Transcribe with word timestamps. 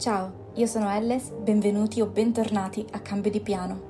Ciao, 0.00 0.52
io 0.54 0.64
sono 0.64 0.90
Elles, 0.90 1.28
benvenuti 1.28 2.00
o 2.00 2.06
bentornati 2.06 2.86
a 2.92 3.00
Cambio 3.00 3.30
di 3.30 3.40
Piano. 3.40 3.89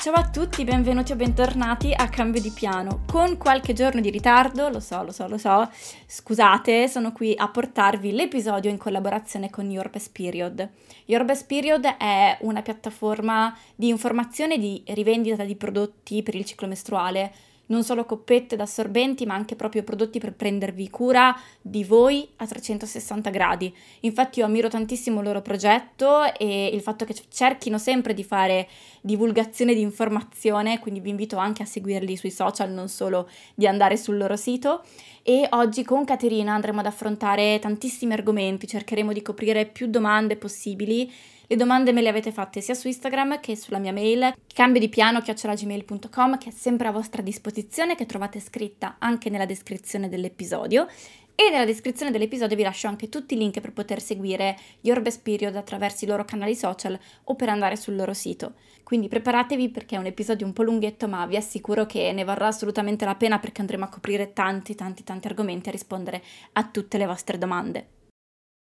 Ciao 0.00 0.14
a 0.14 0.30
tutti, 0.30 0.64
benvenuti 0.64 1.12
o 1.12 1.14
bentornati 1.14 1.92
a 1.94 2.08
Cambio 2.08 2.40
di 2.40 2.50
Piano. 2.52 3.02
Con 3.06 3.36
qualche 3.36 3.74
giorno 3.74 4.00
di 4.00 4.08
ritardo, 4.08 4.70
lo 4.70 4.80
so, 4.80 5.02
lo 5.02 5.12
so, 5.12 5.28
lo 5.28 5.36
so, 5.36 5.68
scusate, 6.06 6.88
sono 6.88 7.12
qui 7.12 7.34
a 7.36 7.50
portarvi 7.50 8.10
l'episodio 8.12 8.70
in 8.70 8.78
collaborazione 8.78 9.50
con 9.50 9.70
Your 9.70 9.90
Best 9.90 10.10
Period. 10.12 10.66
Your 11.04 11.26
Best 11.26 11.44
Period 11.44 11.84
è 11.98 12.38
una 12.40 12.62
piattaforma 12.62 13.54
di 13.76 13.88
informazione 13.88 14.54
e 14.54 14.58
di 14.58 14.82
rivendita 14.86 15.44
di 15.44 15.54
prodotti 15.54 16.22
per 16.22 16.34
il 16.34 16.46
ciclo 16.46 16.66
mestruale 16.66 17.30
non 17.70 17.82
solo 17.82 18.04
coppette 18.04 18.54
ed 18.54 18.60
assorbenti, 18.60 19.26
ma 19.26 19.34
anche 19.34 19.56
proprio 19.56 19.82
prodotti 19.82 20.18
per 20.18 20.34
prendervi 20.34 20.90
cura 20.90 21.36
di 21.60 21.82
voi 21.84 22.28
a 22.36 22.46
360 22.46 23.30
gradi. 23.30 23.74
Infatti 24.00 24.38
io 24.38 24.44
ammiro 24.44 24.68
tantissimo 24.68 25.20
il 25.20 25.26
loro 25.26 25.42
progetto 25.42 26.32
e 26.34 26.66
il 26.66 26.80
fatto 26.80 27.04
che 27.04 27.14
cerchino 27.28 27.78
sempre 27.78 28.14
di 28.14 28.24
fare 28.24 28.68
divulgazione 29.00 29.74
di 29.74 29.80
informazione, 29.80 30.78
quindi 30.78 31.00
vi 31.00 31.10
invito 31.10 31.36
anche 31.36 31.62
a 31.62 31.66
seguirli 31.66 32.16
sui 32.16 32.30
social, 32.30 32.70
non 32.70 32.88
solo 32.88 33.28
di 33.54 33.66
andare 33.66 33.96
sul 33.96 34.16
loro 34.16 34.36
sito. 34.36 34.82
E 35.22 35.46
oggi 35.50 35.84
con 35.84 36.04
Caterina 36.04 36.54
andremo 36.54 36.80
ad 36.80 36.86
affrontare 36.86 37.58
tantissimi 37.60 38.12
argomenti, 38.12 38.66
cercheremo 38.66 39.12
di 39.12 39.22
coprire 39.22 39.66
più 39.66 39.86
domande 39.86 40.36
possibili 40.36 41.10
le 41.50 41.56
domande 41.56 41.92
me 41.92 42.00
le 42.00 42.08
avete 42.08 42.30
fatte 42.30 42.60
sia 42.60 42.74
su 42.74 42.86
Instagram 42.86 43.40
che 43.40 43.56
sulla 43.56 43.78
mia 43.78 43.92
mail 43.92 44.32
cambio 44.54 44.78
di 44.78 44.88
piano 44.88 45.20
chiocciolagmail.com 45.20 46.38
che 46.38 46.50
è 46.50 46.52
sempre 46.52 46.86
a 46.86 46.92
vostra 46.92 47.22
disposizione, 47.22 47.96
che 47.96 48.06
trovate 48.06 48.38
scritta 48.38 48.94
anche 49.00 49.30
nella 49.30 49.46
descrizione 49.46 50.08
dell'episodio. 50.08 50.86
E 51.34 51.50
nella 51.50 51.64
descrizione 51.64 52.12
dell'episodio 52.12 52.54
vi 52.54 52.62
lascio 52.62 52.86
anche 52.86 53.08
tutti 53.08 53.34
i 53.34 53.36
link 53.36 53.60
per 53.60 53.72
poter 53.72 54.00
seguire 54.00 54.56
Your 54.82 55.02
Best 55.02 55.22
Period 55.22 55.56
attraverso 55.56 56.04
i 56.04 56.08
loro 56.08 56.24
canali 56.24 56.54
social 56.54 56.96
o 57.24 57.34
per 57.34 57.48
andare 57.48 57.74
sul 57.74 57.96
loro 57.96 58.14
sito. 58.14 58.52
Quindi 58.84 59.08
preparatevi 59.08 59.70
perché 59.70 59.96
è 59.96 59.98
un 59.98 60.06
episodio 60.06 60.46
un 60.46 60.52
po' 60.52 60.62
lunghetto, 60.62 61.08
ma 61.08 61.26
vi 61.26 61.34
assicuro 61.34 61.84
che 61.84 62.12
ne 62.12 62.22
varrà 62.22 62.46
assolutamente 62.46 63.04
la 63.04 63.16
pena 63.16 63.40
perché 63.40 63.60
andremo 63.60 63.86
a 63.86 63.88
coprire 63.88 64.32
tanti, 64.32 64.76
tanti, 64.76 65.02
tanti 65.02 65.26
argomenti 65.26 65.66
e 65.66 65.70
a 65.70 65.72
rispondere 65.72 66.22
a 66.52 66.64
tutte 66.68 66.96
le 66.96 67.06
vostre 67.06 67.38
domande. 67.38 67.98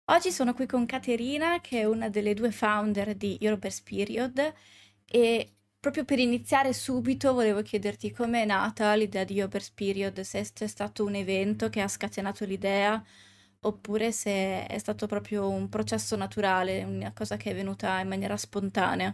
Oggi 0.10 0.32
sono 0.32 0.54
qui 0.54 0.66
con 0.66 0.86
Caterina, 0.86 1.60
che 1.60 1.82
è 1.82 1.84
una 1.86 2.08
delle 2.10 2.34
due 2.34 2.52
founder 2.52 3.14
di 3.16 3.38
Eurobest 3.42 3.84
Period 3.84 4.54
e 5.06 5.56
proprio 5.80 6.06
per 6.06 6.18
iniziare 6.20 6.72
subito 6.74 7.34
volevo 7.34 7.62
chiederti 7.62 8.12
come 8.12 8.44
è 8.44 8.46
nata 8.46 8.94
l'idea 8.96 9.24
di 9.26 9.38
Eurobest 9.38 9.74
Period, 9.74 10.20
se 10.22 10.48
c'è 10.54 10.68
stato 10.68 11.04
un 11.04 11.16
evento 11.16 11.70
che 11.70 11.82
ha 11.82 11.88
scatenato 11.90 12.46
l'idea 12.46 13.04
oppure 13.62 14.12
se 14.14 14.66
è 14.66 14.78
stato 14.78 15.08
proprio 15.08 15.50
un 15.50 15.68
processo 15.70 16.16
naturale, 16.16 16.84
una 16.84 17.12
cosa 17.14 17.36
che 17.38 17.52
è 17.52 17.56
venuta 17.56 18.00
in 18.00 18.08
maniera 18.08 18.38
spontanea. 18.38 19.14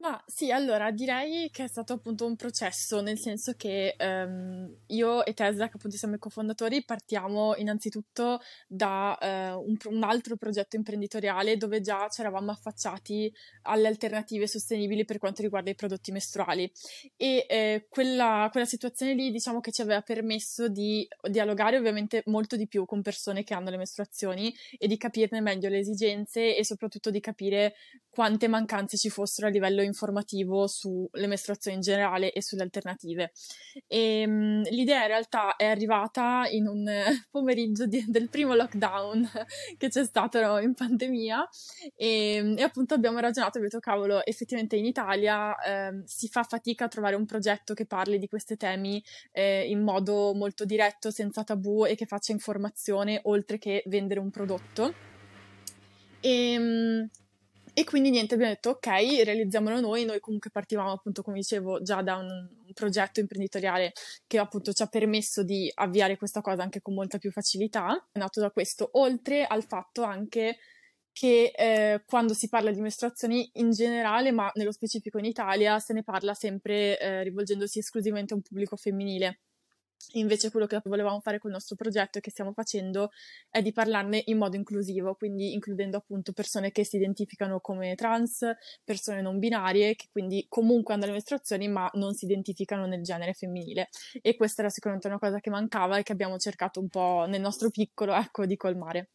Ma 0.00 0.18
sì, 0.26 0.50
allora 0.50 0.90
direi 0.90 1.50
che 1.50 1.64
è 1.64 1.66
stato 1.66 1.92
appunto 1.92 2.24
un 2.24 2.34
processo, 2.34 3.02
nel 3.02 3.18
senso 3.18 3.52
che 3.54 3.94
ehm, 3.98 4.76
io 4.86 5.22
e 5.26 5.34
Tesla, 5.34 5.68
che 5.68 5.76
appunto 5.76 5.98
siamo 5.98 6.14
i 6.14 6.18
cofondatori, 6.18 6.82
partiamo 6.84 7.54
innanzitutto 7.56 8.40
da 8.66 9.18
eh, 9.18 9.50
un, 9.52 9.76
un, 9.84 10.02
altro 10.02 10.36
progetto 10.36 10.76
imprenditoriale 10.76 11.58
dove 11.58 11.82
già 11.82 12.08
ci 12.08 12.22
eravamo 12.22 12.50
affacciati 12.50 13.30
alle 13.64 13.88
alternative 13.88 14.46
sostenibili 14.46 15.04
per 15.04 15.18
quanto 15.18 15.42
riguarda 15.42 15.68
i 15.68 15.74
prodotti 15.74 16.12
mestruali. 16.12 16.72
E 17.18 17.44
eh, 17.46 17.86
quella, 17.90 18.48
quella, 18.50 18.66
situazione 18.66 19.12
lì 19.12 19.30
diciamo 19.30 19.60
che 19.60 19.70
ci 19.70 19.82
aveva 19.82 20.00
permesso 20.00 20.68
di 20.68 21.06
dialogare 21.28 21.76
ovviamente 21.76 22.22
molto 22.26 22.56
di 22.56 22.66
più 22.66 22.86
con 22.86 23.02
persone 23.02 23.44
che 23.44 23.52
hanno 23.52 23.68
le 23.68 23.76
mestruazioni 23.76 24.54
e 24.78 24.86
di 24.86 24.96
capirne 24.96 25.42
meglio 25.42 25.68
le 25.68 25.78
esigenze 25.78 26.56
e 26.56 26.64
soprattutto 26.64 27.10
di 27.10 27.20
capire 27.20 27.74
quante 28.20 28.48
mancanze 28.48 28.98
ci 28.98 29.08
fossero 29.08 29.46
a 29.46 29.50
livello 29.50 29.80
informativo 29.80 30.66
sulle 30.66 31.26
mestruazioni 31.26 31.78
in 31.78 31.82
generale 31.82 32.32
e 32.32 32.42
sulle 32.42 32.60
alternative. 32.60 33.32
E, 33.86 34.24
um, 34.26 34.62
l'idea 34.64 35.00
in 35.00 35.06
realtà 35.06 35.56
è 35.56 35.64
arrivata 35.64 36.46
in 36.50 36.66
un 36.66 36.86
pomeriggio 37.30 37.86
di, 37.86 38.04
del 38.06 38.28
primo 38.28 38.54
lockdown 38.54 39.26
che 39.78 39.88
c'è 39.88 40.04
stato 40.04 40.38
no, 40.38 40.58
in 40.58 40.74
pandemia 40.74 41.48
e, 41.96 42.56
e, 42.58 42.62
appunto 42.62 42.92
abbiamo 42.92 43.20
ragionato 43.20 43.56
e 43.56 43.62
detto 43.62 43.78
cavolo, 43.78 44.22
effettivamente 44.26 44.76
in 44.76 44.84
Italia 44.84 45.56
eh, 45.56 46.02
si 46.04 46.28
fa 46.28 46.42
fatica 46.42 46.84
a 46.84 46.88
trovare 46.88 47.16
un 47.16 47.24
progetto 47.24 47.72
che 47.72 47.86
parli 47.86 48.18
di 48.18 48.28
questi 48.28 48.58
temi 48.58 49.02
eh, 49.32 49.66
in 49.66 49.80
modo 49.80 50.34
molto 50.34 50.66
diretto, 50.66 51.10
senza 51.10 51.42
tabù 51.42 51.86
e 51.86 51.94
che 51.94 52.04
faccia 52.04 52.32
informazione 52.32 53.18
oltre 53.22 53.56
che 53.56 53.82
vendere 53.86 54.20
un 54.20 54.28
prodotto. 54.28 55.08
E, 56.20 56.58
um, 56.58 57.08
e 57.74 57.84
quindi 57.84 58.10
niente, 58.10 58.34
abbiamo 58.34 58.52
detto 58.52 58.70
ok, 58.70 58.86
realizziamolo 59.24 59.80
noi, 59.80 60.04
noi 60.04 60.20
comunque 60.20 60.50
partivamo 60.50 60.92
appunto 60.92 61.22
come 61.22 61.38
dicevo 61.38 61.82
già 61.82 62.02
da 62.02 62.16
un, 62.16 62.26
un, 62.28 62.72
progetto 62.74 63.20
imprenditoriale 63.20 63.92
che 64.26 64.38
appunto 64.38 64.72
ci 64.72 64.82
ha 64.82 64.86
permesso 64.86 65.42
di 65.42 65.70
avviare 65.74 66.16
questa 66.16 66.40
cosa 66.40 66.62
anche 66.62 66.80
con 66.80 66.94
molta 66.94 67.18
più 67.18 67.30
facilità, 67.30 68.08
è 68.12 68.18
nato 68.18 68.40
da 68.40 68.50
questo, 68.50 68.90
oltre 68.92 69.44
al 69.44 69.64
fatto 69.64 70.02
anche 70.02 70.58
che 71.12 71.52
eh, 71.54 72.02
quando 72.06 72.34
si 72.34 72.48
parla 72.48 72.70
di 72.70 72.80
mestruazioni 72.80 73.50
in 73.54 73.72
generale, 73.72 74.30
ma 74.30 74.50
nello 74.54 74.72
specifico 74.72 75.18
in 75.18 75.24
Italia, 75.24 75.78
se 75.78 75.92
ne 75.92 76.02
parla 76.02 76.34
sempre 76.34 76.98
eh, 76.98 77.22
rivolgendosi 77.24 77.80
esclusivamente 77.80 78.32
a 78.32 78.36
un 78.36 78.42
pubblico 78.42 78.76
femminile 78.76 79.40
Invece 80.14 80.50
quello 80.50 80.66
che 80.66 80.80
volevamo 80.84 81.20
fare 81.20 81.38
col 81.38 81.50
nostro 81.50 81.76
progetto 81.76 82.18
e 82.18 82.20
che 82.20 82.30
stiamo 82.30 82.52
facendo 82.52 83.10
è 83.48 83.62
di 83.62 83.72
parlarne 83.72 84.22
in 84.26 84.38
modo 84.38 84.56
inclusivo, 84.56 85.14
quindi 85.14 85.52
includendo 85.52 85.98
appunto 85.98 86.32
persone 86.32 86.70
che 86.72 86.84
si 86.84 86.96
identificano 86.96 87.60
come 87.60 87.94
trans, 87.94 88.44
persone 88.84 89.22
non 89.22 89.38
binarie, 89.38 89.94
che 89.94 90.08
quindi 90.10 90.46
comunque 90.48 90.94
hanno 90.94 91.06
le 91.06 91.12
mestruazioni 91.12 91.68
ma 91.68 91.88
non 91.94 92.14
si 92.14 92.24
identificano 92.24 92.86
nel 92.86 93.02
genere 93.02 93.34
femminile. 93.34 93.88
E 94.20 94.36
questa 94.36 94.62
era 94.62 94.70
sicuramente 94.70 95.06
una 95.08 95.18
cosa 95.18 95.40
che 95.40 95.50
mancava 95.50 95.98
e 95.98 96.02
che 96.02 96.12
abbiamo 96.12 96.38
cercato 96.38 96.80
un 96.80 96.88
po' 96.88 97.26
nel 97.28 97.40
nostro 97.40 97.70
piccolo, 97.70 98.14
ecco, 98.14 98.46
di 98.46 98.56
colmare. 98.56 99.10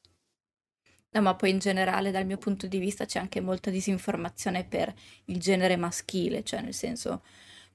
No, 1.15 1.21
ma 1.21 1.35
poi 1.35 1.49
in 1.51 1.59
generale 1.59 2.11
dal 2.11 2.25
mio 2.25 2.37
punto 2.37 2.67
di 2.67 2.77
vista 2.77 3.05
c'è 3.05 3.19
anche 3.19 3.39
molta 3.39 3.69
disinformazione 3.69 4.65
per 4.65 4.93
il 5.25 5.39
genere 5.39 5.77
maschile, 5.77 6.43
cioè 6.43 6.61
nel 6.61 6.73
senso 6.73 7.23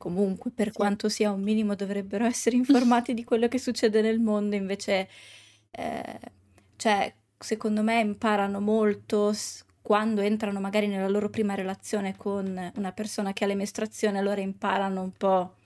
comunque 0.00 0.50
per 0.50 0.68
sì. 0.68 0.72
quanto 0.72 1.10
sia 1.10 1.30
un 1.30 1.42
minimo 1.42 1.74
dovrebbero 1.74 2.24
essere 2.24 2.56
informati 2.56 3.12
di 3.12 3.22
quello 3.22 3.48
che 3.48 3.58
succede 3.58 4.00
nel 4.00 4.18
mondo, 4.18 4.56
invece 4.56 5.08
eh, 5.70 6.20
cioè 6.76 7.12
secondo 7.38 7.82
me 7.82 8.00
imparano 8.00 8.60
molto 8.60 9.34
quando 9.82 10.22
entrano 10.22 10.60
magari 10.60 10.86
nella 10.86 11.08
loro 11.08 11.28
prima 11.28 11.54
relazione 11.54 12.16
con 12.16 12.72
una 12.76 12.92
persona 12.92 13.32
che 13.34 13.44
ha 13.44 13.46
le 13.46 13.54
mestruazioni, 13.54 14.16
allora 14.16 14.40
imparano 14.40 15.02
un 15.02 15.12
po', 15.12 15.56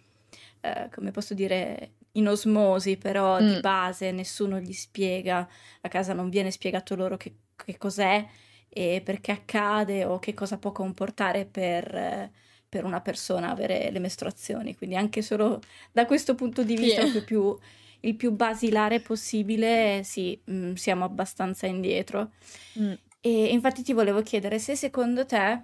eh, 0.60 0.88
come 0.92 1.10
posso 1.12 1.34
dire, 1.34 1.92
in 2.12 2.28
osmosi, 2.28 2.96
però 2.96 3.40
mm. 3.40 3.46
di 3.46 3.60
base 3.60 4.10
nessuno 4.10 4.58
gli 4.58 4.72
spiega, 4.72 5.48
a 5.80 5.88
casa 5.88 6.12
non 6.12 6.28
viene 6.28 6.50
spiegato 6.50 6.96
loro 6.96 7.16
che 7.16 7.34
che 7.56 7.76
cos'è 7.78 8.26
e 8.68 9.02
perché 9.04 9.32
accade 9.32 10.04
o 10.04 10.18
che 10.18 10.34
cosa 10.34 10.58
può 10.58 10.72
comportare 10.72 11.44
per, 11.46 12.30
per 12.74 12.84
una 12.84 13.00
persona 13.00 13.52
avere 13.52 13.88
le 13.92 14.00
mestruazioni. 14.00 14.74
Quindi 14.74 14.96
anche 14.96 15.22
solo 15.22 15.60
da 15.92 16.06
questo 16.06 16.34
punto 16.34 16.64
di 16.64 16.74
vista 16.74 17.02
yeah. 17.02 17.22
più, 17.22 17.56
il 18.00 18.16
più 18.16 18.32
basilare 18.32 18.98
possibile, 18.98 20.00
sì, 20.02 20.36
mh, 20.42 20.56
mm, 20.56 20.72
siamo 20.72 21.04
abbastanza 21.04 21.66
indietro. 21.66 22.32
Mm. 22.80 22.92
E 23.20 23.44
infatti 23.46 23.84
ti 23.84 23.92
volevo 23.92 24.22
chiedere 24.22 24.58
se 24.58 24.74
secondo 24.74 25.24
te 25.24 25.62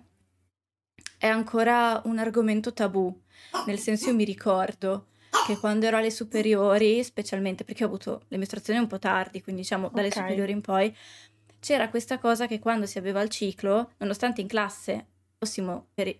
è 1.18 1.26
ancora 1.26 2.00
un 2.04 2.18
argomento 2.18 2.72
tabù, 2.72 3.12
nel 3.66 3.80
senso 3.80 4.10
io 4.10 4.14
mi 4.14 4.24
ricordo 4.24 5.06
che 5.48 5.58
quando 5.58 5.86
ero 5.86 5.96
alle 5.96 6.12
superiori, 6.12 7.02
specialmente 7.02 7.64
perché 7.64 7.82
ho 7.82 7.88
avuto 7.88 8.22
le 8.28 8.36
mestruazioni 8.36 8.78
un 8.78 8.86
po' 8.86 9.00
tardi, 9.00 9.42
quindi 9.42 9.62
diciamo 9.62 9.90
dalle 9.92 10.06
okay. 10.06 10.22
superiori 10.22 10.52
in 10.52 10.60
poi, 10.60 10.96
c'era 11.58 11.88
questa 11.88 12.18
cosa 12.18 12.46
che 12.46 12.60
quando 12.60 12.86
si 12.86 12.98
aveva 12.98 13.20
il 13.20 13.30
ciclo, 13.30 13.94
nonostante 13.98 14.40
in 14.40 14.46
classe 14.46 15.06
fossimo 15.40 15.88
per 15.92 16.14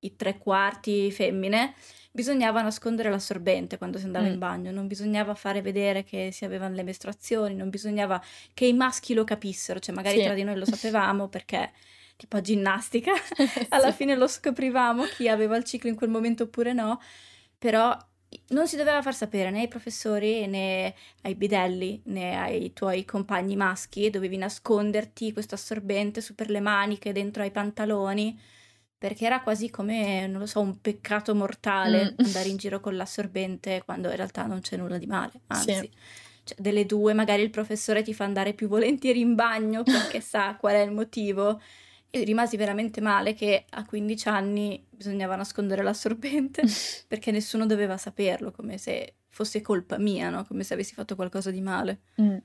i 0.00 0.16
tre 0.16 0.38
quarti 0.38 1.10
femmine, 1.10 1.74
bisognava 2.10 2.62
nascondere 2.62 3.10
l'assorbente 3.10 3.78
quando 3.78 3.98
si 3.98 4.04
andava 4.04 4.26
mm. 4.26 4.32
in 4.32 4.38
bagno, 4.38 4.70
non 4.70 4.86
bisognava 4.86 5.34
fare 5.34 5.62
vedere 5.62 6.04
che 6.04 6.30
si 6.32 6.44
avevano 6.44 6.74
le 6.74 6.82
mestruazioni, 6.82 7.54
non 7.54 7.70
bisognava 7.70 8.22
che 8.54 8.66
i 8.66 8.72
maschi 8.72 9.14
lo 9.14 9.24
capissero, 9.24 9.78
cioè 9.78 9.94
magari 9.94 10.18
sì. 10.18 10.24
tra 10.24 10.34
di 10.34 10.42
noi 10.42 10.56
lo 10.56 10.64
sapevamo 10.66 11.28
perché 11.28 11.72
tipo 12.16 12.36
a 12.36 12.40
ginnastica 12.40 13.12
alla 13.70 13.92
fine 13.92 14.16
lo 14.16 14.26
scoprivamo 14.26 15.04
chi 15.04 15.28
aveva 15.28 15.56
il 15.56 15.64
ciclo 15.64 15.88
in 15.88 15.94
quel 15.94 16.10
momento 16.10 16.44
oppure 16.44 16.72
no, 16.72 17.00
però 17.56 17.96
non 18.48 18.68
si 18.68 18.76
doveva 18.76 19.00
far 19.00 19.14
sapere 19.14 19.50
né 19.50 19.60
ai 19.60 19.68
professori 19.68 20.46
né 20.46 20.94
ai 21.22 21.34
bidelli 21.34 22.02
né 22.06 22.36
ai 22.36 22.72
tuoi 22.72 23.04
compagni 23.04 23.56
maschi, 23.56 24.10
dovevi 24.10 24.36
nasconderti 24.36 25.32
questo 25.32 25.54
assorbente 25.54 26.20
su 26.20 26.34
per 26.34 26.50
le 26.50 26.60
maniche, 26.60 27.12
dentro 27.12 27.42
ai 27.42 27.50
pantaloni, 27.50 28.38
perché 28.98 29.24
era 29.24 29.40
quasi 29.40 29.70
come, 29.70 30.26
non 30.26 30.40
lo 30.40 30.46
so, 30.46 30.60
un 30.60 30.80
peccato 30.80 31.34
mortale 31.34 32.12
mm. 32.12 32.24
andare 32.24 32.48
in 32.48 32.56
giro 32.56 32.80
con 32.80 32.96
l'assorbente 32.96 33.82
quando 33.84 34.10
in 34.10 34.16
realtà 34.16 34.46
non 34.46 34.60
c'è 34.60 34.76
nulla 34.76 34.98
di 34.98 35.06
male, 35.06 35.40
anzi. 35.46 35.74
Sì. 35.74 35.90
Cioè, 36.44 36.56
delle 36.60 36.84
due, 36.84 37.12
magari 37.12 37.42
il 37.42 37.50
professore 37.50 38.02
ti 38.02 38.12
fa 38.12 38.24
andare 38.24 38.54
più 38.54 38.68
volentieri 38.68 39.20
in 39.20 39.34
bagno 39.34 39.82
perché 39.82 40.20
sa 40.20 40.56
qual 40.56 40.74
è 40.74 40.80
il 40.80 40.92
motivo 40.92 41.60
io 42.10 42.24
rimasi 42.24 42.56
veramente 42.56 43.00
male 43.00 43.34
che 43.34 43.66
a 43.68 43.84
15 43.84 44.28
anni 44.28 44.82
bisognava 44.88 45.36
nascondere 45.36 45.82
l'assorbente 45.82 46.62
perché 47.06 47.30
nessuno 47.30 47.66
doveva 47.66 47.96
saperlo, 47.96 48.50
come 48.50 48.78
se 48.78 49.16
fosse 49.28 49.60
colpa 49.60 49.98
mia, 49.98 50.30
no? 50.30 50.44
Come 50.46 50.64
se 50.64 50.74
avessi 50.74 50.94
fatto 50.94 51.14
qualcosa 51.14 51.50
di 51.50 51.60
male. 51.60 52.00
Mm. 52.20 52.36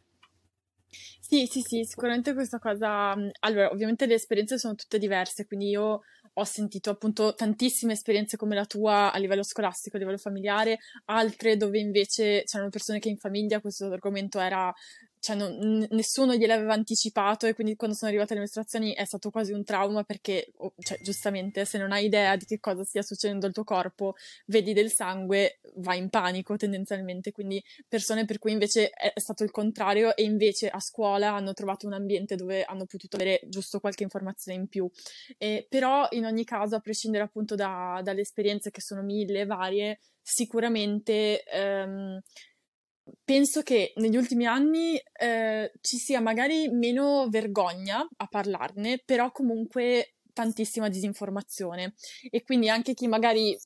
Sì, 1.19 1.47
sì, 1.47 1.61
sì, 1.61 1.83
sicuramente 1.85 2.33
questa 2.33 2.59
cosa. 2.59 3.15
Mm, 3.15 3.29
allora, 3.39 3.71
ovviamente 3.71 4.05
le 4.05 4.15
esperienze 4.15 4.59
sono 4.59 4.75
tutte 4.75 4.99
diverse, 4.99 5.47
quindi 5.47 5.69
io 5.69 6.01
ho 6.33 6.43
sentito 6.43 6.89
appunto 6.89 7.33
tantissime 7.35 7.93
esperienze 7.93 8.37
come 8.37 8.55
la 8.55 8.65
tua 8.65 9.11
a 9.11 9.17
livello 9.17 9.43
scolastico, 9.43 9.97
a 9.97 9.99
livello 9.99 10.17
familiare, 10.17 10.79
altre 11.05 11.57
dove 11.57 11.79
invece 11.79 12.43
c'erano 12.45 12.69
persone 12.69 12.99
che 12.99 13.09
in 13.09 13.17
famiglia 13.17 13.59
questo 13.59 13.85
argomento 13.85 14.39
era 14.39 14.73
cioè 15.23 15.37
non, 15.37 15.87
nessuno 15.91 16.35
gliel'aveva 16.35 16.73
anticipato 16.73 17.45
e 17.45 17.53
quindi 17.53 17.77
quando 17.77 17.95
sono 17.95 18.11
arrivate 18.11 18.33
le 18.33 18.41
mestruazioni 18.41 18.93
è 18.93 19.05
stato 19.05 19.29
quasi 19.29 19.53
un 19.53 19.63
trauma 19.63 20.03
perché, 20.03 20.51
oh, 20.57 20.73
cioè, 20.79 20.99
giustamente, 21.01 21.63
se 21.63 21.77
non 21.77 21.93
hai 21.93 22.03
idea 22.03 22.35
di 22.35 22.43
che 22.43 22.59
cosa 22.59 22.83
stia 22.83 23.01
succedendo 23.03 23.45
al 23.45 23.53
tuo 23.53 23.63
corpo, 23.63 24.15
vedi 24.47 24.73
del 24.73 24.91
sangue, 24.91 25.61
vai 25.75 25.99
in 25.99 26.09
panico 26.09 26.57
tendenzialmente. 26.57 27.31
Quindi 27.31 27.63
persone 27.87 28.25
per 28.25 28.37
cui 28.37 28.51
invece 28.51 28.89
è, 28.89 29.13
stato 29.17 29.45
il 29.45 29.51
contrario 29.51 30.13
e 30.13 30.23
invece 30.23 30.67
a 30.67 30.81
scuola 30.81 31.33
hanno 31.33 31.53
trovato 31.53 31.87
un 31.87 31.93
ambiente 31.93 32.35
dove 32.35 32.65
hanno 32.65 32.85
potuto 32.85 33.15
avere 33.15 33.39
giusto 33.47 33.79
qualche 33.79 34.03
informazione 34.03 34.59
in 34.59 34.67
più. 34.67 34.91
E, 35.37 35.65
però 35.69 36.05
in 36.09 36.25
ogni 36.25 36.43
caso, 36.43 36.75
a 36.75 36.81
prescindere 36.81 37.23
appunto 37.23 37.55
da, 37.55 38.01
dalle 38.03 38.21
esperienze 38.21 38.71
che 38.71 38.81
sono 38.81 39.01
mille 39.01 39.45
varie, 39.45 39.99
sicuramente... 40.21 41.45
Um, 41.53 42.21
penso 43.23 43.61
che 43.61 43.93
negli 43.95 44.17
ultimi 44.17 44.45
anni 44.45 45.01
eh, 45.19 45.71
ci 45.81 45.97
sia 45.97 46.21
magari 46.21 46.69
meno 46.69 47.27
vergogna 47.29 48.07
a 48.17 48.27
parlarne, 48.27 49.01
però 49.03 49.31
comunque 49.31 50.15
tantissima 50.33 50.89
disinformazione. 50.89 51.93
E 52.29 52.43
quindi 52.43 52.69
anche 52.69 52.93
chi 52.93 53.07
magari 53.07 53.57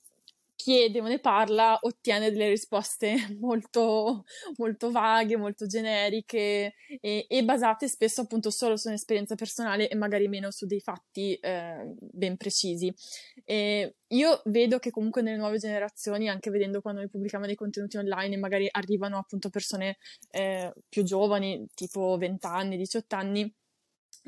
chiede 0.57 0.99
o 0.99 1.07
ne 1.07 1.19
parla 1.19 1.77
ottiene 1.79 2.31
delle 2.31 2.49
risposte 2.49 3.15
molto, 3.39 4.25
molto 4.57 4.91
vaghe, 4.91 5.37
molto 5.37 5.67
generiche 5.67 6.73
e, 6.99 7.25
e, 7.29 7.43
basate 7.43 7.87
spesso 7.87 8.21
appunto 8.21 8.49
solo 8.49 8.75
su 8.75 8.87
un'esperienza 8.87 9.35
personale 9.35 9.87
e 9.87 9.95
magari 9.95 10.27
meno 10.27 10.51
su 10.51 10.65
dei 10.65 10.81
fatti 10.81 11.35
eh, 11.35 11.93
ben 11.99 12.35
precisi. 12.35 12.93
E 13.45 13.95
io 14.07 14.41
vedo 14.45 14.79
che 14.79 14.89
comunque 14.89 15.21
nelle 15.21 15.37
nuove 15.37 15.59
generazioni, 15.59 16.27
anche 16.27 16.49
vedendo 16.49 16.81
quando 16.81 17.01
noi 17.01 17.09
pubblichiamo 17.09 17.45
dei 17.45 17.55
contenuti 17.55 17.97
online 17.97 18.35
e 18.35 18.39
magari 18.39 18.67
arrivano 18.69 19.17
appunto 19.17 19.49
persone 19.49 19.97
eh, 20.31 20.73
più 20.89 21.03
giovani, 21.03 21.67
tipo 21.75 22.17
20 22.17 22.45
anni, 22.47 22.77
18 22.77 23.15
anni, 23.15 23.55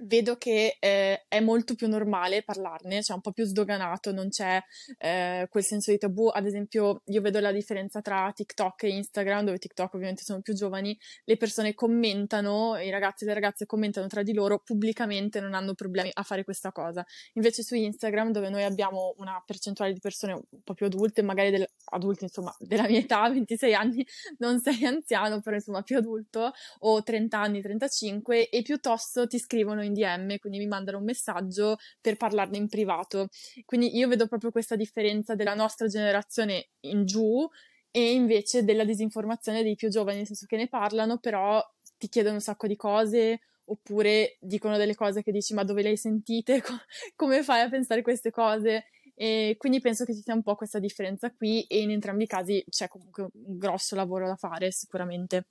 vedo 0.04 0.38
che 0.38 0.78
eh, 0.80 1.26
è 1.28 1.40
molto 1.40 1.76
più 1.76 1.88
normale 1.88 2.44
parlarne, 2.44 3.02
cioè 3.02 3.16
un 3.16 3.22
po' 3.22 3.32
più 3.32 3.46
sdoganato, 3.46 4.12
non 4.12 4.30
c'è 4.30 4.62
eh, 4.98 5.48
quel 5.50 5.64
senso 5.64 5.92
di 5.92 5.98
tabù. 5.98 6.28
Ad 6.28 6.46
esempio, 6.46 7.02
io 7.06 7.22
vedo 7.22 7.40
la 7.40 7.52
differenza 7.52 8.02
tra 8.02 8.32
TikTok 8.34 8.84
e 8.84 8.90
Instagram, 8.90 9.46
dove 9.46 9.58
TikTok 9.58 9.94
ovviamente 9.94 10.24
sono 10.24 10.42
più 10.42 10.54
giovani, 10.54 10.98
le 11.26 11.38
persone 11.38 11.74
commentano, 11.74 12.78
i 12.78 12.90
ragazzi 12.90 13.24
e 13.24 13.28
le 13.28 13.34
ragazze 13.34 13.66
commentano 13.66 14.08
tra 14.08 14.24
di 14.24 14.34
loro 14.34 14.60
pubblicamente, 14.60 15.40
non 15.40 15.54
hanno 15.54 15.74
problemi 15.74 16.10
a 16.14 16.24
fare 16.24 16.44
questa 16.44 16.72
cosa. 16.72 17.06
Invece 17.34 17.64
su 17.64 17.76
Instagram, 17.76 18.32
dove 18.32 18.50
noi 18.50 18.64
abbiamo 18.64 19.14
una 19.18 19.42
percentuale 19.46 19.94
di 19.94 20.00
persone 20.00 20.34
un 20.34 20.62
po' 20.64 20.74
più 20.74 20.86
adulte, 20.86 21.22
magari 21.22 21.52
del, 21.52 21.68
adulti, 21.86 22.24
insomma, 22.24 22.56
della 22.60 22.88
mia 22.88 23.00
età, 23.00 23.28
26 23.30 23.74
anni, 23.74 24.06
non 24.38 24.60
sei 24.60 24.86
anziano, 24.86 25.42
però 25.42 25.56
insomma 25.56 25.82
più 25.82 25.98
adulto, 25.98 26.52
o 26.80 27.04
30 27.04 27.40
anni, 27.40 27.62
35, 27.62 28.50
e 28.50 28.62
piuttosto 28.62 29.28
ti 29.28 29.40
scrivono 29.40 29.84
in 29.84 29.89
DM, 29.94 30.38
quindi 30.38 30.60
mi 30.60 30.68
mandano 30.68 30.98
un 30.98 31.04
messaggio 31.04 31.78
per 32.02 32.18
parlarne 32.18 32.58
in 32.58 32.68
privato. 32.68 33.28
Quindi 33.66 33.96
io 33.98 34.08
vedo 34.08 34.28
proprio 34.28 34.52
questa 34.52 34.76
differenza 34.76 35.36
della 35.36 35.56
nostra 35.56 35.88
generazione 35.88 36.70
in 36.82 37.06
giù 37.06 37.48
e 37.92 38.14
invece 38.14 38.64
della 38.64 38.84
disinformazione 38.84 39.64
dei 39.64 39.76
più 39.76 39.90
giovani, 39.90 40.18
nel 40.18 40.26
senso 40.28 40.46
che 40.46 40.58
ne 40.58 40.68
parlano, 40.68 41.18
però 41.18 41.64
ti 41.98 42.08
chiedono 42.08 42.36
un 42.36 42.42
sacco 42.42 42.68
di 42.68 42.76
cose 42.76 43.42
oppure 43.66 44.38
dicono 44.40 44.78
delle 44.78 44.96
cose 44.96 45.22
che 45.22 45.32
dici 45.32 45.54
ma 45.54 45.64
dove 45.64 45.82
le 45.82 45.90
hai 45.90 45.98
sentite? 45.98 46.62
Come 47.16 47.44
fai 47.44 47.62
a 47.62 47.70
pensare 47.70 48.02
queste 48.02 48.32
cose? 48.32 48.86
E 49.16 49.56
quindi 49.58 49.82
penso 49.82 50.06
che 50.06 50.16
ci 50.16 50.22
sia 50.22 50.34
un 50.34 50.44
po' 50.44 50.56
questa 50.56 50.80
differenza 50.80 51.32
qui 51.32 51.64
e 51.64 51.82
in 51.82 51.92
entrambi 51.92 52.24
i 52.24 52.28
casi 52.28 52.64
c'è 52.70 52.88
comunque 52.88 53.24
un 53.34 53.58
grosso 53.58 53.96
lavoro 53.96 54.28
da 54.28 54.36
fare 54.36 54.72
sicuramente. 54.72 55.48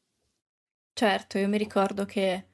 Certo, 0.95 1.39
io 1.39 1.49
mi 1.49 1.59
ricordo 1.59 2.05
che 2.05 2.45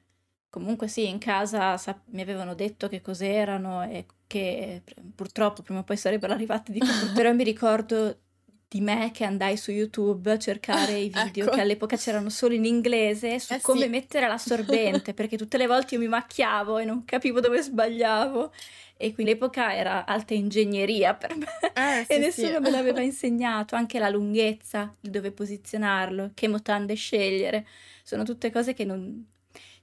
Comunque 0.55 0.87
sì, 0.87 1.09
in 1.09 1.17
casa 1.17 1.75
sa- 1.75 1.99
mi 2.11 2.21
avevano 2.21 2.53
detto 2.55 2.87
che 2.87 3.01
cos'erano 3.01 3.83
e 3.83 4.05
che 4.25 4.81
purtroppo 5.13 5.61
prima 5.63 5.81
o 5.81 5.83
poi 5.83 5.97
sarebbero 5.97 6.31
arrivate 6.33 6.71
di 6.71 6.79
però 7.13 7.33
mi 7.33 7.43
ricordo 7.43 8.19
di 8.65 8.79
me 8.79 9.11
che 9.13 9.25
andai 9.25 9.57
su 9.57 9.71
YouTube 9.71 10.31
a 10.31 10.39
cercare 10.39 10.93
i 10.97 11.09
video 11.25 11.47
ecco. 11.47 11.55
che 11.55 11.59
all'epoca 11.61 11.97
c'erano 11.97 12.29
solo 12.29 12.53
in 12.53 12.63
inglese 12.63 13.37
su 13.37 13.51
Eh 13.51 13.59
come 13.59 13.81
sì. 13.83 13.89
mettere 13.89 14.27
l'assorbente, 14.29 15.13
perché 15.13 15.35
tutte 15.35 15.57
le 15.57 15.67
volte 15.67 15.95
io 15.95 15.99
mi 15.99 16.07
macchiavo 16.07 16.77
e 16.77 16.85
non 16.85 17.03
capivo 17.03 17.41
dove 17.41 17.61
sbagliavo. 17.61 18.53
E 18.95 19.13
quindi 19.13 19.33
l'epoca 19.33 19.75
era 19.75 20.05
alta 20.05 20.33
ingegneria 20.33 21.15
per 21.15 21.35
me 21.35 21.47
Eh, 21.73 21.99
e 22.07 22.13
sì, 22.13 22.19
nessuno 22.19 22.55
sì. 22.55 22.61
me 22.61 22.69
l'aveva 22.69 23.01
insegnato, 23.01 23.75
anche 23.75 23.99
la 23.99 24.07
lunghezza, 24.07 24.95
dove 25.01 25.31
posizionarlo, 25.33 26.31
che 26.33 26.47
mutande 26.47 26.93
scegliere. 26.93 27.67
Sono 28.03 28.23
tutte 28.23 28.49
cose 28.51 28.73
che 28.73 28.85
non... 28.85 29.33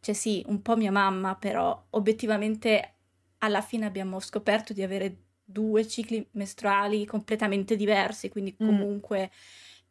Cioè 0.04 0.14
sì, 0.16 0.42
un 0.48 0.62
po' 0.62 0.76
mia 0.76 0.90
mamma, 0.90 1.36
però 1.36 1.86
obiettivamente 1.90 2.94
alla 3.38 3.60
fine 3.60 3.86
abbiamo 3.86 4.18
scoperto 4.18 4.72
di 4.72 4.82
avere 4.82 5.16
due 5.44 5.86
cicli 5.86 6.26
mestruali 6.32 7.06
completamente 7.06 7.76
diversi, 7.76 8.28
quindi 8.28 8.52
Mm. 8.60 8.66
comunque 8.66 9.30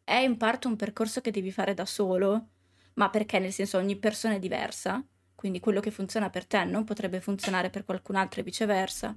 è 0.04 0.16
in 0.16 0.36
parte 0.36 0.66
un 0.66 0.76
percorso 0.76 1.22
che 1.22 1.30
devi 1.30 1.50
fare 1.50 1.72
da 1.72 1.86
solo, 1.86 2.48
ma 2.94 3.08
perché 3.08 3.38
nel 3.38 3.52
senso 3.52 3.78
ogni 3.78 3.96
persona 3.96 4.34
è 4.34 4.38
diversa, 4.38 5.02
quindi 5.34 5.60
quello 5.60 5.80
che 5.80 5.90
funziona 5.90 6.28
per 6.28 6.44
te 6.46 6.62
non 6.64 6.84
potrebbe 6.84 7.22
funzionare 7.22 7.70
per 7.70 7.86
qualcun 7.86 8.16
altro 8.16 8.40
e 8.40 8.44
viceversa, 8.44 9.16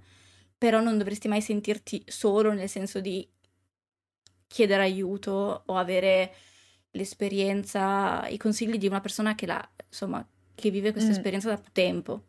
però 0.57 0.79
non 0.79 0.97
dovresti 0.97 1.27
mai 1.27 1.41
sentirti 1.41 2.03
solo 2.07 2.53
nel 2.53 2.69
senso 2.69 3.01
di 3.01 3.27
chiedere 4.47 4.83
aiuto 4.83 5.63
o 5.65 5.75
avere 5.75 6.33
l'esperienza, 6.91 8.25
i 8.29 8.37
consigli 8.37 8.77
di 8.77 8.87
una 8.87 9.01
persona 9.01 9.35
che 9.35 9.45
la, 9.45 9.69
insomma, 9.87 10.25
che 10.55 10.69
vive 10.71 10.91
questa 10.91 11.09
Mm. 11.11 11.13
esperienza 11.13 11.49
da 11.49 11.61
tempo. 11.71 12.23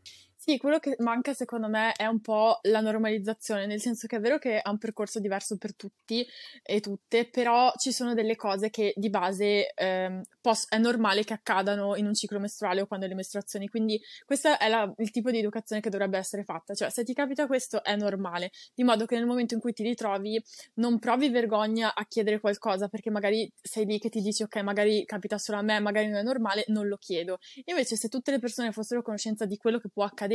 Sì, 0.49 0.59
quello 0.59 0.79
che 0.79 0.95
manca 1.01 1.35
secondo 1.35 1.67
me 1.69 1.91
è 1.95 2.07
un 2.07 2.21
po' 2.21 2.61
la 2.63 2.81
normalizzazione, 2.81 3.67
nel 3.67 3.81
senso 3.81 4.07
che 4.07 4.15
è 4.15 4.21
vero 4.21 4.39
che 4.39 4.61
è 4.63 4.69
un 4.69 4.79
percorso 4.79 5.19
diverso 5.19 5.57
per 5.57 5.75
tutti 5.75 6.25
e 6.63 6.79
tutte, 6.79 7.29
però 7.29 7.73
ci 7.77 7.91
sono 7.91 8.15
delle 8.15 8.37
cose 8.37 8.71
che 8.71 8.93
di 8.95 9.11
base 9.11 9.73
ehm, 9.75 10.23
pos- 10.41 10.69
è 10.69 10.79
normale 10.79 11.25
che 11.25 11.33
accadano 11.33 11.97
in 11.97 12.07
un 12.07 12.15
ciclo 12.15 12.39
mestruale 12.39 12.81
o 12.83 12.87
quando 12.87 13.09
le 13.09 13.17
mestruazioni, 13.17 13.67
quindi 13.67 14.01
questo 14.25 14.57
è 14.57 14.69
la- 14.69 14.93
il 14.99 15.11
tipo 15.11 15.33
di 15.33 15.39
educazione 15.39 15.83
che 15.83 15.91
dovrebbe 15.91 16.17
essere 16.17 16.45
fatta, 16.45 16.75
cioè 16.75 16.91
se 16.91 17.03
ti 17.03 17.13
capita 17.13 17.49
questo 17.49 17.83
è 17.83 17.97
normale, 17.97 18.53
di 18.73 18.85
modo 18.85 19.05
che 19.05 19.17
nel 19.17 19.27
momento 19.27 19.55
in 19.55 19.61
cui 19.61 19.73
ti 19.73 19.83
ritrovi 19.83 20.41
non 20.75 20.99
provi 21.01 21.29
vergogna 21.29 21.93
a 21.95 22.05
chiedere 22.07 22.39
qualcosa 22.41 22.89
perché 22.89 23.11
magari 23.11 23.51
sei 23.61 23.85
lì 23.85 23.99
che 23.99 24.09
ti 24.11 24.21
dici 24.21 24.43
ok, 24.45 24.57
magari 24.59 25.05
capita 25.05 25.39
solo 25.39 25.59
a 25.59 25.63
me, 25.63 25.81
magari 25.81 26.07
non 26.07 26.17
è 26.19 26.23
normale, 26.23 26.65
non 26.69 26.87
lo 26.87 26.97
chiedo. 26.99 27.39
Invece, 27.65 27.97
se 27.97 28.09
tutte 28.09 28.31
le 28.31 28.39
persone 28.39 28.73
fossero 28.73 29.01
a 29.01 29.03
conoscenza 29.03 29.45
di 29.45 29.57
quello 29.57 29.79
che 29.79 29.89
può 29.89 30.05
accadere, 30.05 30.35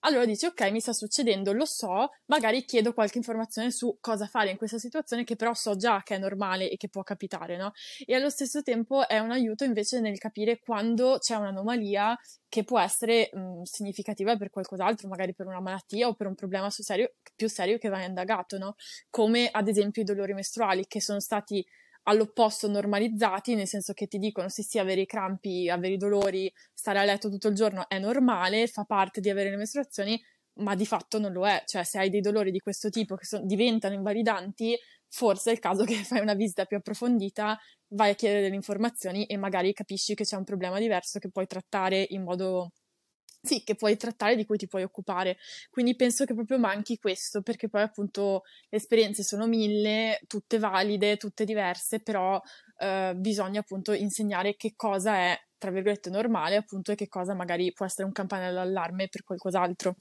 allora 0.00 0.24
dici 0.24 0.46
ok, 0.46 0.70
mi 0.70 0.80
sta 0.80 0.92
succedendo, 0.92 1.52
lo 1.52 1.64
so, 1.64 2.10
magari 2.26 2.64
chiedo 2.64 2.92
qualche 2.92 3.18
informazione 3.18 3.70
su 3.72 3.98
cosa 4.00 4.26
fare 4.26 4.50
in 4.50 4.56
questa 4.56 4.78
situazione 4.78 5.24
che 5.24 5.34
però 5.34 5.52
so 5.54 5.74
già 5.76 6.02
che 6.04 6.14
è 6.14 6.18
normale 6.18 6.70
e 6.70 6.76
che 6.76 6.88
può 6.88 7.02
capitare, 7.02 7.56
no? 7.56 7.72
E 8.04 8.14
allo 8.14 8.30
stesso 8.30 8.62
tempo 8.62 9.08
è 9.08 9.18
un 9.18 9.32
aiuto 9.32 9.64
invece 9.64 10.00
nel 10.00 10.18
capire 10.18 10.60
quando 10.60 11.18
c'è 11.18 11.34
un'anomalia 11.34 12.16
che 12.48 12.62
può 12.62 12.78
essere 12.78 13.30
mh, 13.32 13.62
significativa 13.62 14.36
per 14.36 14.50
qualcos'altro, 14.50 15.08
magari 15.08 15.34
per 15.34 15.46
una 15.46 15.60
malattia 15.60 16.06
o 16.08 16.14
per 16.14 16.26
un 16.28 16.34
problema 16.34 16.70
serio- 16.70 17.14
più 17.34 17.48
serio 17.48 17.78
che 17.78 17.88
va 17.88 18.02
indagato, 18.04 18.58
no? 18.58 18.76
Come 19.10 19.48
ad 19.50 19.66
esempio 19.68 20.02
i 20.02 20.04
dolori 20.04 20.34
mestruali 20.34 20.86
che 20.86 21.00
sono 21.00 21.18
stati 21.20 21.64
all'opposto 22.08 22.68
normalizzati, 22.68 23.54
nel 23.54 23.66
senso 23.66 23.92
che 23.92 24.06
ti 24.06 24.18
dicono 24.18 24.48
sì 24.48 24.62
sì 24.62 24.78
avere 24.78 25.02
i 25.02 25.06
crampi, 25.06 25.68
avere 25.68 25.94
i 25.94 25.96
dolori, 25.96 26.52
stare 26.72 26.98
a 26.98 27.04
letto 27.04 27.28
tutto 27.30 27.48
il 27.48 27.54
giorno 27.54 27.88
è 27.88 27.98
normale, 27.98 28.66
fa 28.66 28.84
parte 28.84 29.20
di 29.20 29.30
avere 29.30 29.50
le 29.50 29.56
mestruazioni, 29.56 30.20
ma 30.60 30.74
di 30.74 30.86
fatto 30.86 31.18
non 31.18 31.32
lo 31.32 31.46
è, 31.46 31.62
cioè 31.66 31.84
se 31.84 31.98
hai 31.98 32.10
dei 32.10 32.20
dolori 32.20 32.50
di 32.50 32.60
questo 32.60 32.90
tipo 32.90 33.16
che 33.16 33.26
son- 33.26 33.46
diventano 33.46 33.94
invalidanti, 33.94 34.76
forse 35.08 35.50
è 35.50 35.52
il 35.54 35.58
caso 35.58 35.84
che 35.84 35.94
fai 36.04 36.20
una 36.20 36.34
visita 36.34 36.64
più 36.64 36.76
approfondita, 36.76 37.58
vai 37.88 38.10
a 38.10 38.14
chiedere 38.14 38.42
delle 38.42 38.54
informazioni 38.54 39.26
e 39.26 39.36
magari 39.36 39.72
capisci 39.72 40.14
che 40.14 40.24
c'è 40.24 40.36
un 40.36 40.44
problema 40.44 40.78
diverso 40.78 41.18
che 41.18 41.30
puoi 41.30 41.46
trattare 41.46 42.06
in 42.10 42.22
modo 42.22 42.72
sì, 43.46 43.62
che 43.64 43.74
puoi 43.76 43.96
trattare, 43.96 44.36
di 44.36 44.44
cui 44.44 44.56
ti 44.58 44.66
puoi 44.66 44.82
occupare. 44.82 45.38
Quindi 45.70 45.94
penso 45.96 46.24
che 46.24 46.34
proprio 46.34 46.58
manchi 46.58 46.98
questo, 46.98 47.42
perché 47.42 47.68
poi 47.68 47.82
appunto 47.82 48.42
le 48.68 48.76
esperienze 48.78 49.22
sono 49.22 49.46
mille, 49.46 50.20
tutte 50.26 50.58
valide, 50.58 51.16
tutte 51.16 51.44
diverse, 51.44 52.00
però 52.02 52.40
eh, 52.78 53.14
bisogna 53.16 53.60
appunto 53.60 53.92
insegnare 53.92 54.56
che 54.56 54.72
cosa 54.76 55.14
è, 55.16 55.38
tra 55.58 55.70
virgolette, 55.70 56.10
normale, 56.10 56.56
appunto, 56.56 56.92
e 56.92 56.94
che 56.96 57.08
cosa 57.08 57.34
magari 57.34 57.72
può 57.72 57.86
essere 57.86 58.04
un 58.06 58.12
campanello 58.12 58.56
d'allarme 58.56 59.08
per 59.08 59.22
qualcos'altro. 59.24 59.94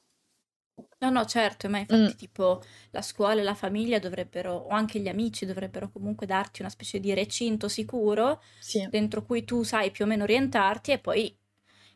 No, 0.99 1.09
no, 1.09 1.25
certo, 1.25 1.69
ma 1.69 1.77
infatti 1.77 2.15
Mm. 2.15 2.15
tipo 2.15 2.61
la 2.91 3.01
scuola 3.01 3.39
e 3.41 3.43
la 3.43 3.53
famiglia 3.53 3.97
dovrebbero, 3.99 4.53
o 4.53 4.67
anche 4.69 4.99
gli 4.99 5.07
amici 5.07 5.45
dovrebbero 5.45 5.89
comunque 5.89 6.25
darti 6.25 6.61
una 6.61 6.69
specie 6.69 6.99
di 6.99 7.13
recinto 7.13 7.67
sicuro 7.69 8.41
Sì. 8.59 8.85
dentro 8.89 9.23
cui 9.23 9.43
tu 9.45 9.63
sai 9.63 9.91
più 9.91 10.03
o 10.05 10.07
meno 10.07 10.23
orientarti 10.23 10.91
e 10.91 10.99
poi 10.99 11.37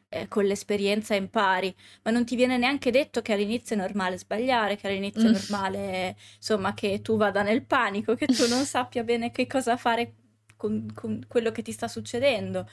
eh, 0.10 0.28
con 0.28 0.46
l'esperienza 0.46 1.16
impari, 1.16 1.74
ma 2.04 2.12
non 2.12 2.26
ti 2.26 2.36
viene 2.36 2.58
neanche 2.58 2.92
detto 2.92 3.22
che 3.22 3.34
all'inizio 3.34 3.76
è 3.76 3.80
normale 3.80 4.18
sbagliare, 4.18 4.76
che 4.76 4.88
all'inizio 4.88 5.30
è 5.30 5.32
Mm. 5.32 5.34
normale, 5.34 6.16
insomma, 6.38 6.74
che 6.74 7.02
tu 7.02 7.18
vada 7.18 7.42
nel 7.44 7.64
panico, 7.66 8.16
che 8.16 8.32
tu 8.32 8.48
non 8.48 8.66
sappia 8.66 9.04
bene 9.04 9.32
che 9.32 9.48
cosa 9.48 9.78
fare 9.78 10.14
con, 10.56 10.92
con 10.94 11.26
quello 11.28 11.52
che 11.52 11.62
ti 11.62 11.72
sta 11.72 11.88
succedendo. 11.88 12.68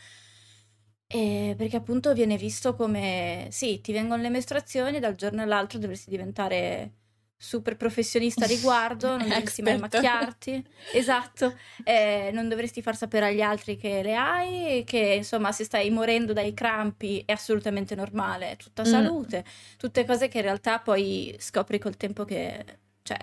E 1.08 1.54
perché 1.56 1.76
appunto 1.76 2.12
viene 2.14 2.36
visto 2.36 2.74
come, 2.74 3.46
sì, 3.50 3.80
ti 3.80 3.92
vengono 3.92 4.22
le 4.22 4.28
mestruazioni, 4.30 4.98
dal 4.98 5.14
giorno 5.14 5.42
all'altro 5.42 5.78
dovresti 5.78 6.10
diventare 6.10 6.94
super 7.38 7.76
professionista 7.76 8.44
a 8.44 8.48
riguardo, 8.48 9.16
non 9.16 9.28
dovresti 9.28 9.62
mai 9.62 9.78
macchiarti, 9.78 10.64
esatto, 10.92 11.54
eh, 11.84 12.30
non 12.32 12.48
dovresti 12.48 12.80
far 12.82 12.96
sapere 12.96 13.26
agli 13.26 13.42
altri 13.42 13.76
che 13.76 14.02
le 14.02 14.14
hai, 14.16 14.84
che 14.84 15.14
insomma 15.18 15.52
se 15.52 15.64
stai 15.64 15.90
morendo 15.90 16.32
dai 16.32 16.54
crampi 16.54 17.22
è 17.26 17.32
assolutamente 17.32 17.94
normale, 17.94 18.52
è 18.52 18.56
tutta 18.56 18.82
Mm. 18.82 18.86
salute, 18.86 19.44
tutte 19.76 20.04
cose 20.04 20.28
che 20.28 20.38
in 20.38 20.44
realtà 20.44 20.78
poi 20.80 21.34
scopri 21.38 21.78
col 21.78 21.96
tempo 21.96 22.24
che, 22.24 22.64
cioè, 23.02 23.18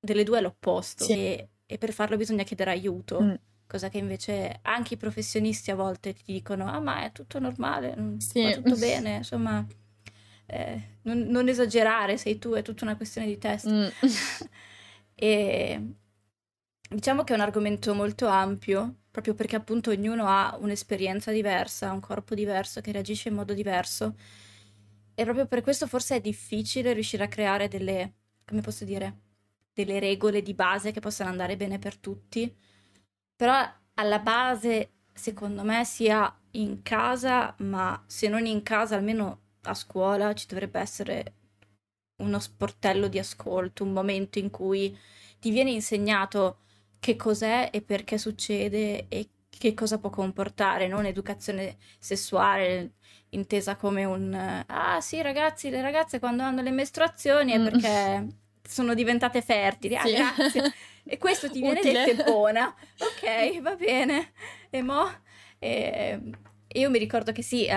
delle 0.00 0.24
due 0.24 0.38
è 0.38 0.40
l'opposto 0.42 1.04
Sì. 1.06 1.12
e, 1.12 1.48
e 1.66 1.78
per 1.78 1.92
farlo 1.92 2.16
bisogna 2.16 2.42
chiedere 2.44 2.70
aiuto. 2.70 3.20
Mm. 3.22 3.34
Cosa 3.66 3.88
che 3.88 3.98
invece 3.98 4.58
anche 4.62 4.94
i 4.94 4.96
professionisti 4.98 5.70
a 5.70 5.74
volte 5.74 6.12
ti 6.12 6.22
dicono: 6.26 6.66
Ah, 6.70 6.80
ma 6.80 7.02
è 7.04 7.12
tutto 7.12 7.38
normale, 7.38 7.94
mm, 7.98 8.16
Sì. 8.18 8.42
va 8.42 8.50
tutto 8.52 8.76
bene. 8.76 9.16
Insomma, 9.16 9.66
eh, 10.46 10.98
non, 11.02 11.20
non 11.20 11.48
esagerare, 11.48 12.16
sei 12.16 12.38
tu, 12.38 12.52
è 12.52 12.62
tutta 12.62 12.84
una 12.84 12.96
questione 12.96 13.26
di 13.26 13.38
testa. 13.38 13.70
Mm. 13.70 13.86
E 15.16 15.94
diciamo 16.88 17.22
che 17.24 17.32
è 17.32 17.36
un 17.36 17.42
argomento 17.42 17.94
molto 17.94 18.26
ampio, 18.26 19.02
proprio 19.10 19.34
perché 19.34 19.56
appunto 19.56 19.90
ognuno 19.90 20.26
ha 20.26 20.56
un'esperienza 20.60 21.30
diversa, 21.30 21.92
un 21.92 22.00
corpo 22.00 22.34
diverso 22.34 22.80
che 22.80 22.92
reagisce 22.92 23.28
in 23.28 23.36
modo 23.36 23.54
diverso. 23.54 24.16
E 25.14 25.22
proprio 25.22 25.46
per 25.46 25.62
questo 25.62 25.86
forse 25.86 26.16
è 26.16 26.20
difficile 26.20 26.92
riuscire 26.92 27.24
a 27.24 27.28
creare 27.28 27.68
delle, 27.68 28.14
come 28.44 28.60
posso 28.60 28.84
dire, 28.84 29.20
delle 29.72 30.00
regole 30.00 30.42
di 30.42 30.54
base 30.54 30.90
che 30.90 31.00
possano 31.00 31.30
andare 31.30 31.56
bene 31.56 31.78
per 31.78 31.96
tutti. 31.96 32.52
Però 33.36 33.54
alla 33.94 34.18
base, 34.18 34.94
secondo 35.12 35.62
me, 35.62 35.84
sia 35.84 36.32
in 36.52 36.82
casa, 36.82 37.54
ma 37.58 38.02
se 38.06 38.28
non 38.28 38.46
in 38.46 38.62
casa, 38.62 38.96
almeno 38.96 39.43
a 39.64 39.74
scuola 39.74 40.32
ci 40.34 40.46
dovrebbe 40.46 40.80
essere 40.80 41.32
uno 42.16 42.38
sportello 42.38 43.08
di 43.08 43.18
ascolto, 43.18 43.84
un 43.84 43.92
momento 43.92 44.38
in 44.38 44.50
cui 44.50 44.96
ti 45.40 45.50
viene 45.50 45.70
insegnato 45.70 46.58
che 47.00 47.16
cos'è 47.16 47.70
e 47.72 47.82
perché 47.82 48.18
succede 48.18 49.06
e 49.08 49.28
che 49.48 49.74
cosa 49.74 49.98
può 49.98 50.10
comportare, 50.10 50.88
non 50.88 51.06
educazione 51.06 51.76
sessuale 51.98 52.94
intesa 53.30 53.76
come 53.76 54.04
un 54.04 54.32
ah 54.66 55.00
sì 55.00 55.20
ragazzi, 55.22 55.70
le 55.70 55.82
ragazze 55.82 56.18
quando 56.20 56.42
hanno 56.44 56.62
le 56.62 56.70
mestruazioni 56.70 57.52
è 57.52 57.58
Mm. 57.58 57.62
perché 57.62 58.26
sono 58.66 58.94
diventate 58.94 59.42
fertili, 59.42 59.96
ah 59.96 60.08
Sì. 60.08 60.10
grazie, 60.10 60.66
e 61.04 61.18
questo 61.18 61.50
ti 61.50 61.60
viene 61.60 61.80
Utile. 61.80 62.04
detto 62.04 62.10
è 62.10 62.16
buona, 62.16 62.74
ok 62.98 63.60
va 63.62 63.74
bene, 63.76 64.32
e 64.70 64.82
mo? 64.82 65.04
E 65.58 66.20
io 66.74 66.90
mi 66.90 66.98
ricordo 66.98 67.32
che 67.32 67.42
sì, 67.42 67.66
eh, 67.66 67.74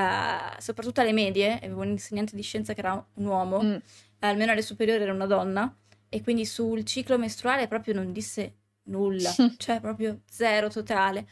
soprattutto 0.60 1.02
alle 1.02 1.14
medie, 1.14 1.56
avevo 1.58 1.82
un 1.82 1.90
insegnante 1.90 2.36
di 2.36 2.42
scienza 2.42 2.74
che 2.74 2.80
era 2.82 2.94
un 3.16 3.26
uomo, 3.26 3.62
Mm. 3.64 3.76
almeno 4.20 4.52
alle 4.52 4.62
superiori 4.62 5.02
era 5.04 5.14
una 5.14 5.26
donna, 5.26 5.74
e 6.10 6.22
quindi 6.22 6.46
sul 6.46 6.84
ciclo 6.84 7.18
mestruale 7.18 7.68
proprio 7.68 7.94
non 7.94 8.12
disse 8.12 8.56
nulla, 8.84 9.34
cioè 9.58 9.80
proprio 9.82 10.22
zero 10.30 10.70
totale. 10.70 11.28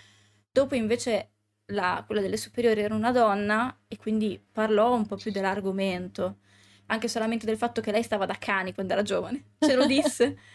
Dopo 0.51 0.75
invece 0.75 1.31
la- 1.67 2.03
quella 2.05 2.21
delle 2.21 2.37
superiori 2.37 2.81
era 2.81 2.93
una 2.93 3.11
donna 3.11 3.75
e 3.87 3.97
quindi 3.97 4.39
parlò 4.51 4.93
un 4.93 5.05
po' 5.07 5.15
più 5.15 5.31
dell'argomento, 5.31 6.37
anche 6.87 7.07
solamente 7.07 7.45
del 7.45 7.57
fatto 7.57 7.81
che 7.81 7.91
lei 7.91 8.03
stava 8.03 8.25
da 8.25 8.35
cani 8.37 8.73
quando 8.73 8.93
era 8.93 9.01
giovane, 9.01 9.43
ce 9.59 9.75
lo 9.75 9.85
disse. 9.85 10.37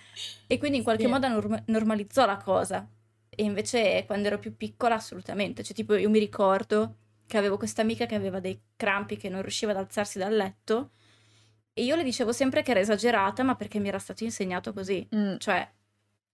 E 0.50 0.58
quindi 0.58 0.78
in 0.78 0.82
qualche 0.84 1.04
Sì. 1.04 1.08
modo 1.08 1.28
norm- 1.28 1.62
normalizzò 1.66 2.26
la 2.26 2.36
cosa. 2.36 2.86
E 3.30 3.44
invece 3.44 4.04
quando 4.06 4.26
ero 4.26 4.38
più 4.38 4.56
piccola 4.56 4.96
assolutamente, 4.96 5.62
cioè 5.62 5.74
tipo 5.74 5.94
io 5.94 6.10
mi 6.10 6.18
ricordo 6.18 6.96
che 7.26 7.38
avevo 7.38 7.56
questa 7.56 7.82
amica 7.82 8.06
che 8.06 8.16
aveva 8.16 8.40
dei 8.40 8.60
crampi 8.74 9.16
che 9.16 9.28
non 9.28 9.40
riusciva 9.40 9.70
ad 9.70 9.78
alzarsi 9.78 10.18
dal 10.18 10.34
letto 10.34 10.90
e 11.72 11.84
io 11.84 11.96
le 11.96 12.02
dicevo 12.02 12.32
sempre 12.32 12.62
che 12.62 12.72
era 12.72 12.80
esagerata, 12.80 13.42
ma 13.42 13.54
perché 13.54 13.78
mi 13.78 13.88
era 13.88 13.98
stato 13.98 14.24
insegnato 14.24 14.72
così. 14.72 15.08
Mm. 15.14 15.36
Cioè, 15.38 15.66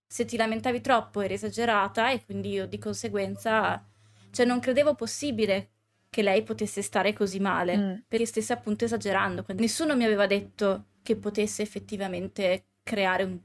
se 0.07 0.25
ti 0.25 0.37
lamentavi 0.37 0.81
troppo 0.81 1.21
eri 1.21 1.35
esagerata 1.35 2.11
e 2.11 2.25
quindi 2.25 2.50
io 2.50 2.67
di 2.67 2.79
conseguenza, 2.79 3.87
cioè 4.31 4.47
non 4.47 4.59
credevo 4.59 4.95
possibile 4.95 5.71
che 6.09 6.23
lei 6.23 6.43
potesse 6.43 6.81
stare 6.83 7.12
così 7.12 7.38
male, 7.41 7.76
mm. 7.76 7.95
perché 8.09 8.26
stesse 8.26 8.53
appunto 8.53 8.87
esagerando. 8.87 9.45
Nessuno 9.55 9.95
mi 9.95 10.05
aveva 10.05 10.26
detto 10.26 10.87
che 11.03 11.17
potesse 11.17 11.62
effettivamente 11.62 12.69
creare 12.83 13.23
un, 13.25 13.38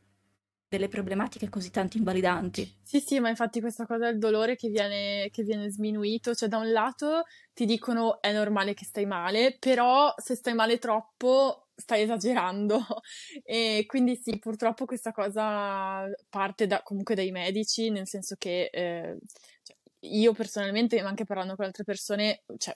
delle 0.72 0.88
problematiche 0.88 1.50
così 1.50 1.70
tanto 1.70 1.98
invalidanti. 1.98 2.80
Sì, 2.82 3.02
sì, 3.02 3.20
ma 3.20 3.28
infatti 3.28 3.60
questa 3.60 3.86
cosa 3.86 4.06
del 4.06 4.18
dolore 4.18 4.56
che 4.56 4.70
viene, 4.70 5.30
che 5.30 5.44
viene 5.44 5.70
sminuito, 5.70 6.34
cioè 6.34 6.48
da 6.48 6.60
un 6.60 6.72
lato 6.72 7.24
ti 7.54 7.66
dicono 7.66 8.22
è 8.22 8.32
normale 8.32 8.74
che 8.74 8.86
stai 8.86 9.06
male, 9.06 9.58
però 9.60 10.14
se 10.16 10.34
stai 10.36 10.54
male 10.54 10.78
troppo 10.78 11.68
stai 11.76 12.04
esagerando 12.04 12.80
e 13.44 13.84
quindi 13.86 14.16
sì, 14.16 14.40
purtroppo 14.40 14.86
questa 14.86 15.12
cosa 15.12 16.10
parte 16.30 16.68
da, 16.68 16.82
comunque 16.84 17.16
dai 17.16 17.32
medici, 17.32 17.90
nel 17.90 18.08
senso 18.08 18.36
che 18.38 18.70
eh, 18.72 19.18
cioè, 19.64 19.76
io 20.04 20.32
personalmente, 20.32 21.02
ma 21.02 21.10
anche 21.10 21.26
parlando 21.26 21.56
con 21.58 21.66
altre 21.66 21.84
persone, 21.84 22.44
cioè 22.58 22.74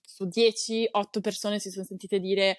su 0.00 0.28
10, 0.28 0.86
8 0.92 1.20
persone 1.20 1.58
si 1.58 1.70
sono 1.70 1.84
sentite 1.84 2.20
dire 2.20 2.58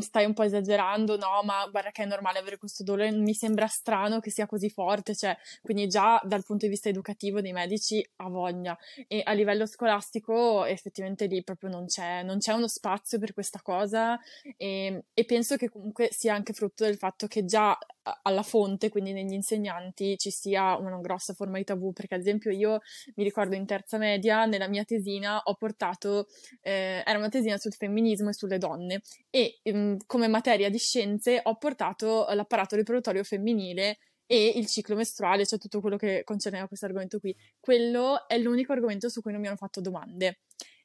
stai 0.00 0.24
un 0.24 0.34
po' 0.34 0.42
esagerando, 0.42 1.16
no, 1.16 1.42
ma 1.44 1.66
guarda 1.70 1.90
che 1.90 2.02
è 2.02 2.06
normale 2.06 2.38
avere 2.38 2.58
questo 2.58 2.82
dolore, 2.82 3.10
mi 3.10 3.34
sembra 3.34 3.66
strano 3.66 4.20
che 4.20 4.30
sia 4.30 4.46
così 4.46 4.70
forte, 4.70 5.14
cioè, 5.14 5.36
quindi 5.62 5.86
già 5.88 6.20
dal 6.24 6.44
punto 6.44 6.66
di 6.66 6.70
vista 6.70 6.88
educativo 6.88 7.40
dei 7.40 7.52
medici 7.52 8.06
ha 8.16 8.28
voglia. 8.28 8.76
E 9.08 9.22
a 9.24 9.32
livello 9.32 9.66
scolastico 9.66 10.64
effettivamente 10.64 11.26
lì 11.26 11.42
proprio 11.42 11.70
non 11.70 11.86
c'è, 11.86 12.22
non 12.22 12.38
c'è 12.38 12.52
uno 12.52 12.68
spazio 12.68 13.18
per 13.18 13.32
questa 13.32 13.60
cosa 13.62 14.18
e, 14.56 15.04
e 15.12 15.24
penso 15.24 15.56
che 15.56 15.68
comunque 15.68 16.08
sia 16.12 16.34
anche 16.34 16.52
frutto 16.52 16.84
del 16.84 16.96
fatto 16.96 17.26
che 17.26 17.44
già 17.44 17.76
alla 18.22 18.42
fonte, 18.42 18.88
quindi 18.88 19.12
negli 19.12 19.32
insegnanti, 19.32 20.16
ci 20.16 20.30
sia 20.30 20.76
una 20.76 20.98
grossa 21.00 21.32
forma 21.34 21.58
di 21.58 21.64
tabù, 21.64 21.92
perché 21.92 22.14
ad 22.14 22.20
esempio 22.20 22.50
io 22.50 22.80
mi 23.16 23.24
ricordo 23.24 23.54
in 23.56 23.66
terza 23.66 23.98
media, 23.98 24.44
nella 24.44 24.68
mia 24.68 24.84
tesina 24.84 25.40
ho 25.42 25.54
portato, 25.54 26.28
eh, 26.60 27.02
era 27.04 27.18
una 27.18 27.28
tesina 27.28 27.56
sul 27.56 27.74
femminismo 27.74 28.28
e 28.28 28.34
sulle 28.34 28.58
donne, 28.58 29.02
e 29.30 29.58
ehm, 29.66 29.98
come 30.06 30.28
materia 30.28 30.70
di 30.70 30.78
scienze 30.78 31.40
ho 31.42 31.56
portato 31.56 32.26
l'apparato 32.30 32.76
riproduttorio 32.76 33.24
femminile 33.24 33.98
e 34.26 34.52
il 34.56 34.66
ciclo 34.66 34.96
mestruale, 34.96 35.46
cioè 35.46 35.58
tutto 35.58 35.80
quello 35.80 35.96
che 35.96 36.22
concerneva 36.24 36.66
questo 36.66 36.86
argomento 36.86 37.18
qui. 37.18 37.34
Quello 37.60 38.26
è 38.28 38.38
l'unico 38.38 38.72
argomento 38.72 39.08
su 39.08 39.20
cui 39.20 39.32
non 39.32 39.40
mi 39.40 39.46
hanno 39.46 39.56
fatto 39.56 39.80
domande. 39.80 40.40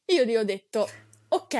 Io 0.05 0.23
gli 0.23 0.35
ho 0.35 0.43
detto, 0.43 0.87
ok, 1.29 1.57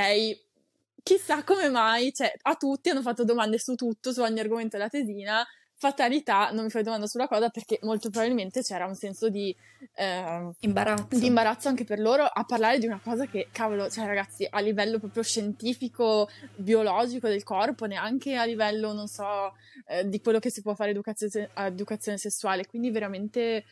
chissà 1.02 1.44
come 1.44 1.70
mai, 1.70 2.14
cioè, 2.14 2.34
a 2.42 2.56
tutti 2.56 2.90
hanno 2.90 3.02
fatto 3.02 3.24
domande 3.24 3.58
su 3.58 3.76
tutto, 3.76 4.12
su 4.12 4.22
ogni 4.22 4.40
argomento 4.40 4.78
della 4.78 4.90
tesina. 4.90 5.46
Fatalità, 5.82 6.52
non 6.52 6.66
mi 6.66 6.70
fai 6.70 6.84
domanda 6.84 7.08
sulla 7.08 7.28
cosa 7.28 7.50
perché 7.50 7.80
molto 7.82 8.12
probabilmente 8.12 8.62
c'era 8.62 8.86
un 8.86 8.94
senso 8.94 9.30
di, 9.30 9.52
eh, 9.96 10.52
imbarazzo. 10.60 11.18
di 11.18 11.26
imbarazzo 11.26 11.70
anche 11.70 11.86
per 11.86 12.00
loro 12.00 12.24
a 12.24 12.44
parlare 12.46 12.78
di 12.78 12.86
una 12.86 13.00
cosa 13.04 13.26
che, 13.26 13.48
cavolo, 13.52 13.90
cioè 13.90 14.06
ragazzi, 14.06 14.46
a 14.48 14.60
livello 14.60 15.00
proprio 15.00 15.24
scientifico, 15.24 16.30
biologico 16.56 17.28
del 17.28 17.42
corpo, 17.42 17.88
neanche 17.88 18.36
a 18.36 18.46
livello, 18.46 18.94
non 18.94 19.08
so, 19.08 19.56
eh, 19.88 20.08
di 20.08 20.22
quello 20.22 20.38
che 20.38 20.52
si 20.52 20.62
può 20.62 20.76
fare 20.76 20.92
educazione, 20.92 21.50
educazione 21.56 22.20
sessuale. 22.20 22.68
Quindi 22.68 22.92
veramente 22.92 23.66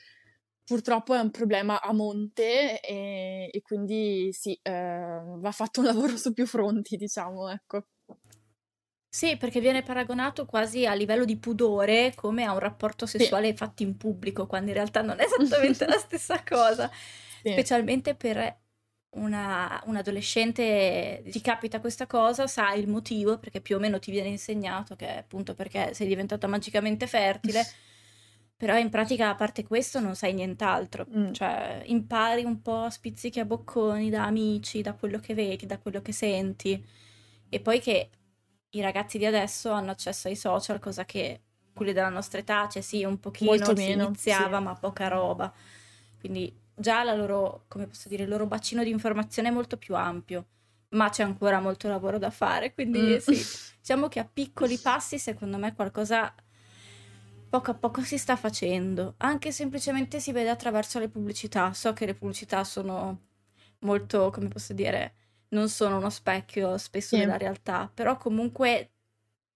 purtroppo 0.66 1.14
è 1.14 1.20
un 1.20 1.30
problema 1.30 1.80
a 1.80 1.94
monte 1.94 2.80
e, 2.82 3.52
e 3.52 3.62
quindi 3.62 4.34
sì, 4.34 4.60
eh, 4.64 5.22
va 5.24 5.52
fatto 5.52 5.82
un 5.82 5.86
lavoro 5.94 6.18
su 6.18 6.34
più 6.34 6.48
fronti, 6.48 6.98
diciamo, 6.98 7.50
ecco. 7.50 7.84
Sì, 9.12 9.38
perché 9.38 9.60
viene 9.60 9.82
paragonato 9.82 10.46
quasi 10.46 10.86
a 10.86 10.94
livello 10.94 11.26
di 11.26 11.36
pudore 11.36 12.14
come 12.16 12.44
a 12.44 12.52
un 12.54 12.60
rapporto 12.60 13.08
sessuale 13.08 13.50
sì. 13.50 13.56
fatto 13.56 13.82
in 13.82 13.98
pubblico, 13.98 14.46
quando 14.46 14.70
in 14.70 14.76
realtà 14.76 15.02
non 15.02 15.20
è 15.20 15.24
esattamente 15.24 15.88
la 15.88 15.98
stessa 15.98 16.44
cosa. 16.48 16.92
Sì. 17.42 17.52
Specialmente 17.52 18.14
per 18.14 18.58
una, 19.12 19.82
un 19.88 19.96
adolescente 19.96 21.24
ti 21.28 21.42
capita 21.42 21.80
questa 21.80 22.06
cosa, 22.06 22.46
sai 22.46 22.80
il 22.80 22.88
motivo, 22.88 23.40
perché 23.40 23.62
più 23.62 23.78
o 23.78 23.80
meno 23.80 23.98
ti 23.98 24.12
viene 24.12 24.30
insegnato 24.30 24.96
che 24.96 25.08
è 25.08 25.18
appunto 25.18 25.56
perché 25.56 25.96
sei 25.96 26.08
diventata 26.08 26.46
magicamente 26.46 27.08
fertile. 27.08 27.66
Però 28.60 28.78
in 28.78 28.90
pratica, 28.90 29.30
a 29.30 29.36
parte 29.36 29.64
questo, 29.64 30.02
non 30.02 30.16
sai 30.16 30.34
nient'altro. 30.34 31.08
Mm. 31.16 31.32
Cioè, 31.32 31.82
impari 31.86 32.44
un 32.44 32.62
po' 32.62 32.84
a 32.84 32.90
spizzichi 32.90 33.40
a 33.40 33.46
bocconi 33.46 34.10
da 34.10 34.26
amici, 34.26 34.82
da 34.82 34.94
quello 34.94 35.18
che 35.20 35.34
vedi, 35.34 35.66
da 35.66 35.80
quello 35.80 36.02
che 36.02 36.12
senti. 36.12 36.86
E 37.48 37.60
poi 37.62 37.80
che 37.80 38.10
i 38.72 38.82
ragazzi 38.82 39.18
di 39.18 39.26
adesso 39.26 39.72
hanno 39.72 39.92
accesso 39.92 40.28
ai 40.28 40.36
social, 40.36 40.80
cosa 40.80 41.06
che 41.06 41.42
quelli 41.74 41.94
della 41.94 42.10
nostra 42.10 42.40
età, 42.40 42.68
cioè 42.68 42.82
sì, 42.82 43.04
un 43.04 43.20
pochino 43.20 43.52
Molto 43.52 43.76
si 43.76 43.88
meno, 43.88 44.06
iniziava, 44.06 44.58
sì. 44.58 44.64
ma 44.64 44.76
poca 44.76 45.08
roba. 45.08 45.52
Quindi 46.20 46.54
già 46.76 47.04
la 47.04 47.14
loro, 47.14 47.64
come 47.68 47.88
posso 47.88 48.10
dire, 48.10 48.24
il 48.24 48.30
loro 48.30 48.46
bacino 48.46 48.84
di 48.84 48.90
informazione 48.90 49.48
è 49.48 49.52
molto 49.52 49.78
più 49.78 49.96
ampio. 49.96 50.46
Ma 50.90 51.10
c'è 51.10 51.24
ancora 51.24 51.60
molto 51.60 51.88
lavoro 51.88 52.18
da 52.18 52.32
fare, 52.32 52.74
quindi 52.74 53.00
mm. 53.00 53.18
sì, 53.18 53.32
diciamo 53.80 54.08
che 54.08 54.20
a 54.20 54.28
piccoli 54.32 54.78
passi, 54.78 55.20
secondo 55.20 55.58
me, 55.58 55.74
qualcosa 55.74 56.34
poco 57.50 57.72
a 57.72 57.74
poco 57.74 58.02
si 58.02 58.18
sta 58.18 58.36
facendo, 58.36 59.16
anche 59.18 59.52
semplicemente 59.52 60.20
si 60.20 60.32
vede 60.32 60.50
attraverso 60.50 61.00
le 61.00 61.10
pubblicità. 61.10 61.74
So 61.74 61.94
che 61.94 62.06
le 62.06 62.14
pubblicità 62.14 62.64
sono 62.64 63.28
molto, 63.80 64.30
come 64.32 64.48
posso 64.48 64.74
dire, 64.74 65.14
non 65.50 65.70
sono 65.70 65.98
uno 65.98 66.10
specchio 66.10 66.78
spesso 66.78 67.16
sì. 67.16 67.22
della 67.22 67.38
realtà, 67.38 67.90
però 67.94 68.18
comunque 68.18 68.92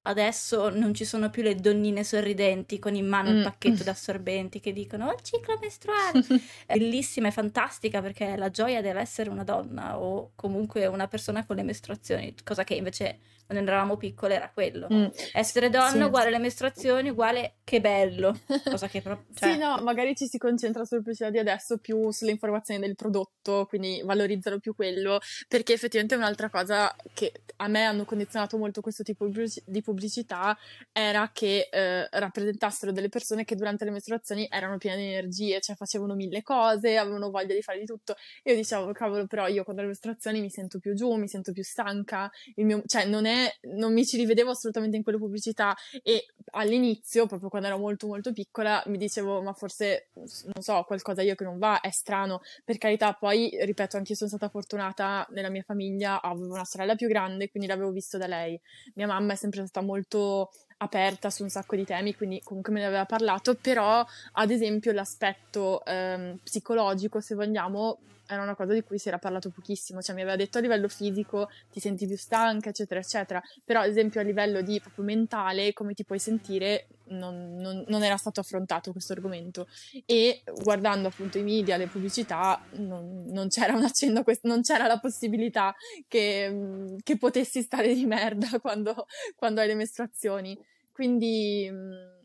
Adesso 0.06 0.68
non 0.70 0.94
ci 0.94 1.06
sono 1.06 1.30
più 1.30 1.44
le 1.44 1.56
donnine 1.56 2.04
sorridenti 2.04 2.78
con 2.78 2.94
in 2.94 3.08
mano 3.08 3.32
mm. 3.32 3.38
il 3.38 3.44
pacchetto 3.44 3.84
d'assorbenti 3.84 4.60
che 4.60 4.74
dicono 4.74 5.08
oh, 5.08 5.16
ciclo 5.22 5.58
mestruale. 5.62 6.26
è 6.68 6.78
bellissima, 6.78 7.30
è 7.30 7.32
fantastica 7.32 8.02
perché 8.02 8.36
la 8.36 8.50
gioia 8.50 8.82
dell'essere 8.82 9.30
una 9.30 9.46
donna 9.46 9.98
o 9.98 10.32
comunque 10.36 10.86
una 10.88 11.08
persona 11.08 11.46
con 11.46 11.56
le 11.56 11.64
mestruazioni, 11.64 12.36
cosa 12.44 12.66
che 12.66 12.74
invece 12.74 13.20
quando 13.46 13.70
eravamo 13.70 13.98
piccole 13.98 14.36
era 14.36 14.50
quello. 14.52 14.88
Mm. 14.92 15.06
Essere 15.34 15.70
donna 15.70 15.90
sì. 15.90 16.02
uguale 16.02 16.28
alle 16.28 16.40
mestruazioni 16.40 17.10
uguale 17.10 17.56
che 17.64 17.82
bello. 17.82 18.38
Cosa 18.64 18.88
che 18.88 19.02
proprio... 19.02 19.34
Cioè... 19.34 19.54
sì, 19.54 19.58
no, 19.58 19.78
magari 19.84 20.16
ci 20.16 20.28
si 20.28 20.38
concentra 20.38 20.86
sulle 20.86 21.02
pubblicità 21.02 21.30
di 21.30 21.40
adesso 21.40 21.78
più 21.78 22.12
sulle 22.12 22.32
informazioni 22.32 22.80
del 22.80 22.96
prodotto, 22.96 23.66
quindi 23.68 24.02
valorizzano 24.04 24.60
più 24.60 24.76
quello, 24.76 25.20
perché 25.48 25.74
effettivamente 25.74 26.16
è 26.16 26.18
un'altra 26.18 26.50
cosa 26.50 26.94
che 27.14 27.32
a 27.58 27.68
me 27.68 27.84
hanno 27.84 28.06
condizionato 28.06 28.58
molto 28.58 28.82
questo 28.82 29.04
tipo 29.04 29.28
di 29.66 29.82
pubblicità 29.82 30.58
era 30.92 31.30
che 31.34 31.70
eh, 31.72 32.08
rappresentassero 32.12 32.92
delle 32.92 33.10
persone 33.10 33.44
che 33.44 33.56
durante 33.56 33.86
le 33.86 33.92
mestruazioni 33.92 34.48
erano 34.50 34.78
piene 34.78 34.98
di 34.98 35.14
energie, 35.14 35.60
cioè 35.62 35.76
facevano 35.76 36.16
mille 36.16 36.42
cose, 36.42 36.98
avevano 36.98 37.30
voglia 37.30 37.54
di 37.54 37.62
fare 37.62 37.80
di 37.80 37.86
tutto. 37.86 38.16
Io 38.44 38.56
dicevo, 38.56 38.92
cavolo, 38.92 39.28
però 39.28 39.48
io 39.48 39.64
quando 39.64 39.82
le 39.82 39.90
mestruazioni 39.90 40.42
mi 40.42 40.50
sento 40.50 40.80
più 40.80 40.94
giù, 40.94 41.14
mi 41.14 41.28
sento 41.28 41.52
più 41.52 41.64
stanca, 41.64 42.32
il 42.56 42.66
mio... 42.66 42.84
cioè 42.86 43.06
non 43.06 43.26
è 43.26 43.33
non 43.76 43.93
mi 43.93 44.06
ci 44.06 44.17
rivedevo 44.17 44.52
assolutamente 44.52 44.98
in 44.98 45.04
quelle 45.04 45.17
pubblicità 45.17 45.76
e 46.04 46.26
all'inizio, 46.52 47.26
proprio 47.26 47.50
quando 47.50 47.67
ero 47.67 47.78
molto 47.78 48.08
molto 48.08 48.32
piccola, 48.32 48.84
mi 48.88 48.98
dicevo 48.98 49.41
ma 49.41 49.54
forse, 49.54 50.10
non 50.13 50.62
so, 50.62 50.84
qualcosa 50.86 51.22
io 51.22 51.36
che 51.36 51.43
non 51.43 51.58
va, 51.58 51.80
è 51.80 51.91
strano. 51.91 52.41
Per 52.63 52.78
carità, 52.78 53.13
poi, 53.13 53.58
ripeto, 53.62 53.98
anche 53.98 54.12
io 54.12 54.17
sono 54.17 54.30
stata 54.30 54.50
fortunata 54.50 55.26
nella 55.32 55.50
mia 55.50 55.63
famiglia, 55.63 56.22
avevo 56.22 56.54
una 56.54 56.65
sorella 56.65 56.96
più 56.96 57.08
grande, 57.08 57.50
quindi 57.50 57.67
l'avevo 57.67 57.91
visto 57.91 58.17
da 58.17 58.28
lei. 58.28 58.60
Mia 58.96 59.08
mamma 59.08 59.34
è 59.34 59.36
sempre 59.36 59.65
stata 59.65 59.86
molto 59.86 60.52
aperta 60.78 61.30
su 61.30 61.43
un 61.43 61.50
sacco 61.50 61.76
di 61.76 61.86
temi, 61.86 62.13
quindi 62.13 62.41
comunque 62.43 62.74
me 62.74 62.80
ne 62.82 62.88
aveva 62.88 63.06
parlato, 63.06 63.56
però 63.56 64.06
ad 64.34 64.52
esempio 64.52 64.91
l'aspetto 64.91 65.84
ehm, 65.86 66.39
psicologico, 66.43 67.19
se 67.19 67.36
vogliamo, 67.36 68.00
era 68.34 68.43
una 68.43 68.56
cosa 68.56 68.74
di 68.74 68.84
cui 68.84 68.98
si 68.98 69.08
era 69.08 69.17
parlato 69.17 69.50
pochissimo, 69.50 70.02
cioè 70.02 70.15
mi 70.15 70.22
aveva 70.22 70.36
detto 70.36 70.58
a 70.58 70.62
livello 70.62 70.88
fisico 70.88 71.50
ti 71.72 71.80
senti 71.80 72.06
più 72.06 72.17
stanca, 72.17 72.69
eccetera, 72.69 73.00
eccetera, 73.00 73.41
però 73.63 73.82
ad 73.82 73.89
esempio 73.89 74.19
a 74.19 74.24
livello 74.24 74.62
di 74.62 74.80
proprio 74.80 75.06
mentale, 75.06 75.74
come 75.74 75.93
ti 75.93 76.04
puoi 76.04 76.19
sentire, 76.19 76.88
non, 77.06 77.56
non, 77.56 77.84
non 77.88 78.04
era 78.04 78.17
stato 78.17 78.39
affrontato 78.39 78.91
questo 78.91 79.13
argomento 79.13 79.67
e 80.06 80.41
guardando 80.62 81.08
appunto 81.08 81.38
i 81.38 81.43
media, 81.43 81.78
le 81.78 81.88
pubblicità, 81.88 82.63
non, 82.78 83.26
non 83.28 83.50
c'era 83.50 83.74
un 83.74 83.84
accenno 83.84 84.19
a 84.19 84.24
questo, 84.24 84.48
non 84.48 84.62
c'era 84.62 84.88
la 84.88 85.00
possibilità 85.00 85.76
che, 86.08 86.96
che 87.04 87.17
potessi 87.17 87.62
stare 87.62 87.93
di 87.93 88.06
merda 88.06 88.48
quando, 88.62 89.08
quando 89.36 89.62
hai 89.62 89.67
le 89.67 89.76
mestruazioni. 89.76 90.58
Quindi 90.91 91.69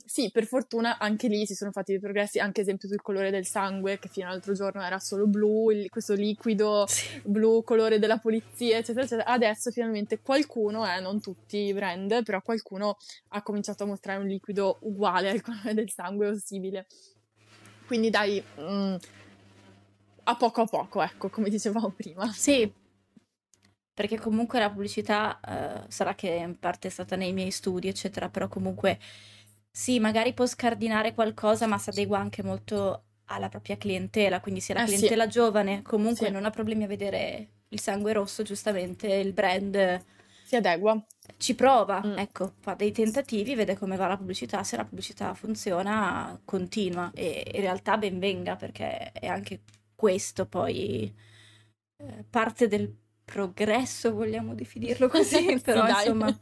sì, 0.08 0.30
per 0.30 0.46
fortuna 0.46 0.96
anche 0.96 1.28
lì 1.28 1.44
si 1.44 1.54
sono 1.54 1.70
fatti 1.70 1.92
dei 1.92 2.00
progressi, 2.00 2.38
anche 2.38 2.62
esempio 2.62 2.88
sul 2.88 3.02
colore 3.02 3.30
del 3.30 3.44
sangue, 3.44 3.98
che 3.98 4.08
fino 4.08 4.26
all'altro 4.26 4.54
giorno 4.54 4.82
era 4.82 4.98
solo 4.98 5.26
blu, 5.26 5.70
il, 5.70 5.90
questo 5.90 6.14
liquido 6.14 6.86
sì. 6.88 7.20
blu, 7.24 7.62
colore 7.62 7.98
della 7.98 8.16
polizia, 8.16 8.78
eccetera, 8.78 9.04
eccetera. 9.04 9.28
Adesso 9.28 9.70
finalmente 9.70 10.20
qualcuno, 10.22 10.90
eh, 10.90 11.00
non 11.00 11.20
tutti 11.20 11.58
i 11.58 11.74
brand, 11.74 12.22
però 12.22 12.40
qualcuno 12.40 12.96
ha 13.28 13.42
cominciato 13.42 13.82
a 13.82 13.86
mostrare 13.86 14.18
un 14.18 14.26
liquido 14.26 14.78
uguale 14.80 15.28
al 15.28 15.42
colore 15.42 15.74
del 15.74 15.90
sangue 15.90 16.28
o 16.28 16.38
simile. 16.38 16.86
Quindi 17.86 18.08
dai, 18.08 18.42
mm, 18.60 18.94
a 20.24 20.36
poco 20.36 20.62
a 20.62 20.66
poco, 20.66 21.02
ecco, 21.02 21.28
come 21.28 21.50
dicevamo 21.50 21.90
prima. 21.90 22.32
Sì, 22.32 22.72
perché 23.92 24.18
comunque 24.18 24.58
la 24.58 24.70
pubblicità 24.70 25.38
eh, 25.40 25.84
sarà 25.88 26.14
che 26.14 26.28
in 26.28 26.58
parte 26.58 26.88
è 26.88 26.90
stata 26.90 27.14
nei 27.14 27.34
miei 27.34 27.50
studi, 27.50 27.88
eccetera, 27.88 28.30
però 28.30 28.48
comunque 28.48 28.98
sì, 29.80 30.00
magari 30.00 30.34
può 30.34 30.44
scardinare 30.46 31.14
qualcosa, 31.14 31.66
ma 31.66 31.78
si 31.78 31.90
adegua 31.90 32.18
anche 32.18 32.42
molto 32.42 33.04
alla 33.26 33.48
propria 33.48 33.76
clientela, 33.76 34.40
quindi 34.40 34.60
se 34.60 34.74
la 34.74 34.80
Eh 34.80 34.86
sì, 34.86 35.08
clientela 35.08 35.26
giovane 35.28 35.82
comunque 35.82 36.28
sì, 36.28 36.30
non 36.30 36.44
ha 36.44 36.50
problemi 36.50 36.84
a 36.84 36.86
vedere 36.88 37.48
il 37.68 37.80
sangue 37.80 38.12
rosso, 38.12 38.42
giustamente 38.42 39.06
il 39.14 39.32
brand 39.32 40.02
si 40.42 40.56
adegua. 40.56 41.00
ci 41.36 41.54
prova, 41.54 42.06
Mm. 42.06 42.14
ecco, 42.14 42.54
fa 42.60 42.74
dei 42.74 42.90
tentativi, 42.92 43.54
vede 43.54 43.76
come 43.76 43.96
va 43.96 44.06
la 44.08 44.16
pubblicità, 44.16 44.64
se 44.64 44.76
la 44.76 44.84
pubblicità 44.84 45.34
funziona, 45.34 46.38
continua 46.44 47.10
e 47.14 47.48
in 47.54 47.60
realtà 47.60 47.96
ben 47.98 48.18
venga 48.18 48.56
perché 48.56 49.12
è 49.12 49.26
anche 49.26 49.62
questo 49.94 50.46
poi 50.46 51.14
eh, 51.98 52.24
parte 52.28 52.66
del 52.68 52.92
progresso, 53.24 54.12
vogliamo 54.14 54.54
definirlo 54.54 55.08
così, 55.08 55.46
Sì, 55.46 55.60
però 55.62 55.86
dai. 55.86 55.88
insomma 55.88 56.36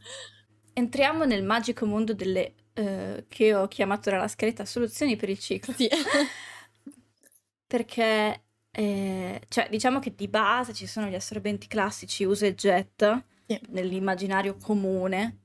entriamo 0.73 1.25
nel 1.25 1.43
magico 1.43 1.85
mondo 1.85 2.13
delle 2.13 2.53
eh, 2.77 3.25
che 3.27 3.55
ho 3.55 3.67
chiamato 3.67 4.11
dalla 4.11 4.27
scritta 4.27 4.63
soluzioni 4.63 5.15
per 5.15 5.29
il 5.29 5.39
ciclo. 5.39 5.73
Sì. 5.73 5.89
Perché, 7.65 8.43
eh, 8.71 9.41
cioè, 9.47 9.67
diciamo 9.69 9.99
che 9.99 10.13
di 10.15 10.27
base 10.27 10.73
ci 10.73 10.85
sono 10.85 11.07
gli 11.07 11.15
assorbenti 11.15 11.65
classici 11.67 12.23
usa 12.23 12.45
e 12.45 12.53
getta 12.53 13.23
Sì. 13.47 13.59
nell'immaginario 13.69 14.57
comune, 14.61 15.39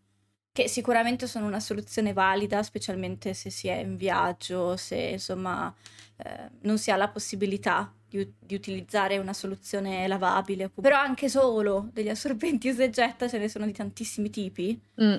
che 0.52 0.68
sicuramente 0.68 1.26
sono 1.26 1.46
una 1.46 1.58
soluzione 1.58 2.12
valida, 2.12 2.62
specialmente 2.62 3.32
se 3.32 3.48
si 3.48 3.66
è 3.68 3.76
in 3.78 3.96
viaggio, 3.96 4.76
se 4.76 4.96
insomma 4.96 5.74
eh, 6.18 6.50
non 6.60 6.76
si 6.76 6.90
ha 6.90 6.96
la 6.96 7.08
possibilità 7.08 7.92
di, 8.06 8.30
di 8.38 8.54
utilizzare 8.54 9.16
una 9.16 9.32
soluzione 9.32 10.06
lavabile. 10.06 10.68
Però 10.68 10.98
anche 10.98 11.30
solo 11.30 11.88
degli 11.92 12.10
assorbenti 12.10 12.68
usa 12.68 12.84
e 12.84 12.90
getta 12.90 13.26
ce 13.26 13.38
ne 13.38 13.48
sono 13.48 13.64
di 13.64 13.72
tantissimi 13.72 14.28
tipi. 14.28 14.78
Mm. 15.02 15.14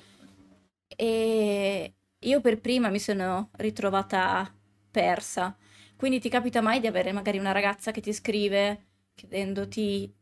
E 0.95 1.93
io 2.23 2.41
per 2.41 2.59
prima 2.59 2.89
mi 2.89 2.99
sono 2.99 3.49
ritrovata 3.57 4.53
persa. 4.91 5.55
Quindi 5.95 6.19
ti 6.19 6.29
capita 6.29 6.61
mai 6.61 6.79
di 6.79 6.87
avere 6.87 7.11
magari 7.11 7.37
una 7.37 7.51
ragazza 7.51 7.91
che 7.91 8.01
ti 8.01 8.13
scrive 8.13 8.85
chiedendoti 9.15 10.13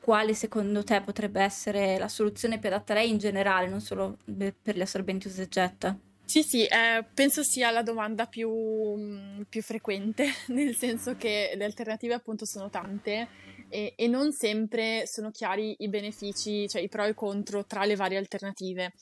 quale 0.00 0.34
secondo 0.34 0.84
te 0.84 1.00
potrebbe 1.00 1.40
essere 1.40 1.98
la 1.98 2.08
soluzione 2.08 2.58
più 2.58 2.68
adatta 2.68 2.92
a 2.92 2.96
lei 2.96 3.10
in 3.10 3.18
generale, 3.18 3.66
non 3.66 3.80
solo 3.80 4.18
per 4.24 4.76
gli 4.76 4.80
assorbenti 4.80 5.26
usa 5.26 5.42
e 5.42 5.48
getta? 5.48 5.98
Sì, 6.24 6.42
sì, 6.42 6.64
eh, 6.64 7.04
penso 7.14 7.42
sia 7.42 7.70
la 7.70 7.82
domanda 7.82 8.26
più, 8.26 8.50
mm, 8.50 9.42
più 9.48 9.62
frequente, 9.62 10.26
nel 10.48 10.76
senso 10.76 11.16
che 11.16 11.52
le 11.56 11.64
alternative 11.64 12.14
appunto 12.14 12.44
sono 12.44 12.68
tante 12.68 13.28
e, 13.68 13.94
e 13.96 14.06
non 14.06 14.32
sempre 14.32 15.06
sono 15.06 15.30
chiari 15.30 15.74
i 15.78 15.88
benefici, 15.88 16.68
cioè 16.68 16.82
i 16.82 16.88
pro 16.88 17.04
e 17.04 17.10
i 17.10 17.14
contro 17.14 17.64
tra 17.64 17.84
le 17.84 17.96
varie 17.96 18.18
alternative. 18.18 18.92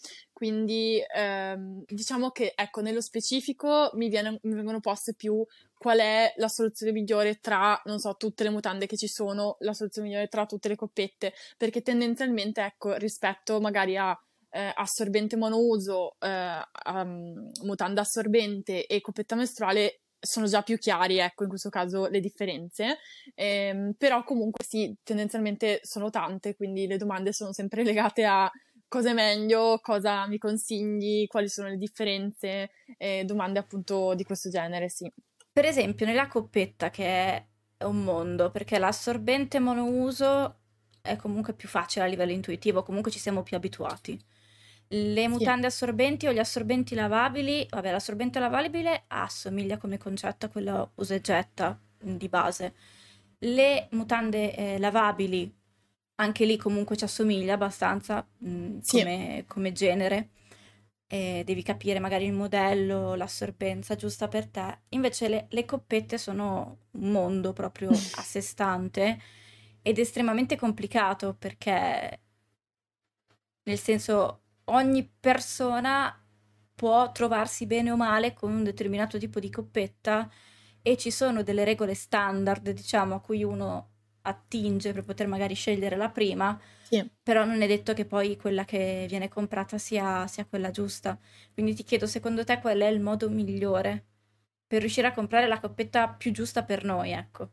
Quindi 0.45 1.03
ehm, 1.17 1.85
diciamo 1.87 2.29
che 2.29 2.53
ecco, 2.55 2.83
nello 2.83 3.01
specifico 3.01 3.91
mi, 3.95 4.11
viene- 4.11 4.39
mi 4.43 4.55
vengono 4.55 4.79
poste 4.79 5.15
più 5.15 5.43
qual 5.75 6.01
è 6.01 6.35
la 6.37 6.49
soluzione 6.49 6.93
migliore 6.93 7.37
tra, 7.37 7.81
non 7.87 7.99
so, 7.99 8.15
tutte 8.17 8.43
le 8.45 8.51
mutande 8.51 8.85
che 8.85 8.99
ci 8.99 9.07
sono, 9.09 9.57
la 9.61 9.73
soluzione 9.73 10.09
migliore 10.09 10.29
tra 10.29 10.45
tutte 10.45 10.69
le 10.69 10.77
coppette, 10.77 11.33
perché 11.57 11.81
tendenzialmente, 11.81 12.63
ecco, 12.63 12.93
rispetto 12.97 13.59
magari 13.59 13.97
a 13.97 14.15
eh, 14.51 14.71
assorbente 14.75 15.37
monouso, 15.37 16.17
eh, 16.21 16.61
um, 16.93 17.51
mutanda 17.63 18.03
assorbente 18.03 18.85
e 18.87 19.01
coppetta 19.01 19.37
mestruale 19.37 20.01
sono 20.21 20.45
già 20.45 20.61
più 20.61 20.77
chiari, 20.77 21.21
ecco, 21.21 21.45
in 21.45 21.49
questo 21.49 21.71
caso 21.71 22.07
le 22.07 22.21
differenze, 22.21 22.99
Ehm, 23.35 23.95
però 23.97 24.23
comunque 24.25 24.63
sì, 24.63 24.95
tendenzialmente 25.03 25.81
sono 25.83 26.11
tante, 26.11 26.55
quindi 26.55 26.87
le 26.87 26.99
domande 26.99 27.33
sono 27.33 27.53
sempre 27.55 27.83
legate 27.85 28.25
a 28.25 28.51
cosa 28.95 29.11
è 29.11 29.13
meglio, 29.13 29.81
cosa 29.83 30.27
mi 30.29 30.39
consigli, 30.39 31.27
quali 31.27 31.49
sono 31.49 31.69
le 31.69 31.77
differenze, 31.77 32.71
eh, 32.97 33.25
domande 33.25 33.59
appunto 33.59 34.15
di 34.15 34.23
questo 34.25 34.49
genere, 34.51 34.89
sì. 34.89 35.11
Per 35.53 35.65
esempio, 35.65 36.05
nella 36.07 36.27
coppetta, 36.27 36.91
che 36.91 37.05
è 37.07 37.47
un 37.85 38.03
mondo, 38.03 38.51
perché 38.51 38.79
l'assorbente 38.79 39.59
monouso 39.61 40.61
è 41.01 41.17
comunque 41.17 41.55
più 41.55 41.69
facile 41.69 42.05
a 42.05 42.09
livello 42.09 42.33
intuitivo, 42.33 42.83
comunque 42.83 43.11
ci 43.13 43.19
siamo 43.21 43.43
più 43.43 43.57
abituati. 43.57 44.21
Le 44.89 45.29
Sì. 45.29 45.29
mutande 45.29 45.67
assorbenti 45.67 46.27
o 46.27 46.33
gli 46.33 46.39
assorbenti 46.39 46.95
lavabili, 46.95 47.67
vabbè, 47.69 47.91
l'assorbente 47.91 48.39
lavabile 48.39 49.05
assomiglia 49.09 49.79
come 49.79 49.99
concetto 49.99 50.47
a 50.47 50.49
quello 50.51 50.93
usa 50.97 51.21
getta 51.21 51.81
di 51.99 52.29
base. 52.29 52.75
Le 53.39 53.89
mutande 53.93 54.55
eh, 54.55 54.79
lavabili, 54.79 55.53
anche 56.17 56.45
lì 56.45 56.57
comunque 56.57 56.97
ci 56.97 57.05
assomiglia 57.05 57.55
abbastanza 57.55 58.27
mm, 58.45 58.81
Sì. 58.81 59.05
come, 59.05 59.45
come 59.49 59.73
genere. 59.73 60.31
E 61.07 61.43
devi 61.45 61.63
capire 61.63 62.01
magari 62.01 62.25
il 62.27 62.33
modello, 62.33 63.15
l'assorbenza 63.15 63.95
giusta 63.97 64.29
per 64.29 64.49
te. 64.49 64.81
Invece 64.91 65.29
le, 65.29 65.47
le 65.51 65.65
coppette 65.65 66.19
sono 66.19 66.79
un 66.93 67.11
mondo 67.13 67.53
proprio 67.53 68.09
a 68.13 68.23
sé 68.23 68.41
stante 68.41 69.21
ed 69.83 69.99
estremamente 69.99 70.57
complicato 70.57 71.35
perché, 71.35 72.21
nel 73.65 73.79
senso, 73.79 74.43
ogni 74.65 75.09
persona 75.21 76.19
può 76.75 77.13
trovarsi 77.13 77.67
bene 77.67 77.91
o 77.91 77.97
male 77.97 78.35
con 78.35 78.53
un 78.53 78.65
determinato 78.65 79.19
tipo 79.19 79.41
di 79.41 79.51
coppetta 79.51 80.29
e 80.83 80.97
ci 80.99 81.11
sono 81.11 81.43
delle 81.43 81.65
regole 81.65 81.95
standard, 81.95 82.71
diciamo, 82.71 83.15
a 83.17 83.21
cui 83.21 83.43
uno 83.45 83.93
attinge 84.25 84.93
per 84.93 85.05
poter 85.05 85.27
magari 85.29 85.55
scegliere 85.55 85.97
la 85.97 86.11
prima, 86.11 86.59
Sì. 86.83 87.11
però 87.23 87.45
non 87.45 87.63
è 87.63 87.67
detto 87.67 87.95
che 87.95 88.05
poi 88.07 88.37
quella 88.37 88.65
che 88.65 89.07
viene 89.09 89.29
comprata 89.29 89.79
sia, 89.79 90.27
sia 90.27 90.47
quella 90.47 90.71
giusta. 90.71 91.19
Quindi 91.53 91.75
ti 91.75 91.85
chiedo, 91.85 92.07
secondo 92.07 92.45
te 92.45 92.61
qual 92.61 92.79
è 92.81 92.87
il 92.87 93.01
modo 93.01 93.31
migliore 93.31 94.07
per 94.67 94.81
riuscire 94.81 95.07
a 95.09 95.13
comprare 95.13 95.47
la 95.49 95.61
coppetta 95.61 96.09
più 96.15 96.33
giusta 96.33 96.65
per 96.65 96.85
noi, 96.85 97.13
ecco? 97.13 97.51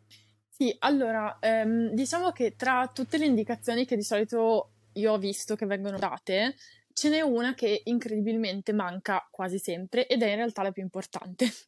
Sì, 0.54 0.76
allora, 0.80 1.40
ehm, 1.40 1.94
diciamo 1.94 2.32
che 2.32 2.56
tra 2.56 2.88
tutte 2.94 3.18
le 3.18 3.26
indicazioni 3.26 3.86
che 3.86 3.96
di 3.96 4.04
solito 4.04 4.74
io 4.94 5.14
ho 5.14 5.18
visto 5.18 5.56
che 5.56 5.66
vengono 5.66 5.98
date, 5.98 6.56
ce 6.94 7.10
n'è 7.10 7.22
una 7.22 7.54
che 7.54 7.82
incredibilmente 7.86 8.74
manca 8.74 9.28
quasi 9.32 9.58
sempre 9.58 10.08
ed 10.08 10.22
è 10.22 10.30
in 10.30 10.36
realtà 10.36 10.64
la 10.64 10.72
più 10.72 10.84
importante. 10.84 11.46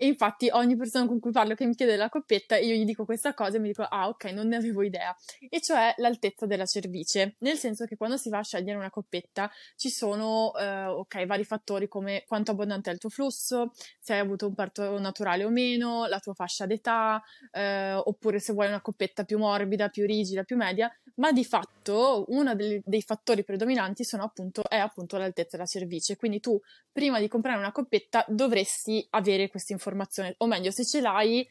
E 0.00 0.06
infatti 0.06 0.48
ogni 0.50 0.76
persona 0.76 1.06
con 1.06 1.20
cui 1.20 1.30
parlo 1.30 1.54
che 1.54 1.66
mi 1.66 1.74
chiede 1.74 1.94
la 1.96 2.08
coppetta, 2.08 2.56
io 2.56 2.74
gli 2.74 2.86
dico 2.86 3.04
questa 3.04 3.34
cosa 3.34 3.58
e 3.58 3.60
mi 3.60 3.68
dico, 3.68 3.82
ah 3.82 4.08
ok, 4.08 4.24
non 4.32 4.48
ne 4.48 4.56
avevo 4.56 4.82
idea. 4.82 5.14
E 5.50 5.60
cioè 5.60 5.92
l'altezza 5.98 6.46
della 6.46 6.64
cervice, 6.64 7.34
nel 7.40 7.58
senso 7.58 7.84
che 7.84 7.98
quando 7.98 8.16
si 8.16 8.30
va 8.30 8.38
a 8.38 8.42
scegliere 8.42 8.78
una 8.78 8.88
coppetta 8.88 9.50
ci 9.76 9.90
sono, 9.90 10.54
eh, 10.56 10.86
ok, 10.86 11.26
vari 11.26 11.44
fattori 11.44 11.86
come 11.86 12.24
quanto 12.26 12.52
abbondante 12.52 12.88
è 12.88 12.94
il 12.94 12.98
tuo 12.98 13.10
flusso, 13.10 13.72
se 13.98 14.14
hai 14.14 14.20
avuto 14.20 14.46
un 14.46 14.54
parto 14.54 14.98
naturale 14.98 15.44
o 15.44 15.50
meno, 15.50 16.06
la 16.06 16.18
tua 16.18 16.32
fascia 16.32 16.64
d'età, 16.64 17.22
eh, 17.52 17.92
oppure 17.92 18.38
se 18.38 18.54
vuoi 18.54 18.68
una 18.68 18.80
coppetta 18.80 19.24
più 19.24 19.36
morbida, 19.36 19.90
più 19.90 20.06
rigida, 20.06 20.44
più 20.44 20.56
media, 20.56 20.90
ma 21.16 21.32
di 21.32 21.44
fatto 21.44 22.24
uno 22.28 22.54
dei, 22.54 22.80
dei 22.84 23.02
fattori 23.02 23.44
predominanti 23.44 24.04
sono 24.04 24.22
appunto, 24.22 24.68
è 24.70 24.78
appunto 24.78 25.18
l'altezza 25.18 25.56
della 25.56 25.68
cervice. 25.68 26.16
Quindi 26.16 26.40
tu, 26.40 26.58
prima 26.92 27.18
di 27.18 27.28
comprare 27.28 27.58
una 27.58 27.72
coppetta, 27.72 28.24
dovresti 28.28 29.04
avere 29.10 29.48
questa 29.48 29.72
informazione, 29.72 30.34
o 30.38 30.46
meglio, 30.46 30.70
se 30.70 30.86
ce 30.86 31.00
l'hai, 31.00 31.46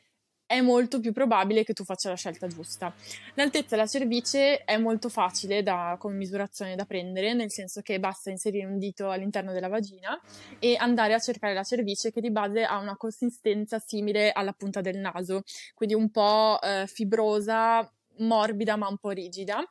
è 0.46 0.62
molto 0.62 1.00
più 1.00 1.14
probabile 1.14 1.64
che 1.64 1.74
tu 1.74 1.84
faccia 1.84 2.10
la 2.10 2.16
scelta 2.16 2.48
giusta. 2.48 2.92
L'altezza 3.36 3.76
della 3.76 3.86
cervice 3.86 4.64
è 4.64 4.78
molto 4.78 5.08
facile 5.08 5.62
da, 5.62 5.96
come 6.00 6.16
misurazione 6.16 6.76
da 6.76 6.86
prendere, 6.86 7.36
nel 7.36 7.52
senso 7.52 7.82
che 7.82 8.00
basta 8.00 8.32
inserire 8.32 8.66
un 8.66 8.80
dito 8.80 9.12
all'interno 9.12 9.52
della 9.52 9.68
vagina 9.68 10.20
e 10.58 10.76
andare 10.76 11.14
a 11.14 11.20
cercare 11.20 11.54
la 11.54 11.62
cervice 11.62 12.12
che 12.12 12.20
di 12.20 12.32
base 12.32 12.64
ha 12.64 12.80
una 12.80 12.98
consistenza 12.98 13.78
simile 13.78 14.32
alla 14.32 14.54
punta 14.54 14.82
del 14.82 14.98
naso, 14.98 15.44
quindi 15.76 15.94
un 15.94 16.10
po' 16.10 16.60
eh, 16.64 16.88
fibrosa, 16.88 17.88
morbida 18.20 18.76
ma 18.76 18.88
un 18.88 18.98
po' 18.98 19.12
rigida 19.12 19.64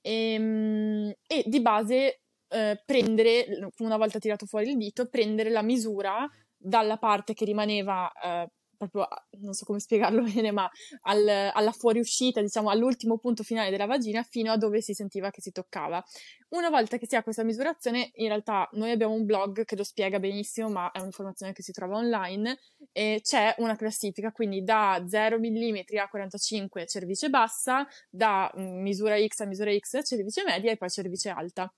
e, 0.00 0.36
mm, 0.38 1.10
e 1.26 1.44
di 1.46 1.60
base 1.60 2.21
eh, 2.52 2.82
prendere, 2.84 3.46
una 3.78 3.96
volta 3.96 4.18
tirato 4.18 4.46
fuori 4.46 4.70
il 4.70 4.76
dito, 4.76 5.08
prendere 5.08 5.50
la 5.50 5.62
misura 5.62 6.28
dalla 6.56 6.96
parte 6.98 7.34
che 7.34 7.44
rimaneva 7.44 8.10
eh, 8.12 8.48
proprio, 8.88 9.06
non 9.40 9.52
so 9.52 9.64
come 9.64 9.78
spiegarlo 9.78 10.22
bene, 10.34 10.50
ma 10.50 10.68
al, 11.02 11.50
alla 11.52 11.72
fuoriuscita, 11.72 12.40
diciamo 12.40 12.70
all'ultimo 12.70 13.18
punto 13.18 13.42
finale 13.42 13.70
della 13.70 13.86
vagina 13.86 14.22
fino 14.22 14.52
a 14.52 14.56
dove 14.56 14.80
si 14.80 14.94
sentiva 14.94 15.30
che 15.30 15.40
si 15.40 15.52
toccava. 15.52 16.02
Una 16.50 16.68
volta 16.70 16.98
che 16.98 17.06
si 17.06 17.16
ha 17.16 17.22
questa 17.22 17.44
misurazione, 17.44 18.10
in 18.14 18.28
realtà 18.28 18.68
noi 18.72 18.90
abbiamo 18.90 19.14
un 19.14 19.24
blog 19.24 19.64
che 19.64 19.76
lo 19.76 19.84
spiega 19.84 20.18
benissimo, 20.18 20.68
ma 20.68 20.90
è 20.90 20.98
un'informazione 20.98 21.52
che 21.52 21.62
si 21.62 21.72
trova 21.72 21.96
online, 21.96 22.58
e 22.92 23.20
c'è 23.22 23.54
una 23.58 23.76
classifica, 23.76 24.32
quindi 24.32 24.62
da 24.62 25.04
0 25.06 25.38
mm 25.38 25.76
a 26.00 26.08
45 26.08 26.86
cervice 26.86 27.28
bassa, 27.30 27.86
da 28.10 28.52
mm, 28.56 28.80
misura 28.80 29.16
X 29.24 29.40
a 29.40 29.46
misura 29.46 29.74
X 29.76 30.00
cervice 30.04 30.42
media 30.44 30.70
e 30.72 30.76
poi 30.76 30.90
cervice 30.90 31.30
alta. 31.30 31.72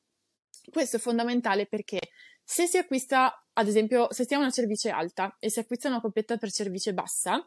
Questo 0.71 0.97
è 0.97 1.01
fondamentale 1.01 1.67
perché 1.67 1.99
se 2.43 2.67
si 2.67 2.77
acquista, 2.77 3.47
ad 3.53 3.69
esempio, 3.69 4.13
se 4.13 4.27
si 4.27 4.35
ha 4.35 4.39
una 4.39 4.51
cervice 4.51 4.91
alta 4.91 5.37
e 5.39 5.51
si 5.51 5.59
acquista 5.59 5.89
una 5.89 6.01
coppetta 6.01 6.37
per 6.37 6.51
cervice 6.51 6.93
bassa, 6.93 7.45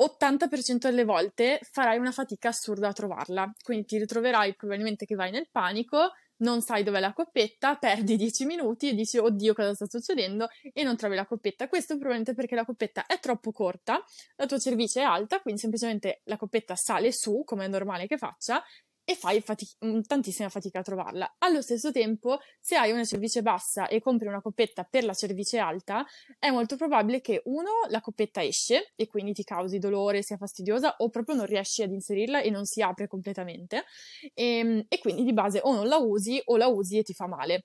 80% 0.00 0.78
delle 0.78 1.04
volte 1.04 1.60
farai 1.62 1.98
una 1.98 2.12
fatica 2.12 2.48
assurda 2.48 2.88
a 2.88 2.92
trovarla. 2.92 3.52
Quindi 3.62 3.84
ti 3.84 3.98
ritroverai 3.98 4.54
probabilmente 4.54 5.04
che 5.04 5.14
vai 5.14 5.30
nel 5.30 5.48
panico, 5.50 6.12
non 6.38 6.62
sai 6.62 6.82
dov'è 6.82 7.00
la 7.00 7.12
coppetta, 7.12 7.76
perdi 7.76 8.16
10 8.16 8.46
minuti 8.46 8.88
e 8.88 8.94
dici 8.94 9.18
oddio 9.18 9.52
cosa 9.52 9.74
sta 9.74 9.86
succedendo 9.86 10.48
e 10.72 10.82
non 10.84 10.96
trovi 10.96 11.16
la 11.16 11.26
coppetta. 11.26 11.68
Questo 11.68 11.94
probabilmente 11.94 12.34
perché 12.34 12.54
la 12.54 12.64
coppetta 12.64 13.04
è 13.04 13.18
troppo 13.18 13.52
corta, 13.52 14.02
la 14.36 14.46
tua 14.46 14.58
cervice 14.58 15.00
è 15.00 15.04
alta, 15.04 15.40
quindi 15.40 15.60
semplicemente 15.60 16.22
la 16.24 16.38
coppetta 16.38 16.76
sale 16.76 17.12
su, 17.12 17.42
come 17.44 17.66
è 17.66 17.68
normale 17.68 18.06
che 18.06 18.16
faccia, 18.16 18.62
e 19.10 19.16
fai 19.16 19.40
fatic- 19.40 19.84
mm, 19.84 20.02
tantissima 20.02 20.48
fatica 20.48 20.78
a 20.78 20.82
trovarla. 20.82 21.34
Allo 21.38 21.60
stesso 21.62 21.90
tempo, 21.90 22.38
se 22.60 22.76
hai 22.76 22.92
una 22.92 23.04
cervice 23.04 23.42
bassa 23.42 23.88
e 23.88 24.00
compri 24.00 24.28
una 24.28 24.40
coppetta 24.40 24.84
per 24.84 25.02
la 25.02 25.14
cervice 25.14 25.58
alta, 25.58 26.06
è 26.38 26.50
molto 26.50 26.76
probabile 26.76 27.20
che 27.20 27.42
uno, 27.46 27.70
la 27.88 28.00
coppetta 28.00 28.40
esce 28.40 28.92
e 28.94 29.08
quindi 29.08 29.32
ti 29.32 29.42
causi 29.42 29.78
dolore, 29.78 30.22
sia 30.22 30.36
fastidiosa, 30.36 30.94
o 30.98 31.08
proprio 31.10 31.34
non 31.34 31.46
riesci 31.46 31.82
ad 31.82 31.90
inserirla 31.90 32.40
e 32.40 32.50
non 32.50 32.66
si 32.66 32.82
apre 32.82 33.08
completamente. 33.08 33.84
E, 34.32 34.58
ehm, 34.58 34.84
e 34.88 34.98
quindi 35.00 35.24
di 35.24 35.32
base 35.32 35.58
o 35.60 35.74
non 35.74 35.88
la 35.88 35.96
usi 35.96 36.40
o 36.44 36.56
la 36.56 36.68
usi 36.68 36.98
e 36.98 37.02
ti 37.02 37.12
fa 37.12 37.26
male. 37.26 37.64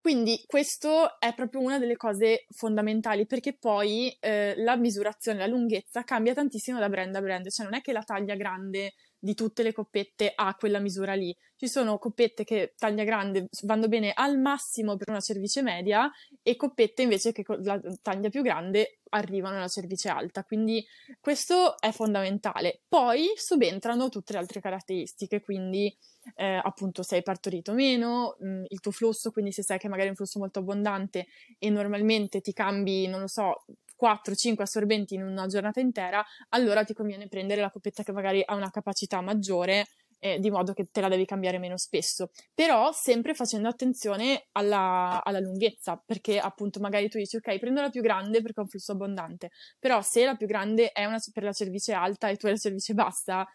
Quindi 0.00 0.42
questo 0.46 1.20
è 1.20 1.34
proprio 1.34 1.60
una 1.60 1.78
delle 1.78 1.96
cose 1.96 2.46
fondamentali 2.48 3.26
perché 3.26 3.56
poi 3.56 4.16
eh, 4.20 4.54
la 4.56 4.76
misurazione, 4.76 5.38
la 5.38 5.46
lunghezza 5.46 6.02
cambia 6.02 6.34
tantissimo 6.34 6.80
da 6.80 6.88
brand 6.88 7.14
a 7.14 7.20
brand, 7.20 7.48
cioè 7.48 7.64
non 7.64 7.74
è 7.74 7.80
che 7.80 7.92
la 7.92 8.02
taglia 8.02 8.36
grande 8.36 8.92
di 9.18 9.34
tutte 9.34 9.62
le 9.62 9.72
coppette 9.72 10.32
a 10.34 10.54
quella 10.54 10.78
misura 10.78 11.14
lì. 11.14 11.36
Ci 11.56 11.68
sono 11.68 11.98
coppette 11.98 12.44
che 12.44 12.74
taglia 12.76 13.04
grande 13.04 13.48
vanno 13.62 13.88
bene 13.88 14.12
al 14.14 14.38
massimo 14.38 14.96
per 14.96 15.08
una 15.08 15.20
cervice 15.20 15.62
media 15.62 16.10
e 16.42 16.56
coppette 16.56 17.02
invece 17.02 17.32
che 17.32 17.42
con 17.42 17.60
la 17.62 17.80
taglia 18.02 18.28
più 18.28 18.42
grande 18.42 18.98
arrivano 19.10 19.56
alla 19.56 19.68
cervice 19.68 20.08
alta, 20.08 20.44
quindi 20.44 20.84
questo 21.20 21.78
è 21.78 21.92
fondamentale. 21.92 22.80
Poi 22.88 23.32
subentrano 23.36 24.08
tutte 24.08 24.32
le 24.32 24.40
altre 24.40 24.60
caratteristiche, 24.60 25.40
quindi 25.40 25.96
eh, 26.34 26.60
appunto 26.62 27.02
se 27.02 27.16
hai 27.16 27.22
partorito 27.22 27.72
meno, 27.72 28.36
mh, 28.38 28.48
mm, 28.48 28.64
il 28.68 28.80
tuo 28.80 28.90
flusso, 28.90 29.30
quindi 29.30 29.52
se 29.52 29.62
sai 29.62 29.78
che 29.78 29.88
magari 29.88 30.08
è 30.08 30.10
un 30.10 30.16
flusso 30.16 30.38
molto 30.38 30.58
abbondante 30.58 31.26
e 31.58 31.70
normalmente 31.70 32.40
ti 32.40 32.52
cambi, 32.52 33.06
non 33.06 33.20
lo 33.20 33.28
so, 33.28 33.64
4-5 33.96 34.64
assorbenti 34.64 35.14
in 35.14 35.22
una 35.22 35.46
giornata 35.46 35.80
intera, 35.80 36.24
allora 36.50 36.84
ti 36.84 36.94
conviene 36.94 37.28
prendere 37.28 37.60
la 37.60 37.70
coppetta 37.70 38.02
che 38.02 38.12
magari 38.12 38.42
ha 38.44 38.54
una 38.54 38.70
capacità 38.70 39.20
maggiore 39.20 39.86
eh, 40.18 40.38
di 40.38 40.50
modo 40.50 40.72
che 40.72 40.88
te 40.90 41.00
la 41.00 41.08
devi 41.08 41.24
cambiare 41.24 41.58
meno 41.58 41.76
spesso, 41.76 42.30
però 42.54 42.92
sempre 42.92 43.34
facendo 43.34 43.68
attenzione 43.68 44.46
alla, 44.52 45.22
alla, 45.22 45.40
lunghezza, 45.40 46.02
perché 46.04 46.38
appunto 46.38 46.80
magari 46.80 47.08
tu 47.08 47.18
dici 47.18 47.36
ok, 47.36 47.58
prendo 47.58 47.80
la 47.80 47.90
più 47.90 48.02
grande 48.02 48.40
perché 48.42 48.60
ho 48.60 48.62
un 48.62 48.68
flusso 48.68 48.92
abbondante, 48.92 49.50
però 49.78 50.00
se 50.02 50.24
la 50.24 50.34
più 50.34 50.46
grande 50.46 50.90
è 50.92 51.04
una, 51.04 51.18
per 51.32 51.42
la 51.42 51.52
cervice 51.52 51.92
alta 51.92 52.28
e 52.28 52.36
tu 52.36 52.46
hai 52.46 52.52
la 52.52 52.58
cervice 52.58 52.94
bassa, 52.94 53.46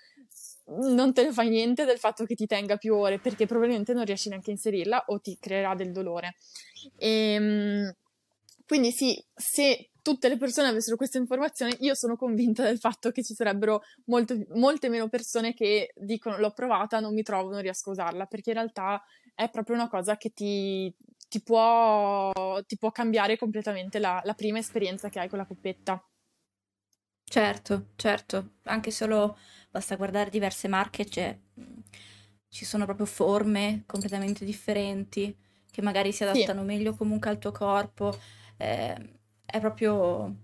non 0.65 1.13
te 1.13 1.23
ne 1.23 1.33
fai 1.33 1.49
niente 1.49 1.85
del 1.85 1.97
fatto 1.97 2.25
che 2.25 2.35
ti 2.35 2.45
tenga 2.45 2.77
più 2.77 2.95
ore, 2.95 3.19
perché 3.19 3.45
probabilmente 3.45 3.93
non 3.93 4.05
riesci 4.05 4.29
neanche 4.29 4.51
a 4.51 4.53
inserirla 4.53 5.03
o 5.07 5.19
ti 5.19 5.37
creerà 5.39 5.75
del 5.75 5.91
dolore. 5.91 6.35
Ehm, 6.97 7.91
quindi 8.71 8.91
sì, 8.93 9.21
se 9.35 9.89
tutte 10.01 10.29
le 10.29 10.37
persone 10.37 10.69
avessero 10.69 10.95
questa 10.95 11.17
informazione, 11.17 11.75
io 11.81 11.93
sono 11.93 12.15
convinta 12.15 12.63
del 12.63 12.79
fatto 12.79 13.11
che 13.11 13.21
ci 13.21 13.33
sarebbero 13.33 13.81
molte, 14.05 14.47
molte 14.53 14.87
meno 14.87 15.09
persone 15.09 15.53
che 15.53 15.91
dicono 15.93 16.37
l'ho 16.37 16.53
provata, 16.53 17.01
non 17.01 17.13
mi 17.13 17.21
trovo, 17.21 17.51
non 17.51 17.59
riesco 17.59 17.89
a 17.89 17.91
usarla, 17.91 18.27
perché 18.27 18.51
in 18.51 18.55
realtà 18.55 19.03
è 19.35 19.49
proprio 19.49 19.75
una 19.75 19.89
cosa 19.89 20.15
che 20.15 20.29
ti, 20.29 20.89
ti, 21.27 21.43
può, 21.43 22.31
ti 22.65 22.77
può, 22.77 22.91
cambiare 22.91 23.37
completamente 23.37 23.99
la, 23.99 24.21
la 24.23 24.35
prima 24.35 24.59
esperienza 24.59 25.09
che 25.09 25.19
hai 25.19 25.27
con 25.27 25.39
la 25.39 25.45
coppetta. 25.45 26.01
Certo, 27.25 27.87
certo, 27.97 28.51
anche 28.63 28.89
solo 28.89 29.37
basta 29.69 29.97
guardare 29.97 30.29
diverse 30.29 30.69
marche, 30.69 31.05
cioè, 31.07 31.37
ci 32.47 32.63
sono 32.63 32.85
proprio 32.85 33.05
forme 33.05 33.83
completamente 33.85 34.45
differenti 34.45 35.35
che 35.69 35.81
magari 35.81 36.13
si 36.13 36.23
adattano 36.23 36.61
sì. 36.61 36.65
meglio 36.67 36.95
comunque 36.95 37.29
al 37.29 37.37
tuo 37.37 37.51
corpo. 37.51 38.39
Eh, 38.61 39.19
è 39.45 39.59
proprio 39.59 40.35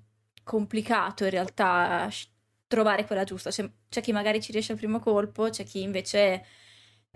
complicato 0.44 1.24
in 1.24 1.30
realtà 1.30 2.10
trovare 2.68 3.06
quella 3.06 3.24
giusta. 3.24 3.50
C'è, 3.52 3.70
c'è, 3.90 4.02
chi 4.02 4.12
magari 4.12 4.42
ci 4.42 4.52
riesce 4.52 4.72
al 4.72 4.78
primo 4.78 5.00
colpo, 5.00 5.50
c'è 5.50 5.64
chi 5.64 5.82
invece 5.82 6.44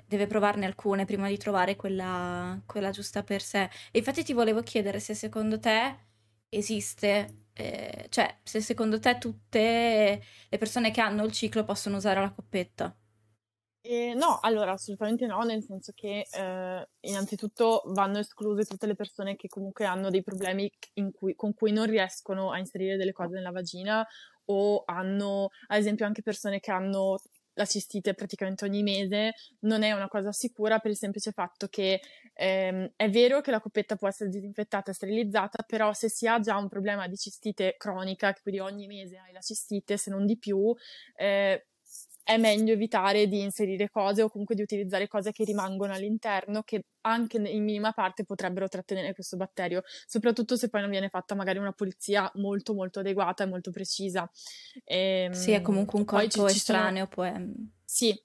deve 0.05 0.27
provarne 0.27 0.65
alcune 0.65 1.05
prima 1.05 1.27
di 1.27 1.37
trovare 1.37 1.75
quella, 1.75 2.61
quella 2.65 2.91
giusta 2.91 3.23
per 3.23 3.41
sé. 3.41 3.63
E 3.91 3.97
infatti 3.99 4.23
ti 4.23 4.33
volevo 4.33 4.61
chiedere 4.61 4.99
se 4.99 5.13
secondo 5.15 5.59
te 5.59 5.97
esiste, 6.49 7.45
eh, 7.53 8.05
cioè 8.09 8.39
se 8.43 8.61
secondo 8.61 8.99
te 8.99 9.17
tutte 9.17 10.23
le 10.49 10.57
persone 10.57 10.91
che 10.91 11.01
hanno 11.01 11.23
il 11.25 11.31
ciclo 11.31 11.63
possono 11.63 11.97
usare 11.97 12.19
la 12.21 12.31
coppetta. 12.31 12.95
Eh, 13.83 14.13
no, 14.13 14.37
allora 14.41 14.73
assolutamente 14.73 15.25
no, 15.25 15.41
nel 15.41 15.63
senso 15.63 15.91
che 15.95 16.27
eh, 16.31 16.87
innanzitutto 16.99 17.81
vanno 17.87 18.19
escluse 18.19 18.63
tutte 18.65 18.85
le 18.85 18.93
persone 18.93 19.35
che 19.35 19.47
comunque 19.47 19.85
hanno 19.85 20.11
dei 20.11 20.21
problemi 20.21 20.69
cui, 21.11 21.33
con 21.35 21.55
cui 21.55 21.71
non 21.71 21.87
riescono 21.87 22.51
a 22.51 22.59
inserire 22.59 22.95
delle 22.95 23.11
cose 23.11 23.33
nella 23.35 23.49
vagina 23.49 24.05
o 24.45 24.83
hanno, 24.85 25.49
ad 25.67 25.79
esempio, 25.79 26.05
anche 26.05 26.21
persone 26.21 26.59
che 26.59 26.69
hanno 26.71 27.17
la 27.55 27.65
cistite 27.65 28.13
praticamente 28.13 28.65
ogni 28.65 28.83
mese, 28.83 29.33
non 29.61 29.81
è 29.83 29.91
una 29.91 30.07
cosa 30.07 30.31
sicura 30.31 30.77
per 30.79 30.91
il 30.91 30.97
semplice 30.97 31.31
fatto 31.31 31.67
che 31.67 31.99
ehm, 32.33 32.93
è 32.95 33.09
vero 33.09 33.41
che 33.41 33.51
la 33.51 33.59
coppetta 33.59 33.95
può 33.95 34.07
essere 34.07 34.29
disinfettata 34.29 34.91
e 34.91 34.93
sterilizzata, 34.93 35.63
però 35.63 35.91
se 35.93 36.07
si 36.07 36.27
ha 36.27 36.39
già 36.39 36.55
un 36.57 36.69
problema 36.69 37.07
di 37.07 37.17
cistite 37.17 37.75
cronica, 37.77 38.33
quindi 38.41 38.61
ogni 38.61 38.87
mese 38.87 39.17
hai 39.17 39.33
la 39.33 39.41
cistite, 39.41 39.97
se 39.97 40.09
non 40.11 40.25
di 40.25 40.37
più, 40.37 40.73
eh, 41.15 41.65
è 42.33 42.37
meglio 42.37 42.73
evitare 42.73 43.27
di 43.27 43.41
inserire 43.41 43.89
cose 43.89 44.21
o 44.21 44.29
comunque 44.29 44.55
di 44.55 44.61
utilizzare 44.61 45.07
cose 45.07 45.31
che 45.31 45.43
rimangono 45.43 45.93
all'interno 45.93 46.63
che 46.63 46.85
anche 47.01 47.37
in 47.37 47.63
minima 47.63 47.91
parte 47.91 48.23
potrebbero 48.23 48.67
trattenere 48.69 49.13
questo 49.13 49.35
batterio, 49.35 49.83
soprattutto 50.05 50.55
se 50.55 50.69
poi 50.69 50.81
non 50.81 50.89
viene 50.89 51.09
fatta 51.09 51.35
magari 51.35 51.57
una 51.57 51.73
pulizia 51.73 52.31
molto 52.35 52.73
molto 52.73 52.99
adeguata 52.99 53.43
e 53.43 53.47
molto 53.47 53.71
precisa. 53.71 54.29
E, 54.85 55.23
ehm, 55.25 55.31
sì, 55.31 55.51
è 55.51 55.61
comunque 55.61 55.99
un 55.99 56.05
corpo 56.05 56.47
ci, 56.47 56.55
estraneo, 56.55 57.05
ci 57.05 57.13
sono... 57.13 57.29
poi... 57.31 57.71
Sì, 57.83 58.23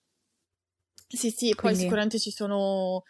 sì, 1.08 1.30
sì, 1.30 1.54
Quindi... 1.54 1.54
poi 1.54 1.74
sicuramente 1.74 2.18
ci 2.18 2.30
sono 2.30 3.02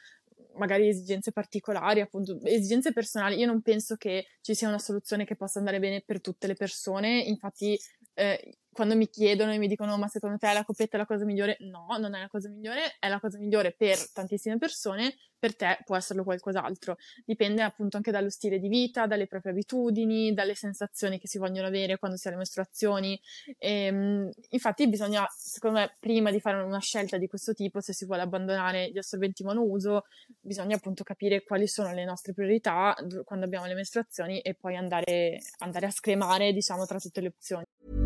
magari 0.56 0.88
esigenze 0.88 1.32
particolari, 1.32 2.00
appunto, 2.00 2.38
esigenze 2.44 2.92
personali. 2.92 3.38
Io 3.38 3.46
non 3.46 3.60
penso 3.60 3.96
che 3.96 4.26
ci 4.40 4.54
sia 4.54 4.68
una 4.68 4.78
soluzione 4.78 5.26
che 5.26 5.36
possa 5.36 5.58
andare 5.58 5.78
bene 5.78 6.02
per 6.04 6.20
tutte 6.20 6.46
le 6.46 6.54
persone, 6.54 7.20
infatti 7.20 7.78
eh, 8.14 8.58
quando 8.76 8.94
mi 8.94 9.08
chiedono 9.08 9.54
e 9.54 9.58
mi 9.58 9.68
dicono 9.68 9.96
ma 9.96 10.06
secondo 10.06 10.36
te 10.36 10.52
la 10.52 10.62
coppetta 10.62 10.96
è 10.96 11.00
la 11.00 11.06
cosa 11.06 11.24
migliore? 11.24 11.56
No, 11.60 11.86
non 11.98 12.14
è 12.14 12.20
la 12.20 12.28
cosa 12.28 12.50
migliore, 12.50 12.96
è 12.98 13.08
la 13.08 13.18
cosa 13.18 13.38
migliore 13.38 13.72
per 13.72 14.12
tantissime 14.12 14.58
persone, 14.58 15.14
per 15.38 15.56
te 15.56 15.78
può 15.82 15.96
esserlo 15.96 16.22
qualcos'altro. 16.24 16.96
Dipende 17.24 17.62
appunto 17.62 17.96
anche 17.96 18.10
dallo 18.10 18.28
stile 18.28 18.58
di 18.58 18.68
vita, 18.68 19.06
dalle 19.06 19.26
proprie 19.26 19.52
abitudini, 19.52 20.34
dalle 20.34 20.54
sensazioni 20.54 21.18
che 21.18 21.26
si 21.26 21.38
vogliono 21.38 21.68
avere 21.68 21.96
quando 21.96 22.18
si 22.18 22.28
ha 22.28 22.32
le 22.32 22.36
mestruazioni. 22.36 23.18
E, 23.58 23.84
ehm, 23.86 24.30
infatti 24.50 24.86
bisogna, 24.88 25.26
secondo 25.30 25.78
me, 25.78 25.96
prima 25.98 26.30
di 26.30 26.38
fare 26.38 26.62
una 26.62 26.80
scelta 26.80 27.16
di 27.16 27.28
questo 27.28 27.54
tipo, 27.54 27.80
se 27.80 27.94
si 27.94 28.04
vuole 28.04 28.20
abbandonare 28.20 28.90
gli 28.90 28.98
assorbenti 28.98 29.42
monouso, 29.42 30.02
bisogna 30.38 30.76
appunto 30.76 31.02
capire 31.02 31.44
quali 31.44 31.66
sono 31.66 31.94
le 31.94 32.04
nostre 32.04 32.34
priorità 32.34 32.94
quando 33.24 33.46
abbiamo 33.46 33.64
le 33.64 33.74
mestruazioni 33.74 34.40
e 34.40 34.54
poi 34.54 34.76
andare, 34.76 35.38
andare 35.60 35.86
a 35.86 35.90
scremare, 35.90 36.52
diciamo, 36.52 36.84
tra 36.84 36.98
tutte 36.98 37.22
le 37.22 37.28
opzioni. 37.28 38.05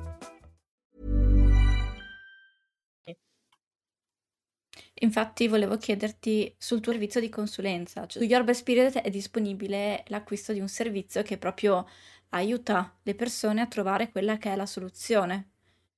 Infatti 5.03 5.47
volevo 5.47 5.77
chiederti 5.77 6.53
sul 6.59 6.79
tuo 6.79 6.91
servizio 6.91 7.19
di 7.19 7.29
consulenza, 7.29 8.05
cioè, 8.05 8.21
su 8.21 8.27
Your 8.27 8.43
Best 8.43 8.61
Spirit 8.61 8.99
è 8.99 9.09
disponibile 9.09 10.03
l'acquisto 10.07 10.53
di 10.53 10.59
un 10.59 10.67
servizio 10.67 11.23
che 11.23 11.39
proprio 11.39 11.87
aiuta 12.29 12.97
le 13.01 13.15
persone 13.15 13.61
a 13.61 13.67
trovare 13.67 14.11
quella 14.11 14.37
che 14.37 14.51
è 14.53 14.55
la 14.55 14.67
soluzione 14.67 15.49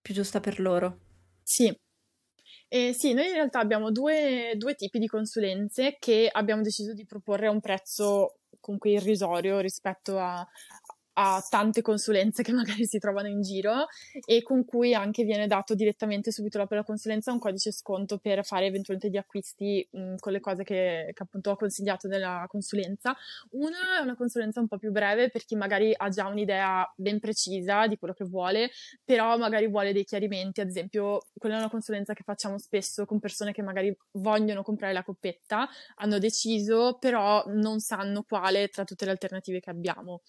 più 0.02 0.14
giusta 0.14 0.40
per 0.40 0.60
loro. 0.60 1.00
Sì. 1.44 1.76
Eh, 2.70 2.94
sì, 2.94 3.14
noi 3.14 3.28
in 3.28 3.34
realtà 3.34 3.60
abbiamo 3.60 3.92
due, 3.92 4.54
due 4.58 4.74
tipi 4.76 5.00
di 5.00 5.08
consulenze 5.08 5.98
che 6.00 6.30
abbiamo 6.32 6.62
deciso 6.62 6.94
di 6.94 7.06
proporre 7.06 7.48
a 7.48 7.52
un 7.52 7.60
prezzo 7.60 8.40
comunque 8.60 8.92
irrisorio 8.92 9.60
rispetto 9.60 10.18
a, 10.18 10.48
a 11.14 11.46
tante 11.48 11.82
consulenze 11.82 12.44
che 12.44 12.52
magari 12.54 12.86
si 12.86 13.00
trovano 13.00 13.28
in 13.28 13.42
giro 13.42 13.88
e 14.26 14.42
con 14.42 14.66
cui 14.66 14.94
anche 14.94 15.24
viene 15.24 15.48
dato 15.48 15.76
direttamente 15.76 16.32
subito 16.32 16.58
dopo 16.58 16.76
la 16.76 16.84
consulenza 16.84 17.32
un 17.32 17.40
codice 17.40 17.72
sconto 17.72 18.18
per 18.18 18.46
fare 18.46 18.66
eventualmente 18.66 19.10
gli 19.10 19.18
acquisti 19.18 19.88
mh, 19.92 20.16
con 20.18 20.32
le 20.32 20.40
cose 20.40 20.64
che, 20.64 21.12
che, 21.14 21.24
appunto 21.24 21.52
ho 21.52 21.56
consigliato 21.56 22.08
nella 22.08 22.46
consulenza. 22.48 23.16
Una 23.52 24.00
è 24.00 24.02
una 24.02 24.16
consulenza 24.16 24.60
un 24.60 24.68
po' 24.68 24.78
più 24.78 24.92
breve 24.92 25.30
per 25.30 25.46
chi 25.46 25.56
magari 25.56 25.94
ha 25.96 26.10
già 26.10 26.28
un'idea 26.28 26.92
ben 26.96 27.20
precisa 27.20 27.88
di 27.88 27.98
quello 27.98 28.14
che 28.14 28.26
vuole, 28.26 28.72
però 29.04 29.38
magari 29.38 29.68
vuole 29.68 29.94
dei 29.94 30.04
chiarimenti, 30.04 30.62
ad 30.62 30.68
esempio 30.68 31.28
quella 31.38 31.56
è 31.56 31.60
una 31.60 31.70
consulenza 31.70 32.14
che 32.14 32.24
facciamo 32.24 32.58
spesso 32.58 33.06
con 33.06 33.20
persone 33.20 33.52
che 33.52 33.62
magari 33.62 33.96
vogliono 34.14 34.64
comprare 34.64 34.94
la 34.94 35.04
coppetta, 35.04 35.68
hanno 35.96 36.18
deciso 36.20 36.98
però 37.00 37.44
non 37.48 37.80
sanno 37.80 38.24
quale 38.24 38.68
tra 38.70 38.84
tutte 38.84 39.06
le 39.06 39.12
alternative 39.12 39.60
che 39.60 39.70
abbiamo 39.70 40.22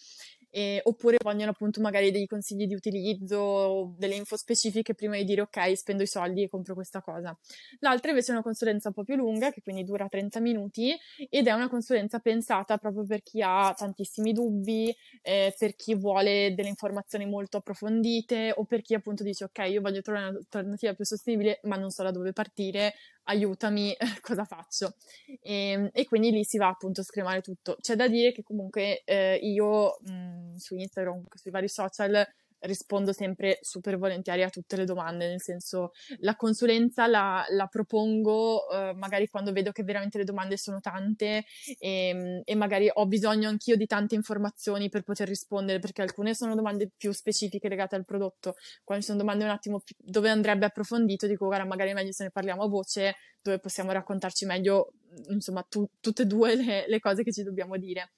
eh, 0.55 0.81
oppure 0.85 1.17
vogliono 1.21 1.51
appunto 1.51 1.81
magari 1.81 2.13
dei 2.13 2.27
consigli 2.29 2.69
di 2.69 2.75
utilizzo, 2.75 3.93
delle 3.99 4.15
info 4.15 4.37
specifiche 4.37 4.95
prima 4.95 5.17
di 5.17 5.25
dire 5.25 5.41
ok, 5.41 5.77
spendo 5.77 6.05
i 6.05 6.07
soldi 6.07 6.45
e 6.45 6.49
compro 6.49 6.75
questa 6.75 7.03
cosa. 7.03 7.37
L'altra 7.81 8.11
invece 8.11 8.31
è 8.31 8.35
una 8.35 8.43
consulenza 8.45 8.87
un 8.89 8.95
po' 8.95 9.03
più 9.03 9.17
lunga, 9.17 9.51
che 9.51 9.63
quindi 9.63 9.83
dura 9.83 10.07
30 10.07 10.39
minuti 10.39 10.97
ed 11.29 11.49
è 11.49 11.51
una 11.51 11.69
consulenza 11.69 12.21
pensata 12.21 12.79
proprio 12.79 13.05
per 13.05 13.25
chi 13.25 13.43
ha 13.43 13.75
tantissimi 13.77 14.33
dubbi, 14.33 14.95
eh, 15.23 15.53
per 15.59 15.75
chi 15.75 15.97
vuole 15.97 16.55
delle 16.55 16.69
informazioni 16.69 17.27
molto 17.27 17.57
approfondite 17.57 18.53
o 18.57 18.65
per 18.65 18.81
chi 18.83 18.95
appunto 18.95 19.25
dice 19.25 19.45
ok, 19.45 19.59
io 19.69 19.81
voglio 19.81 20.03
trovare 20.03 20.29
un'alternativa 20.29 20.95
più 20.95 21.05
sostenibile, 21.05 21.59
ma 21.65 21.75
non 21.75 21.91
so 21.91 22.05
da 22.05 22.13
dove 22.13 22.33
partire, 22.33 22.95
aiutami, 23.25 23.95
cosa 24.23 24.45
faccio? 24.45 24.97
E, 25.41 25.71
ehm, 25.71 25.91
e, 25.93 26.05
quindi 26.07 26.31
lì 26.31 26.45
si 26.45 26.59
va 26.59 26.69
appunto 26.69 27.01
a 27.01 27.05
scrivere 27.05 27.41
tutto. 27.41 27.77
C'è 27.81 27.97
da 27.97 28.09
dire 28.09 28.33
che 28.33 28.43
comunque 28.43 29.03
eh, 29.05 29.39
io 29.43 29.99
mh, 30.01 30.13
mm, 30.13 30.55
su 30.57 30.77
Instagram, 30.77 31.25
sui 31.35 31.51
vari 31.51 31.69
social, 31.69 32.27
rispondo 32.65 33.13
sempre 33.13 33.59
super 33.63 33.99
volentieri 33.99 34.43
a 34.43 34.51
tutte 34.51 34.77
le 34.77 34.85
domande, 34.85 35.29
nel 35.29 35.41
senso 35.41 35.93
la 36.19 36.37
consulenza 36.37 37.07
la, 37.07 37.45
la 37.51 37.67
propongo 37.67 38.69
eh, 38.71 38.95
magari 38.95 39.29
quando 39.29 39.53
vedo 39.53 39.73
che 39.73 39.83
veramente 39.83 40.19
le 40.19 40.25
domande 40.25 40.57
sono 40.57 40.81
tante 40.81 41.45
e, 41.79 42.09
ehm, 42.09 42.43
e, 42.45 42.55
magari 42.55 42.91
ho 42.93 43.07
bisogno 43.07 43.49
anch'io 43.49 43.77
di 43.77 43.87
tante 43.87 44.15
informazioni 44.15 44.89
per 44.89 45.03
poter 45.03 45.29
rispondere, 45.29 45.79
perché 45.79 46.03
alcune 46.03 46.35
sono 46.35 46.55
domande 46.55 46.91
più 46.97 47.13
specifiche 47.13 47.69
legate 47.69 47.97
al 47.97 48.05
prodotto, 48.05 48.55
quando 48.83 49.05
sono 49.05 49.19
domande 49.19 49.45
un 49.45 49.51
attimo 49.51 49.81
più, 49.81 49.95
dove 49.99 50.29
andrebbe 50.31 50.67
approfondito, 50.67 51.27
dico 51.27 51.47
guarda 51.47 51.67
magari 51.67 51.91
è 51.91 51.95
meglio 51.95 52.13
se 52.13 52.25
ne 52.25 52.31
parliamo 52.31 52.63
a 52.63 52.69
voce, 52.69 53.17
dove 53.43 53.59
possiamo 53.59 53.93
raccontarci 53.93 54.47
meglio, 54.47 54.93
insomma, 55.29 55.65
tu, 55.69 55.87
tutte 56.01 56.23
e 56.23 56.27
due 56.27 56.57
le, 56.57 56.85
le, 56.87 56.99
cose 56.99 57.23
che 57.23 57.33
ci 57.33 57.43
dobbiamo 57.43 57.77
dire. 57.77 58.13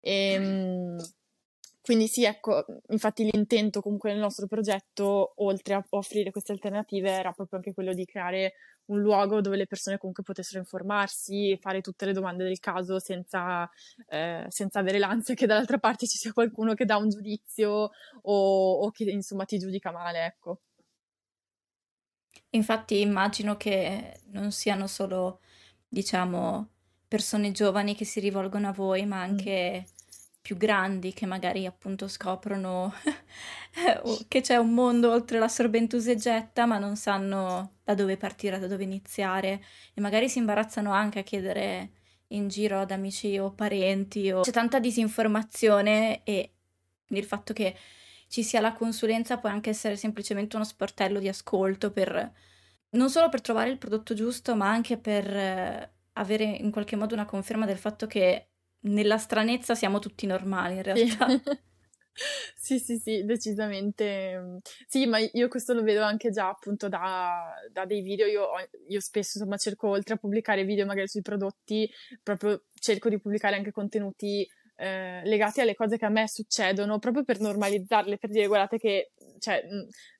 E, 0.00 0.32
ehm, 0.32 0.96
quindi 1.84 2.08
sì, 2.08 2.24
ecco, 2.24 2.64
infatti 2.88 3.28
l'intento 3.30 3.82
comunque 3.82 4.10
del 4.10 4.18
nostro 4.18 4.46
progetto, 4.46 5.34
oltre 5.44 5.74
a 5.74 5.84
offrire 5.90 6.30
queste 6.30 6.52
alternative, 6.52 7.10
era 7.10 7.32
proprio 7.32 7.58
anche 7.58 7.74
quello 7.74 7.92
di 7.92 8.06
creare 8.06 8.54
un 8.86 9.00
luogo 9.00 9.42
dove 9.42 9.58
le 9.58 9.66
persone 9.66 9.98
comunque 9.98 10.22
potessero 10.22 10.60
informarsi, 10.60 11.58
fare 11.60 11.82
tutte 11.82 12.06
le 12.06 12.14
domande 12.14 12.42
del 12.42 12.58
caso 12.58 12.98
senza, 12.98 13.68
eh, 14.08 14.46
senza 14.48 14.78
avere 14.78 14.98
l'ansia 14.98 15.34
che 15.34 15.44
dall'altra 15.44 15.76
parte 15.76 16.06
ci 16.06 16.16
sia 16.16 16.32
qualcuno 16.32 16.72
che 16.72 16.86
dà 16.86 16.96
un 16.96 17.10
giudizio 17.10 17.90
o, 18.22 18.72
o 18.80 18.90
che 18.90 19.04
insomma 19.04 19.44
ti 19.44 19.58
giudica 19.58 19.92
male, 19.92 20.24
ecco. 20.24 20.60
Infatti 22.52 23.00
immagino 23.00 23.58
che 23.58 24.20
non 24.30 24.52
siano 24.52 24.86
solo, 24.86 25.40
diciamo, 25.86 26.70
persone 27.06 27.52
giovani 27.52 27.94
che 27.94 28.06
si 28.06 28.20
rivolgono 28.20 28.68
a 28.68 28.72
voi, 28.72 29.04
ma 29.04 29.20
anche... 29.20 29.84
Mm 29.86 29.93
più 30.44 30.58
grandi 30.58 31.14
che 31.14 31.24
magari 31.24 31.64
appunto 31.64 32.06
scoprono 32.06 32.92
che 34.28 34.42
c'è 34.42 34.56
un 34.56 34.74
mondo 34.74 35.10
oltre 35.10 35.38
la 35.38 35.48
sorbentusegetta 35.48 36.66
ma 36.66 36.76
non 36.76 36.96
sanno 36.96 37.76
da 37.82 37.94
dove 37.94 38.18
partire, 38.18 38.58
da 38.58 38.66
dove 38.66 38.82
iniziare. 38.82 39.64
E 39.94 40.02
magari 40.02 40.28
si 40.28 40.36
imbarazzano 40.36 40.92
anche 40.92 41.20
a 41.20 41.22
chiedere 41.22 41.92
in 42.28 42.48
giro 42.48 42.78
ad 42.78 42.90
amici 42.90 43.38
o 43.38 43.52
parenti 43.52 44.30
o... 44.30 44.42
c'è 44.42 44.50
tanta 44.50 44.80
disinformazione 44.80 46.22
e 46.24 46.52
il 47.06 47.24
fatto 47.24 47.54
che 47.54 47.74
ci 48.28 48.42
sia 48.42 48.60
la 48.60 48.74
consulenza 48.74 49.38
può 49.38 49.48
anche 49.48 49.70
essere 49.70 49.96
semplicemente 49.96 50.56
uno 50.56 50.66
sportello 50.66 51.20
di 51.20 51.28
ascolto 51.28 51.90
per 51.90 52.32
non 52.90 53.08
solo 53.08 53.30
per 53.30 53.40
trovare 53.40 53.70
il 53.70 53.78
prodotto 53.78 54.12
giusto 54.12 54.54
ma 54.56 54.68
anche 54.68 54.98
per 54.98 55.26
eh, 55.34 55.92
avere 56.12 56.44
in 56.44 56.70
qualche 56.70 56.96
modo 56.96 57.14
una 57.14 57.24
conferma 57.24 57.64
del 57.64 57.78
fatto 57.78 58.06
che 58.06 58.48
nella 58.84 59.18
stranezza 59.18 59.74
siamo 59.74 59.98
tutti 59.98 60.26
normali 60.26 60.76
in 60.76 60.82
realtà. 60.82 61.26
Sì, 62.54 62.78
sì, 62.78 62.96
sì, 62.96 63.24
decisamente. 63.24 64.60
Sì, 64.86 65.06
ma 65.06 65.18
io 65.18 65.48
questo 65.48 65.74
lo 65.74 65.82
vedo 65.82 66.02
anche 66.02 66.30
già 66.30 66.48
appunto 66.48 66.88
da, 66.88 67.52
da 67.72 67.84
dei 67.84 68.02
video. 68.02 68.26
Io, 68.26 68.46
io, 68.88 69.00
spesso 69.00 69.38
insomma 69.38 69.56
cerco 69.56 69.88
oltre 69.88 70.14
a 70.14 70.16
pubblicare 70.16 70.64
video 70.64 70.86
magari 70.86 71.08
sui 71.08 71.22
prodotti, 71.22 71.90
proprio 72.22 72.66
cerco 72.74 73.08
di 73.08 73.18
pubblicare 73.18 73.56
anche 73.56 73.72
contenuti 73.72 74.48
eh, 74.76 75.22
legati 75.24 75.60
alle 75.60 75.74
cose 75.74 75.96
che 75.96 76.04
a 76.04 76.08
me 76.08 76.28
succedono, 76.28 76.98
proprio 76.98 77.24
per 77.24 77.40
normalizzarle, 77.40 78.18
per 78.18 78.30
dire 78.30 78.46
guardate 78.46 78.78
che 78.78 79.12
cioè, 79.38 79.64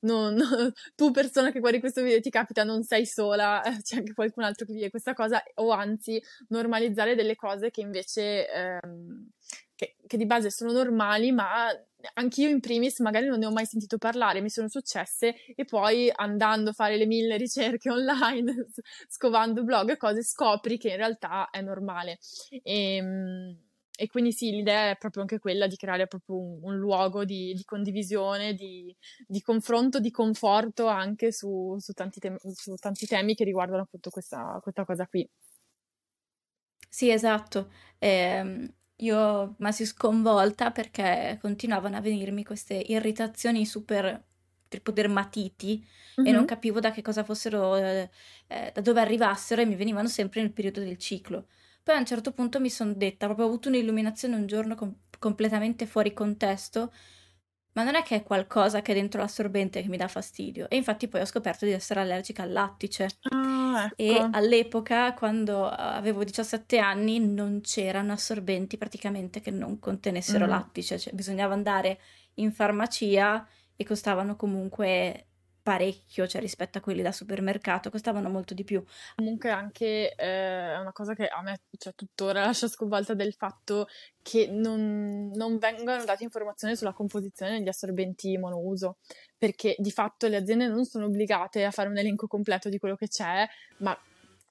non, 0.00 0.34
non, 0.34 0.72
tu 0.94 1.10
persona 1.10 1.50
che 1.50 1.60
guardi 1.60 1.80
questo 1.80 2.02
video 2.02 2.20
ti 2.20 2.30
capita, 2.30 2.64
non 2.64 2.82
sei 2.82 3.06
sola, 3.06 3.62
c'è 3.82 3.96
anche 3.96 4.14
qualcun 4.14 4.44
altro 4.44 4.66
che 4.66 4.72
vive 4.72 4.90
questa 4.90 5.14
cosa, 5.14 5.42
o 5.54 5.70
anzi 5.70 6.22
normalizzare 6.48 7.14
delle 7.14 7.34
cose 7.36 7.70
che 7.70 7.80
invece 7.80 8.50
ehm, 8.50 9.28
che, 9.74 9.96
che 10.06 10.16
di 10.16 10.26
base 10.26 10.50
sono 10.50 10.72
normali, 10.72 11.32
ma 11.32 11.68
anch'io 12.14 12.48
in 12.48 12.60
primis 12.60 13.00
magari 13.00 13.26
non 13.26 13.38
ne 13.38 13.46
ho 13.46 13.50
mai 13.50 13.66
sentito 13.66 13.98
parlare, 13.98 14.40
mi 14.40 14.50
sono 14.50 14.68
successe 14.68 15.34
e 15.54 15.64
poi 15.64 16.10
andando 16.14 16.70
a 16.70 16.72
fare 16.72 16.96
le 16.96 17.06
mille 17.06 17.36
ricerche 17.36 17.90
online, 17.90 18.66
scovando 19.08 19.64
blog 19.64 19.90
e 19.90 19.96
cose, 19.96 20.22
scopri 20.22 20.78
che 20.78 20.90
in 20.90 20.96
realtà 20.96 21.50
è 21.50 21.60
normale. 21.60 22.18
E, 22.62 22.96
ehm, 22.96 23.63
e 23.96 24.08
quindi 24.08 24.32
sì, 24.32 24.50
l'idea 24.50 24.90
è 24.90 24.96
proprio 24.96 25.22
anche 25.22 25.38
quella 25.38 25.66
di 25.66 25.76
creare 25.76 26.06
proprio 26.06 26.36
un, 26.36 26.58
un 26.62 26.76
luogo 26.76 27.24
di, 27.24 27.52
di 27.54 27.64
condivisione, 27.64 28.54
di, 28.54 28.94
di, 29.26 29.40
confronto, 29.40 30.00
di 30.00 30.10
conforto 30.10 30.86
anche 30.86 31.30
su, 31.30 31.76
su, 31.78 31.92
tanti 31.92 32.18
te- 32.18 32.36
su, 32.54 32.74
tanti 32.74 33.06
temi 33.06 33.34
che 33.34 33.44
riguardano 33.44 33.82
appunto 33.82 34.10
questa, 34.10 34.58
questa 34.62 34.84
cosa 34.84 35.06
qui. 35.06 35.28
Sì, 36.88 37.10
esatto. 37.10 37.70
Eh, 37.98 38.72
io 38.96 39.54
rimasi 39.58 39.84
sconvolta 39.86 40.70
perché 40.70 41.38
continuavano 41.40 41.96
a 41.96 42.00
venirmi 42.00 42.44
queste 42.44 42.74
irritazioni 42.74 43.66
super 43.66 44.22
tipo 44.68 44.90
dermatiti 44.92 45.86
mm-hmm. 46.20 46.28
e 46.28 46.32
non 46.32 46.44
capivo 46.44 46.80
da 46.80 46.90
che 46.90 47.02
cosa 47.02 47.24
fossero, 47.24 47.76
eh, 47.76 48.10
eh, 48.48 48.70
da 48.74 48.80
dove 48.80 49.00
arrivassero 49.00 49.60
e 49.60 49.66
mi 49.66 49.76
venivano 49.76 50.08
sempre 50.08 50.40
nel 50.40 50.52
periodo 50.52 50.80
del 50.80 50.98
ciclo. 50.98 51.46
Poi 51.84 51.94
a 51.94 51.98
un 51.98 52.06
certo 52.06 52.32
punto 52.32 52.60
mi 52.60 52.70
sono 52.70 52.94
detta, 52.94 53.26
proprio 53.26 53.44
ho 53.44 53.48
avuto 53.50 53.68
un'illuminazione 53.68 54.36
un 54.36 54.46
giorno 54.46 54.74
com- 54.74 54.96
completamente 55.18 55.84
fuori 55.84 56.14
contesto, 56.14 56.90
ma 57.72 57.82
non 57.82 57.94
è 57.94 58.02
che 58.02 58.16
è 58.16 58.22
qualcosa 58.22 58.80
che 58.80 58.92
è 58.92 58.94
dentro 58.94 59.20
l'assorbente 59.20 59.82
che 59.82 59.88
mi 59.88 59.98
dà 59.98 60.08
fastidio. 60.08 60.70
E 60.70 60.76
infatti 60.76 61.08
poi 61.08 61.20
ho 61.20 61.26
scoperto 61.26 61.66
di 61.66 61.72
essere 61.72 62.00
allergica 62.00 62.42
al 62.42 62.52
lattice. 62.52 63.08
Ah, 63.30 63.84
ecco. 63.84 63.94
E 63.96 64.28
all'epoca, 64.32 65.12
quando 65.12 65.68
avevo 65.68 66.24
17 66.24 66.78
anni, 66.78 67.18
non 67.18 67.60
c'erano 67.60 68.12
assorbenti 68.12 68.78
praticamente 68.78 69.42
che 69.42 69.50
non 69.50 69.78
contenessero 69.78 70.46
mm. 70.46 70.48
lattice. 70.48 70.98
Cioè, 70.98 71.12
bisognava 71.12 71.52
andare 71.52 72.00
in 72.34 72.50
farmacia 72.50 73.46
e 73.76 73.84
costavano 73.84 74.36
comunque 74.36 75.26
parecchio, 75.64 76.26
cioè 76.26 76.42
rispetto 76.42 76.76
a 76.76 76.80
quelli 76.82 77.00
da 77.00 77.10
supermercato, 77.10 77.88
costavano 77.88 78.28
molto 78.28 78.52
di 78.52 78.64
più. 78.64 78.84
Comunque 79.16 79.50
anche 79.50 80.14
eh, 80.14 80.78
una 80.78 80.92
cosa 80.92 81.14
che 81.14 81.26
a 81.26 81.40
me 81.40 81.62
cioè, 81.78 81.94
tuttora 81.94 82.44
lascia 82.44 82.68
sconvolta 82.68 83.14
del 83.14 83.32
fatto 83.32 83.88
che 84.22 84.46
non, 84.50 85.30
non 85.34 85.56
vengano 85.56 86.04
date 86.04 86.22
informazioni 86.22 86.76
sulla 86.76 86.92
composizione 86.92 87.58
degli 87.58 87.68
assorbenti 87.68 88.36
monouso, 88.36 88.98
perché 89.38 89.74
di 89.78 89.90
fatto 89.90 90.28
le 90.28 90.36
aziende 90.36 90.68
non 90.68 90.84
sono 90.84 91.06
obbligate 91.06 91.64
a 91.64 91.70
fare 91.70 91.88
un 91.88 91.96
elenco 91.96 92.26
completo 92.26 92.68
di 92.68 92.78
quello 92.78 92.94
che 92.94 93.08
c'è, 93.08 93.48
ma 93.78 93.98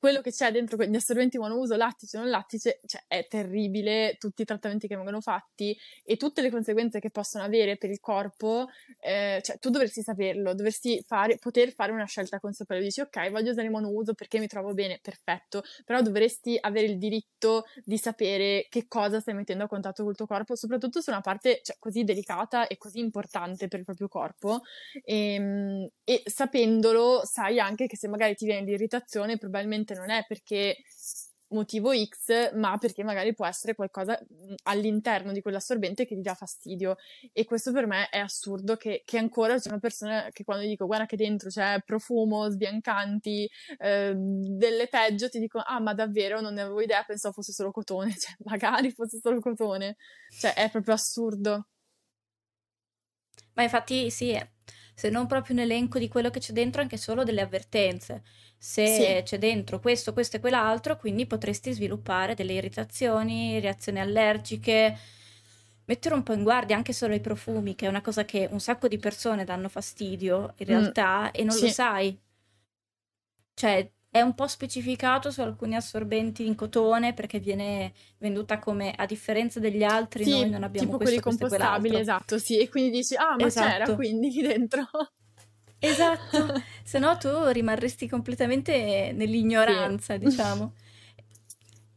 quello 0.03 0.19
che 0.19 0.31
c'è 0.31 0.51
dentro 0.51 0.75
gli 0.83 0.95
assorbenti 0.97 1.37
monouso, 1.37 1.77
lattice, 1.77 2.17
non 2.17 2.29
lattice, 2.29 2.81
cioè 2.85 3.05
è 3.07 3.25
terribile 3.29 4.17
tutti 4.19 4.41
i 4.41 4.45
trattamenti 4.45 4.85
che 4.85 4.97
vengono 4.97 5.21
fatti 5.21 5.73
e 6.03 6.17
tutte 6.17 6.41
le 6.41 6.49
conseguenze 6.49 6.99
che 6.99 7.09
possono 7.09 7.45
avere 7.45 7.77
per 7.77 7.89
il 7.89 8.01
corpo, 8.01 8.67
eh, 8.99 9.39
cioè 9.41 9.59
tu 9.59 9.69
dovresti 9.69 10.01
saperlo, 10.01 10.53
dovresti 10.55 11.01
fare, 11.07 11.37
poter 11.37 11.71
fare 11.71 11.93
una 11.93 12.03
scelta 12.03 12.41
consapevole, 12.41 12.85
dici 12.85 12.99
ok 12.99 13.31
voglio 13.31 13.51
usare 13.51 13.67
il 13.67 13.71
monouso 13.71 14.13
perché 14.13 14.39
mi 14.39 14.47
trovo 14.47 14.73
bene, 14.73 14.99
perfetto, 15.01 15.63
però 15.85 16.01
dovresti 16.01 16.57
avere 16.59 16.87
il 16.87 16.97
diritto 16.97 17.63
di 17.85 17.97
sapere 17.97 18.67
che 18.67 18.87
cosa 18.89 19.21
stai 19.21 19.35
mettendo 19.35 19.63
a 19.63 19.67
contatto 19.67 20.03
col 20.03 20.17
tuo 20.17 20.27
corpo, 20.27 20.57
soprattutto 20.57 20.99
su 20.99 21.11
una 21.11 21.21
parte 21.21 21.61
cioè, 21.63 21.77
così 21.79 22.03
delicata 22.03 22.67
e 22.67 22.75
così 22.75 22.99
importante 22.99 23.69
per 23.69 23.79
il 23.79 23.85
proprio 23.85 24.09
corpo 24.09 24.63
e, 25.01 25.35
ehm, 25.35 25.87
e 26.03 26.23
sapendolo 26.25 27.21
sai 27.23 27.57
anche 27.57 27.87
che 27.87 27.95
se 27.95 28.09
magari 28.09 28.35
ti 28.35 28.43
viene 28.43 28.65
l'irritazione 28.65 29.37
probabilmente 29.37 29.91
probabilmente 29.93 29.99
non 29.99 30.09
è 30.09 30.25
perché 30.27 30.77
motivo 31.53 31.91
X, 31.93 32.53
ma 32.55 32.77
perché 32.79 33.03
magari 33.03 33.33
può 33.35 33.45
essere 33.45 33.75
qualcosa 33.75 34.19
all'interno 34.63 35.31
di 35.31 35.41
quell'assorbente 35.41 36.05
che 36.05 36.15
ti 36.15 36.21
dà 36.21 36.33
fastidio. 36.33 36.95
E 37.31 37.45
questo 37.45 37.71
per 37.71 37.85
me 37.85 38.09
è 38.09 38.17
assurdo 38.17 38.75
che, 38.75 39.03
che 39.05 39.19
ancora 39.19 39.57
c'è 39.57 39.69
una 39.69 39.79
persona 39.79 40.29
che 40.31 40.43
quando 40.43 40.65
dico 40.65 40.87
guarda 40.87 41.05
che 41.05 41.15
dentro 41.15 41.49
c'è 41.49 41.79
profumo, 41.85 42.49
sbiancanti, 42.49 43.47
eh, 43.77 44.13
delle 44.15 44.87
peggio, 44.87 45.29
ti 45.29 45.39
dico 45.39 45.59
ah 45.59 45.79
ma 45.79 45.93
davvero 45.93 46.41
non 46.41 46.55
ne 46.55 46.61
avevo 46.61 46.81
idea, 46.81 47.03
pensavo 47.03 47.35
fosse 47.35 47.53
solo 47.53 47.71
cotone, 47.71 48.11
cioè 48.17 48.33
magari 48.45 48.91
fosse 48.91 49.19
solo 49.21 49.39
cotone. 49.39 49.97
Cioè 50.39 50.53
è 50.53 50.69
proprio 50.71 50.95
assurdo. 50.95 51.67
Ma 53.55 53.61
infatti 53.61 54.09
sì, 54.09 54.35
se 54.95 55.09
non 55.09 55.27
proprio 55.27 55.55
un 55.55 55.61
elenco 55.61 55.99
di 55.99 56.07
quello 56.07 56.29
che 56.29 56.39
c'è 56.39 56.53
dentro, 56.53 56.81
anche 56.81 56.97
solo 56.97 57.23
delle 57.23 57.41
avvertenze. 57.41 58.23
Se 58.65 58.87
sì. 58.87 59.23
c'è 59.23 59.37
dentro 59.37 59.81
questo, 59.81 60.13
questo 60.13 60.37
e 60.37 60.39
quell'altro, 60.39 60.95
quindi 60.95 61.25
potresti 61.25 61.73
sviluppare 61.73 62.33
delle 62.33 62.53
irritazioni, 62.53 63.59
reazioni 63.59 63.99
allergiche, 63.99 64.97
mettere 65.83 66.15
un 66.15 66.23
po' 66.23 66.31
in 66.31 66.43
guardia 66.43 66.77
anche 66.77 66.93
solo 66.93 67.13
i 67.13 67.19
profumi, 67.19 67.75
che 67.75 67.87
è 67.87 67.89
una 67.89 67.99
cosa 67.99 68.23
che 68.23 68.47
un 68.49 68.61
sacco 68.61 68.87
di 68.87 68.97
persone 68.97 69.43
danno 69.43 69.67
fastidio 69.67 70.53
in 70.59 70.65
mm. 70.65 70.69
realtà 70.69 71.23
mm. 71.23 71.29
e 71.33 71.43
non 71.43 71.57
sì. 71.57 71.61
lo 71.65 71.67
sai. 71.71 72.17
Cioè, 73.53 73.91
è 74.09 74.21
un 74.21 74.33
po' 74.33 74.47
specificato 74.47 75.29
su 75.29 75.41
alcuni 75.41 75.75
assorbenti 75.75 76.47
in 76.47 76.55
cotone 76.55 77.13
perché 77.13 77.39
viene 77.39 77.91
venduta 78.19 78.59
come 78.59 78.93
a 78.93 79.05
differenza 79.05 79.59
degli 79.59 79.83
altri 79.83 80.23
sì, 80.23 80.29
noi 80.29 80.49
non 80.49 80.63
abbiamo 80.63 80.85
tipo 80.85 80.97
questo, 81.03 81.19
quelli 81.19 81.37
compostabili, 81.37 81.99
esatto, 81.99 82.37
sì, 82.37 82.59
e 82.59 82.69
quindi 82.69 82.91
dici 82.91 83.15
"Ah, 83.17 83.35
ma 83.37 83.45
esatto. 83.45 83.67
c'era 83.67 83.95
quindi 83.95 84.31
dentro". 84.41 84.87
Esatto, 85.85 86.61
se 86.83 86.99
no 86.99 87.17
tu 87.17 87.47
rimarresti 87.47 88.07
completamente 88.07 89.11
nell'ignoranza, 89.13 90.13
sì. 90.13 90.19
diciamo. 90.19 90.73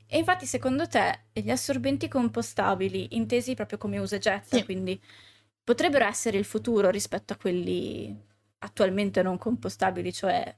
E 0.08 0.18
infatti, 0.18 0.46
secondo 0.46 0.86
te, 0.86 1.24
gli 1.32 1.50
assorbenti 1.50 2.06
compostabili, 2.06 3.16
intesi 3.16 3.54
proprio 3.54 3.76
come 3.76 3.98
usa 3.98 4.18
getta, 4.18 4.56
sì. 4.56 4.64
quindi 4.64 4.98
potrebbero 5.64 6.06
essere 6.06 6.38
il 6.38 6.44
futuro 6.44 6.90
rispetto 6.90 7.32
a 7.32 7.36
quelli 7.36 8.16
attualmente 8.58 9.20
non 9.22 9.36
compostabili, 9.36 10.12
cioè 10.12 10.56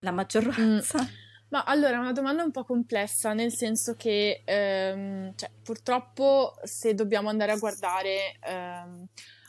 la 0.00 0.10
maggioranza? 0.10 1.02
Mm. 1.02 1.06
Ma 1.48 1.64
allora 1.64 1.94
è 1.94 1.98
una 1.98 2.12
domanda 2.12 2.44
un 2.44 2.50
po' 2.50 2.64
complessa, 2.64 3.32
nel 3.32 3.52
senso 3.52 3.94
che 3.96 4.42
ehm, 4.44 5.32
cioè, 5.34 5.50
purtroppo 5.62 6.54
se 6.62 6.94
dobbiamo 6.94 7.30
andare 7.30 7.52
a 7.52 7.56
guardare, 7.56 8.36
ehm, 8.44 9.06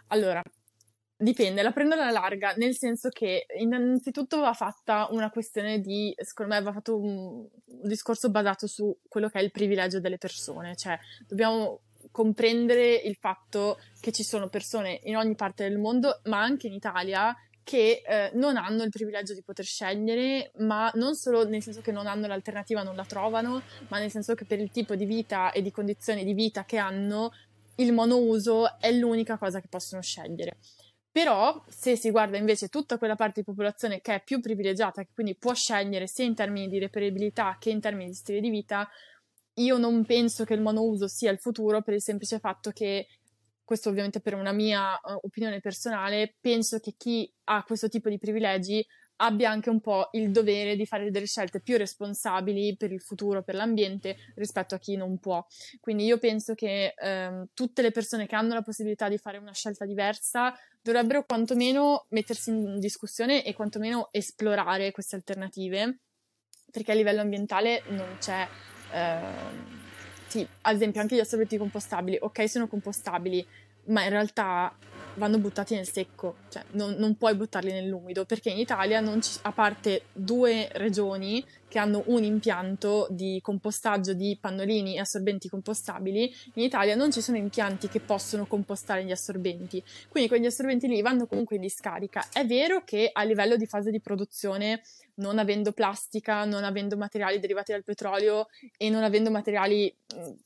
allora 0.08 0.42
dipende, 1.22 1.62
la 1.62 1.72
prendo 1.72 1.96
alla 1.96 2.10
larga, 2.10 2.54
nel 2.58 2.76
senso 2.76 3.10
che 3.10 3.46
innanzitutto 3.58 4.40
va 4.40 4.54
fatta 4.54 5.08
una 5.12 5.30
questione 5.30 5.80
di, 5.80 6.14
secondo 6.18 6.54
me 6.54 6.62
va 6.62 6.74
fatto 6.74 6.98
un, 6.98 7.48
un 7.66 7.88
discorso 7.88 8.30
basato 8.30 8.68
su 8.68 8.96
quello 9.08 9.30
che 9.30 9.40
è 9.40 9.44
il 9.44 9.52
privilegio 9.52 10.00
delle 10.00 10.18
persone, 10.18 10.76
cioè 10.76 10.98
dobbiamo 11.28 11.82
comprendere 12.10 12.96
il 12.96 13.16
fatto 13.16 13.80
che 14.00 14.12
ci 14.12 14.24
sono 14.24 14.50
persone 14.50 15.00
in 15.04 15.16
ogni 15.16 15.36
parte 15.36 15.68
del 15.68 15.78
mondo, 15.78 16.22
ma 16.26 16.42
anche 16.42 16.68
in 16.68 16.74
Italia, 16.74 17.36
che 17.64 18.02
eh, 18.04 18.32
non 18.34 18.58
hanno 18.58 18.84
il 18.84 18.90
privilegio 18.90 19.34
di 19.34 19.44
poter 19.44 19.66
scegliere, 19.66 20.52
ma 20.58 20.92
non 20.96 21.16
solo 21.16 21.48
nel 21.48 21.62
senso 21.62 21.82
che 21.82 21.92
non 21.92 22.08
hanno 22.08 22.28
l'alternativa, 22.28 22.82
non 22.82 22.96
la 22.96 23.06
trovano, 23.06 23.62
ma 23.90 24.00
nel 24.00 24.10
senso 24.10 24.34
che 24.34 24.46
per 24.46 24.60
il 24.60 24.72
tipo 24.72 24.96
di 24.96 25.06
vita 25.06 25.52
e 25.52 25.62
di 25.62 25.72
condizioni 25.72 26.24
di 26.24 26.34
vita 26.34 26.66
che 26.66 26.78
hanno, 26.78 27.32
il 27.76 27.94
monouso 27.94 28.80
è 28.80 28.92
l'unica 28.92 29.38
cosa 29.38 29.62
che 29.62 29.68
possono 29.70 30.02
scegliere. 30.02 30.58
Però, 31.12 31.62
se 31.68 31.98
si 31.98 32.10
guarda 32.10 32.38
invece 32.38 32.70
tutta 32.70 32.98
quella 32.98 33.16
parte 33.16 33.42
di 33.42 33.46
popolazione 33.46 34.00
che 34.00 34.16
è 34.16 34.24
più 34.24 34.40
privilegiata, 34.40 35.04
che 35.04 35.10
quindi 35.14 35.36
può 35.36 35.54
scegliere 35.54 36.08
sia 36.08 36.24
in 36.24 36.36
termini 36.36 36.70
di 36.70 36.80
reperibilità 36.80 37.58
che 37.60 37.70
in 37.70 37.82
termini 37.82 38.12
di 38.12 38.16
stile 38.16 38.40
di 38.40 38.50
vita, 38.50 38.88
io 39.56 39.78
non 39.78 40.06
penso 40.06 40.46
che 40.46 40.54
il 40.54 40.62
monouso 40.62 41.08
sia 41.10 41.30
il 41.30 41.40
futuro 41.40 41.82
per 41.82 41.96
il 41.96 42.02
semplice 42.02 42.40
fatto 42.40 42.72
che 42.72 43.08
questo 43.64 43.90
ovviamente 43.90 44.22
per 44.22 44.36
una 44.36 44.54
mia 44.54 44.94
uh, 44.94 45.20
opinione 45.22 45.60
personale, 45.60 46.36
penso 46.40 46.80
che 46.80 46.94
chi 46.98 47.30
ha 47.46 47.64
questo 47.64 47.90
tipo 47.90 48.10
di 48.10 48.18
privilegi 48.18 48.86
abbia 49.22 49.50
anche 49.50 49.70
un 49.70 49.80
po' 49.80 50.10
il 50.14 50.32
dovere 50.32 50.76
di 50.76 50.86
fare 50.86 51.12
delle 51.12 51.28
scelte 51.28 51.62
più 51.62 51.78
responsabili 51.78 52.76
per 52.76 52.92
il 52.92 53.02
futuro, 53.02 53.44
per 53.44 53.56
l'ambiente, 53.56 54.18
rispetto 54.36 54.76
a 54.76 54.80
chi 54.80 54.96
non 54.96 55.20
può. 55.20 55.46
Quindi 55.80 56.06
io 56.06 56.18
penso 56.18 56.56
che 56.56 56.94
ehm, 56.98 57.50
tutte 57.54 57.82
le 57.82 57.92
persone 57.92 58.28
che 58.28 58.36
hanno 58.36 58.54
la 58.54 58.64
possibilità 58.64 59.08
di 59.08 59.18
fare 59.18 59.38
una 59.38 59.54
scelta 59.54 59.86
diversa 59.86 60.54
dovrebbero 60.82 61.24
quantomeno 61.26 62.08
mettersi 62.10 62.50
in 62.50 62.80
discussione 62.80 63.46
e 63.46 63.54
quantomeno 63.54 64.10
esplorare 64.12 64.92
queste 64.92 65.16
alternative, 65.16 66.00
perché 66.72 66.92
a 66.92 66.96
livello 66.96 67.22
ambientale 67.22 67.84
non 67.90 68.18
c'è... 68.20 68.48
Ehm, 68.94 69.80
sì, 70.28 70.48
ad 70.62 70.76
esempio 70.76 71.02
anche 71.02 71.16
gli 71.16 71.20
assorbenti 71.20 71.58
compostabili, 71.58 72.18
ok 72.20 72.50
sono 72.50 72.68
compostabili, 72.68 73.46
ma 73.88 74.04
in 74.04 74.10
realtà 74.10 74.74
vanno 75.16 75.38
buttati 75.38 75.76
nel 75.76 75.90
secco, 75.90 76.36
cioè 76.50 76.64
non, 76.72 76.96
non 76.98 77.16
puoi 77.16 77.36
buttarli 77.36 77.72
nell'umido, 77.72 78.26
perché 78.26 78.50
in 78.50 78.60
Italia, 78.60 79.02
ci, 79.22 79.40
a 79.44 79.52
parte 79.52 80.04
due 80.14 80.70
regioni 80.74 81.44
che 81.72 81.80
hanno 81.80 82.04
un 82.08 82.22
impianto 82.26 83.08
di 83.10 83.40
compostaggio 83.42 84.12
di 84.12 84.38
pannolini 84.38 84.98
e 84.98 85.00
assorbenti 85.00 85.48
compostabili, 85.48 86.30
in 86.56 86.64
Italia 86.64 86.96
non 86.96 87.14
ci 87.14 87.22
sono 87.22 87.38
impianti 87.38 87.88
che 87.88 88.02
possono 88.02 88.46
compostare 88.46 89.06
gli 89.06 89.12
assorbenti, 89.12 89.82
quindi 90.10 90.28
quegli 90.28 90.46
assorbenti 90.46 90.90
lì 90.90 91.02
vanno 91.02 91.28
comunque 91.28 91.56
in 91.56 91.62
discarica. 91.62 92.28
È 92.30 92.46
vero 92.46 92.84
che 92.84 93.10
a 93.14 93.24
livello 93.24 93.56
di 93.56 93.66
fase 93.68 93.90
di 93.90 94.02
produzione, 94.02 94.82
non 95.16 95.40
avendo 95.40 95.72
plastica, 95.72 96.44
non 96.44 96.66
avendo 96.66 96.98
materiali 96.98 97.40
derivati 97.40 97.72
dal 97.72 97.86
petrolio 97.86 98.48
e 98.76 98.90
non 98.90 99.04
avendo 99.04 99.32
materiali 99.32 99.96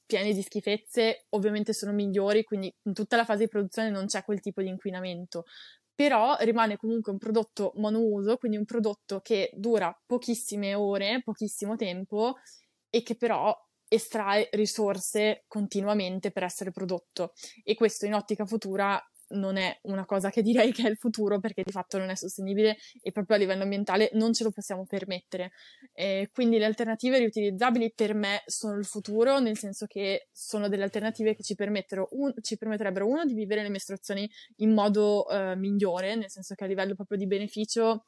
pieni 0.05 0.31
di 0.31 0.43
schifezze, 0.43 1.25
ovviamente 1.29 1.73
sono 1.73 1.91
migliori, 1.91 2.43
quindi 2.43 2.71
in 2.83 2.93
tutta 2.93 3.15
la 3.15 3.25
fase 3.25 3.45
di 3.45 3.49
produzione 3.49 3.89
non 3.89 4.05
c'è 4.05 4.23
quel 4.23 4.41
tipo 4.41 4.61
di 4.61 4.67
inquinamento 4.67 5.45
però 5.95 6.35
rimane 6.41 6.75
comunque 6.75 7.11
un 7.13 7.17
prodotto 7.17 7.71
monouso, 7.77 8.37
quindi 8.37 8.57
un 8.57 8.65
prodotto 8.65 9.21
che 9.21 9.49
dura 9.55 9.97
pochissime 10.05 10.75
ore, 10.75 11.21
pochissimo 11.23 11.77
tempo 11.77 12.35
e 12.89 13.01
che 13.01 13.15
però 13.15 13.55
estrae 13.87 14.49
risorse 14.51 15.45
continuamente 15.47 16.31
per 16.31 16.43
essere 16.43 16.71
prodotto. 16.71 17.33
E 17.63 17.75
questo 17.75 18.05
in 18.05 18.13
ottica 18.13 18.45
futura 18.45 19.01
non 19.35 19.57
è 19.57 19.77
una 19.83 20.05
cosa 20.05 20.29
che 20.29 20.41
direi 20.41 20.71
che 20.71 20.83
è 20.83 20.89
il 20.89 20.97
futuro 20.97 21.39
perché 21.39 21.63
di 21.63 21.71
fatto 21.71 21.97
non 21.97 22.09
è 22.09 22.15
sostenibile 22.15 22.77
e 23.01 23.11
proprio 23.11 23.37
a 23.37 23.39
livello 23.39 23.63
ambientale 23.63 24.09
non 24.13 24.33
ce 24.33 24.43
lo 24.43 24.51
possiamo 24.51 24.85
permettere. 24.85 25.51
Eh, 25.93 26.29
quindi 26.33 26.57
le 26.57 26.65
alternative 26.65 27.19
riutilizzabili 27.19 27.93
per 27.93 28.13
me 28.13 28.43
sono 28.45 28.77
il 28.77 28.85
futuro, 28.85 29.39
nel 29.39 29.57
senso 29.57 29.85
che 29.85 30.27
sono 30.31 30.67
delle 30.67 30.83
alternative 30.83 31.35
che 31.35 31.43
ci, 31.43 31.55
un, 31.57 32.33
ci 32.41 32.57
permetterebbero 32.57 33.07
uno 33.07 33.25
di 33.25 33.33
vivere 33.33 33.61
le 33.61 33.69
mestruazioni 33.69 34.29
in 34.57 34.73
modo 34.73 35.27
eh, 35.29 35.55
migliore, 35.55 36.15
nel 36.15 36.29
senso 36.29 36.55
che 36.55 36.63
a 36.63 36.67
livello 36.67 36.95
proprio 36.95 37.17
di 37.17 37.27
beneficio 37.27 38.05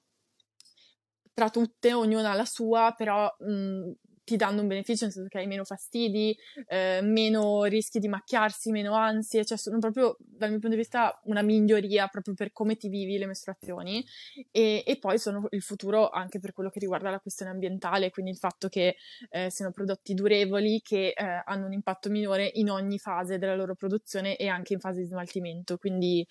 tra 1.33 1.51
tutte, 1.51 1.93
ognuna 1.93 2.31
ha 2.31 2.35
la 2.35 2.45
sua, 2.45 2.95
però 2.97 3.31
mh, 3.37 3.91
ti 4.27 4.35
danno 4.35 4.59
un 4.59 4.67
beneficio, 4.67 5.05
nel 5.05 5.13
senso 5.13 5.29
che 5.29 5.37
hai 5.37 5.47
meno 5.47 5.63
fastidi, 5.63 6.37
eh, 6.67 6.99
meno 7.01 7.63
rischi 7.63 7.97
di 7.99 8.09
macchiarsi, 8.09 8.71
meno 8.71 8.93
ansie, 8.93 9.45
cioè 9.45 9.57
sono 9.57 9.79
proprio 9.79 10.17
dal 10.19 10.49
mio 10.49 10.59
punto 10.59 10.75
di 10.75 10.81
vista 10.81 11.17
una 11.23 11.41
miglioria 11.41 12.07
proprio 12.07 12.33
per 12.33 12.51
come 12.51 12.75
ti 12.75 12.89
vivi 12.89 13.17
le 13.17 13.25
mestruazioni 13.25 14.05
e, 14.51 14.83
e 14.85 14.97
poi 14.99 15.17
sono 15.17 15.47
il 15.51 15.61
futuro 15.61 16.09
anche 16.09 16.39
per 16.39 16.51
quello 16.51 16.69
che 16.69 16.79
riguarda 16.79 17.09
la 17.09 17.21
questione 17.21 17.51
ambientale, 17.51 18.09
quindi 18.09 18.31
il 18.31 18.37
fatto 18.37 18.67
che 18.67 18.97
eh, 19.29 19.49
siano 19.49 19.71
prodotti 19.71 20.13
durevoli 20.13 20.81
che 20.81 21.13
eh, 21.15 21.41
hanno 21.45 21.65
un 21.65 21.71
impatto 21.71 22.09
minore 22.09 22.51
in 22.55 22.69
ogni 22.69 22.99
fase 22.99 23.37
della 23.37 23.55
loro 23.55 23.75
produzione 23.75 24.35
e 24.35 24.49
anche 24.49 24.73
in 24.73 24.81
fase 24.81 24.99
di 24.99 25.05
smaltimento, 25.05 25.77
quindi 25.77 26.27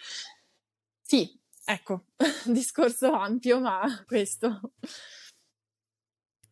sì, 1.01 1.35
ecco, 1.65 2.09
discorso 2.45 3.11
ampio, 3.13 3.59
ma 3.59 4.05
questo. 4.07 4.75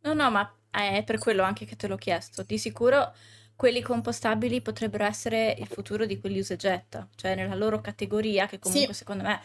No, 0.05 0.15
no, 0.15 0.31
ma 0.31 0.64
è 0.75 1.03
per 1.05 1.19
quello 1.19 1.43
anche 1.43 1.65
che 1.65 1.77
te 1.77 1.87
l'ho 1.87 1.97
chiesto. 1.97 2.43
Di 2.43 2.59
sicuro 2.59 3.15
quelli 3.57 3.83
compostabili 3.83 4.61
potrebbero 4.61 5.05
essere 5.05 5.55
il 5.59 5.67
futuro 5.67 6.07
di 6.07 6.19
quelli 6.19 6.41
usa 6.41 6.55
e 6.55 6.57
getta, 6.57 7.09
cioè 7.15 7.35
nella 7.35 7.55
loro 7.55 7.81
categoria, 7.81 8.47
che 8.47 8.59
comunque 8.59 8.93
sì. 8.93 8.99
secondo 8.99 9.23
me 9.23 9.41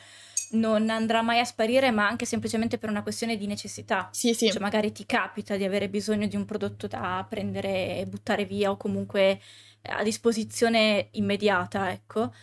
non 0.51 0.89
andrà 0.89 1.21
mai 1.21 1.39
a 1.39 1.43
sparire, 1.43 1.91
ma 1.91 2.07
anche 2.07 2.25
semplicemente 2.25 2.77
per 2.77 2.89
una 2.89 3.03
questione 3.03 3.37
di 3.37 3.45
necessità. 3.45 4.09
Sì, 4.11 4.33
sì. 4.33 4.49
Cioè, 4.51 4.59
magari 4.59 4.91
ti 4.91 5.05
capita 5.05 5.55
di 5.55 5.63
avere 5.63 5.89
bisogno 5.89 6.27
di 6.27 6.35
un 6.35 6.45
prodotto 6.45 6.87
da 6.87 7.23
prendere 7.29 7.97
e 7.97 8.05
buttare 8.07 8.45
via 8.45 8.71
o 8.71 8.77
comunque 8.77 9.39
a 9.83 10.03
disposizione 10.03 11.09
immediata, 11.11 11.91
ecco. 11.91 12.33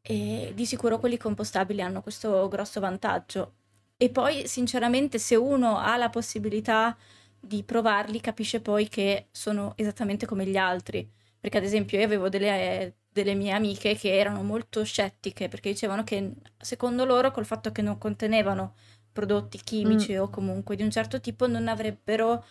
E 0.00 0.52
di 0.54 0.64
sicuro 0.64 0.98
quelli 0.98 1.18
compostabili 1.18 1.82
hanno 1.82 2.00
questo 2.00 2.48
grosso 2.48 2.80
vantaggio. 2.80 3.54
E 3.98 4.08
poi, 4.10 4.46
sinceramente, 4.46 5.18
se 5.18 5.34
uno 5.34 5.78
ha 5.78 5.96
la 5.96 6.08
possibilità 6.08 6.96
di 7.40 7.62
provarli, 7.62 8.20
capisce 8.20 8.60
poi 8.60 8.88
che 8.88 9.28
sono 9.30 9.72
esattamente 9.76 10.26
come 10.26 10.46
gli 10.46 10.56
altri. 10.56 11.08
Perché, 11.40 11.58
ad 11.58 11.64
esempio, 11.64 11.98
io 11.98 12.04
avevo 12.04 12.28
delle, 12.28 12.96
delle 13.18 13.34
mie 13.34 13.52
amiche 13.52 13.96
che 13.96 14.16
erano 14.16 14.42
molto 14.42 14.84
scettiche 14.84 15.48
perché 15.48 15.70
dicevano 15.70 16.04
che 16.04 16.32
secondo 16.56 17.04
loro 17.04 17.30
col 17.30 17.46
fatto 17.46 17.72
che 17.72 17.82
non 17.82 17.98
contenevano 17.98 18.74
prodotti 19.12 19.58
chimici 19.62 20.14
mm. 20.14 20.20
o 20.20 20.30
comunque 20.30 20.76
di 20.76 20.84
un 20.84 20.90
certo 20.90 21.20
tipo 21.20 21.48
non 21.48 21.66
avrebbero, 21.66 22.44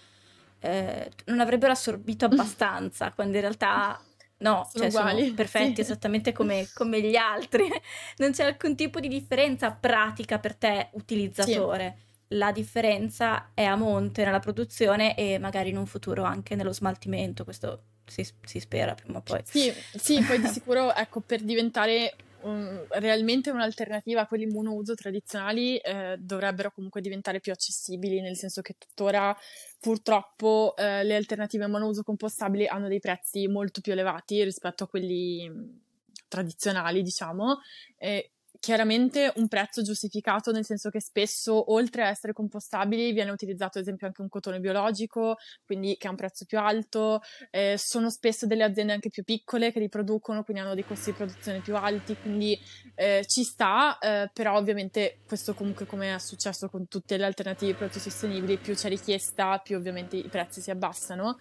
eh, 0.60 1.10
non 1.26 1.40
avrebbero 1.40 1.72
assorbito 1.72 2.26
abbastanza, 2.28 3.12
quando 3.14 3.36
in 3.36 3.42
realtà 3.42 4.02
no, 4.40 4.68
sono, 4.70 4.90
cioè 4.90 4.90
sono 4.90 5.34
perfetti 5.34 5.76
sì. 5.76 5.82
esattamente 5.82 6.34
come, 6.34 6.68
come, 6.76 7.02
gli 7.02 7.16
altri, 7.16 7.70
non 8.18 8.32
c'è 8.32 8.44
alcun 8.44 8.76
tipo 8.76 9.00
di 9.00 9.08
differenza 9.08 9.72
pratica 9.72 10.40
per 10.40 10.56
te 10.56 10.90
utilizzatore. 10.94 11.96
Sì. 11.98 12.06
La 12.30 12.52
differenza 12.52 13.52
è 13.54 13.64
a 13.64 13.76
monte 13.76 14.26
nella 14.26 14.40
produzione 14.40 15.16
e 15.16 15.38
magari 15.40 15.70
in 15.70 15.78
un 15.78 15.86
futuro 15.86 16.24
anche 16.24 16.56
nello 16.56 16.74
smaltimento, 16.74 17.44
questo 17.44 17.84
si, 18.06 18.28
si, 18.44 18.60
spera 18.60 18.96
prima 18.96 19.20
o 19.20 19.22
poi. 19.22 19.42
Sì, 19.46 19.72
sì 19.96 20.22
poi 20.22 20.40
di 20.40 20.48
sicuro, 20.52 20.94
ecco, 20.94 21.22
per 21.22 21.42
diventare 21.42 22.16
un, 22.42 22.86
realmente 22.90 23.50
un'alternativa 23.50 24.22
a 24.22 24.28
quelli 24.28 24.46
monouso 24.46 24.94
tradizionali 24.94 25.78
eh, 25.78 26.16
dovrebbero 26.20 26.72
comunque 26.72 27.02
diventare 27.02 27.40
più 27.40 27.52
accessibili, 27.52 28.22
nel 28.22 28.36
senso 28.36 28.62
che 28.62 28.76
tuttora 28.78 29.36
purtroppo 29.80 30.76
eh, 30.78 31.04
le 31.04 31.16
alternative 31.16 31.68
monouso 31.68 32.04
compostabili 32.04 32.68
hanno 32.68 32.88
dei 32.88 33.00
prezzi 33.00 33.48
molto 33.48 33.82
più 33.82 33.92
elevati 33.92 34.44
rispetto 34.44 34.84
a 34.84 34.88
quelli 34.88 35.86
tradizionali, 36.28 37.02
diciamo, 37.02 37.60
eh, 37.98 38.32
chiaramente 38.60 39.32
un 39.36 39.48
prezzo 39.48 39.82
giustificato, 39.82 40.52
nel 40.52 40.66
senso 40.66 40.90
che 40.90 41.02
spesso, 41.02 41.72
oltre 41.72 42.04
a 42.04 42.10
essere 42.10 42.34
compostabili, 42.34 43.12
viene 43.12 43.32
utilizzato 43.32 43.78
ad 43.78 43.84
esempio 43.84 44.08
anche 44.08 44.22
un 44.22 44.30
cotone 44.30 44.60
biologico, 44.60 45.38
quindi 45.66 45.98
che 45.98 46.08
ha 46.08 46.10
un 46.10 46.16
prezzo 46.16 46.46
più 46.46 46.60
alto. 46.60 47.22
Eh, 47.52 47.76
sono 47.78 48.10
spesso 48.10 48.46
delle 48.46 48.64
aziende 48.64 48.94
anche 48.94 49.10
più 49.10 49.24
piccole 49.24 49.72
che 49.72 49.80
li 49.80 49.90
producono, 49.90 50.44
quindi 50.44 50.62
hanno 50.62 50.74
dei 50.74 50.86
costi 50.86 51.12
di 51.12 51.18
produzione 51.18 51.60
più 51.60 51.76
alti, 51.76 52.16
quindi 52.18 52.60
eh, 52.96 53.26
ci 53.28 53.44
sta, 53.44 53.98
eh, 54.00 54.30
però 54.34 54.58
ovviamente 54.58 55.20
questo 55.28 55.54
comunque 55.54 55.86
come 55.86 56.16
è 56.16 56.20
successo 56.20 56.70
con 56.70 56.88
tutte 56.88 57.18
le 57.18 57.26
alternative 57.26 57.72
di 57.72 57.78
prodotti 57.78 58.00
sostenibili, 58.00 58.58
più 58.58 58.74
c'è 58.74 58.90
richiesta, 58.90 59.60
più 59.60 59.78
ovviamente 59.78 60.18
i 60.18 60.28
prezzi 60.30 60.62
si 60.62 60.72
abbassano. 60.72 61.38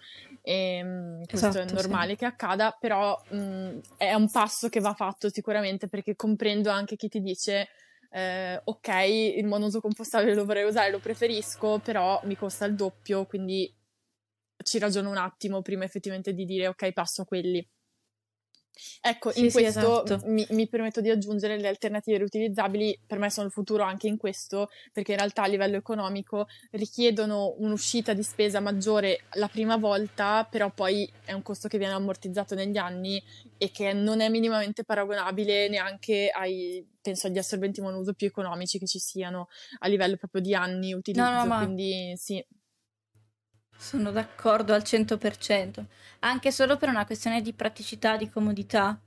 E, 0.47 0.81
mh, 0.81 1.25
questo 1.25 1.47
esatto, 1.47 1.59
è 1.59 1.73
normale 1.73 2.11
sì. 2.11 2.15
che 2.15 2.25
accada, 2.25 2.71
però 2.79 3.21
mh, 3.31 3.79
è 3.97 4.13
un 4.13 4.31
passo 4.31 4.69
che 4.69 4.79
va 4.79 4.93
fatto 4.93 5.29
sicuramente 5.29 5.89
perché 5.89 6.15
comprendo 6.15 6.69
anche 6.69 6.95
chi 6.95 7.09
ti 7.09 7.19
dice 7.19 7.67
eh, 8.11 8.61
ok, 8.63 8.87
il 9.35 9.45
monouso 9.45 9.81
compostabile 9.81 10.33
lo 10.33 10.45
vorrei 10.45 10.63
usare, 10.63 10.89
lo 10.89 10.99
preferisco, 10.99 11.79
però 11.79 12.21
mi 12.23 12.37
costa 12.37 12.63
il 12.63 12.75
doppio, 12.75 13.25
quindi 13.25 13.69
ci 14.63 14.79
ragiono 14.79 15.09
un 15.09 15.17
attimo 15.17 15.61
prima 15.61 15.83
effettivamente 15.83 16.33
di 16.33 16.45
dire 16.45 16.67
ok, 16.67 16.93
passo 16.93 17.23
a 17.23 17.25
quelli. 17.25 17.67
Ecco, 19.01 19.31
sì, 19.31 19.43
in 19.43 19.51
sì, 19.51 19.61
questo 19.61 20.05
esatto. 20.05 20.27
mi, 20.27 20.45
mi, 20.51 20.67
permetto 20.67 21.01
di 21.01 21.09
aggiungere 21.09 21.59
le 21.59 21.67
alternative 21.67 22.17
riutilizzabili, 22.17 22.99
per 23.05 23.19
me 23.19 23.29
sono 23.29 23.47
il 23.47 23.53
futuro 23.53 23.83
anche 23.83 24.07
in 24.07 24.17
questo, 24.17 24.69
perché 24.91 25.11
in 25.11 25.17
realtà 25.17 25.43
a 25.43 25.47
livello 25.47 25.77
economico 25.77 26.47
richiedono 26.71 27.55
un'uscita 27.57 28.13
di 28.13 28.23
spesa 28.23 28.59
maggiore 28.59 29.21
la 29.33 29.47
prima 29.47 29.77
volta, 29.77 30.47
però 30.49 30.71
poi 30.71 31.09
è 31.25 31.33
un 31.33 31.41
costo 31.41 31.67
che 31.67 31.77
viene 31.77 31.93
ammortizzato 31.93 32.55
negli 32.55 32.77
anni 32.77 33.21
e 33.57 33.71
che 33.71 33.93
non 33.93 34.21
è 34.21 34.29
minimamente 34.29 34.83
paragonabile 34.83 35.67
neanche 35.69 36.29
ai, 36.29 36.85
penso, 37.01 37.27
agli 37.27 37.37
assorbenti 37.37 37.81
monouso 37.81 38.13
più 38.13 38.27
economici 38.27 38.79
che 38.79 38.87
ci 38.87 38.99
siano 38.99 39.47
a 39.79 39.87
livello 39.87 40.17
proprio 40.17 40.41
di 40.41 40.53
anni 40.53 40.93
utilizzo, 40.93 41.23
no, 41.23 41.37
no, 41.37 41.45
ma... 41.45 41.57
quindi 41.57 42.13
sì. 42.17 42.43
Sono 43.77 44.11
d'accordo 44.11 44.73
al 44.73 44.81
100%, 44.81 45.85
anche 46.19 46.51
solo 46.51 46.77
per 46.77 46.89
una 46.89 47.05
questione 47.05 47.41
di 47.41 47.53
praticità, 47.53 48.17
di 48.17 48.29
comodità. 48.29 48.99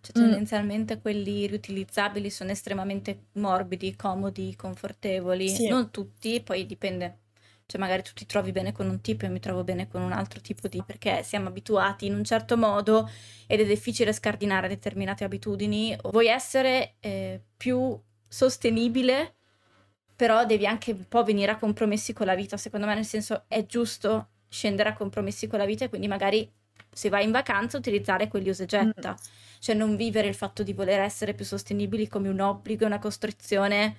Cioè, 0.00 0.16
mm. 0.16 0.22
tendenzialmente 0.22 0.96
mm. 0.96 1.00
quelli 1.00 1.46
riutilizzabili 1.46 2.30
sono 2.30 2.50
estremamente 2.50 3.26
morbidi, 3.32 3.96
comodi, 3.96 4.54
confortevoli. 4.54 5.48
Sì. 5.48 5.68
Non 5.68 5.90
tutti, 5.90 6.40
poi 6.40 6.66
dipende. 6.66 7.18
Cioè, 7.66 7.80
magari 7.80 8.02
tu 8.02 8.12
ti 8.14 8.24
trovi 8.24 8.52
bene 8.52 8.72
con 8.72 8.88
un 8.88 9.00
tipo 9.00 9.26
e 9.26 9.28
mi 9.28 9.40
trovo 9.40 9.64
bene 9.64 9.88
con 9.88 10.00
un 10.00 10.12
altro 10.12 10.40
tipo 10.40 10.68
di... 10.68 10.82
perché 10.84 11.22
siamo 11.22 11.48
abituati 11.48 12.06
in 12.06 12.14
un 12.14 12.24
certo 12.24 12.56
modo 12.56 13.10
ed 13.46 13.60
è 13.60 13.66
difficile 13.66 14.12
scardinare 14.12 14.68
determinate 14.68 15.24
abitudini. 15.24 15.96
Vuoi 16.04 16.28
essere 16.28 16.94
eh, 17.00 17.42
più 17.56 17.98
sostenibile 18.26 19.37
però 20.18 20.44
devi 20.44 20.66
anche 20.66 20.90
un 20.90 21.06
po' 21.06 21.22
venire 21.22 21.52
a 21.52 21.56
compromessi 21.58 22.12
con 22.12 22.26
la 22.26 22.34
vita, 22.34 22.56
secondo 22.56 22.86
me, 22.86 22.94
nel 22.96 23.04
senso 23.04 23.44
è 23.46 23.64
giusto 23.66 24.30
scendere 24.48 24.88
a 24.88 24.92
compromessi 24.92 25.46
con 25.46 25.60
la 25.60 25.64
vita 25.64 25.84
e 25.84 25.88
quindi 25.88 26.08
magari 26.08 26.50
se 26.90 27.08
vai 27.08 27.22
in 27.22 27.30
vacanza 27.30 27.78
utilizzare 27.78 28.26
quelli 28.26 28.48
usa 28.48 28.64
e 28.64 28.66
getta, 28.66 29.12
mm. 29.12 29.60
cioè 29.60 29.76
non 29.76 29.94
vivere 29.94 30.26
il 30.26 30.34
fatto 30.34 30.64
di 30.64 30.72
voler 30.72 30.98
essere 30.98 31.34
più 31.34 31.44
sostenibili 31.44 32.08
come 32.08 32.28
un 32.28 32.40
obbligo, 32.40 32.84
una 32.84 32.98
costrizione 32.98 33.96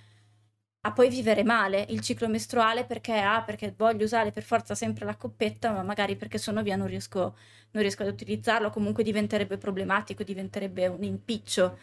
a 0.82 0.92
poi 0.92 1.08
vivere 1.08 1.46
male 1.46 1.86
il 1.88 2.02
ciclo 2.02 2.28
mestruale 2.28 2.84
perché 2.84 3.18
ah, 3.18 3.42
perché 3.42 3.74
voglio 3.78 4.04
usare 4.04 4.34
per 4.34 4.44
forza 4.44 4.76
sempre 4.76 5.06
la 5.06 5.16
coppetta, 5.16 5.72
ma 5.72 5.84
magari 5.84 6.18
perché 6.18 6.38
sono 6.38 6.62
via 6.64 6.76
non 6.76 6.88
riesco, 6.88 7.38
non 7.72 7.82
riesco 7.82 8.04
ad 8.04 8.10
utilizzarlo, 8.10 8.72
comunque 8.72 9.04
diventerebbe 9.04 9.58
problematico, 9.58 10.24
diventerebbe 10.24 10.86
un 10.88 11.02
impiccio. 11.04 11.78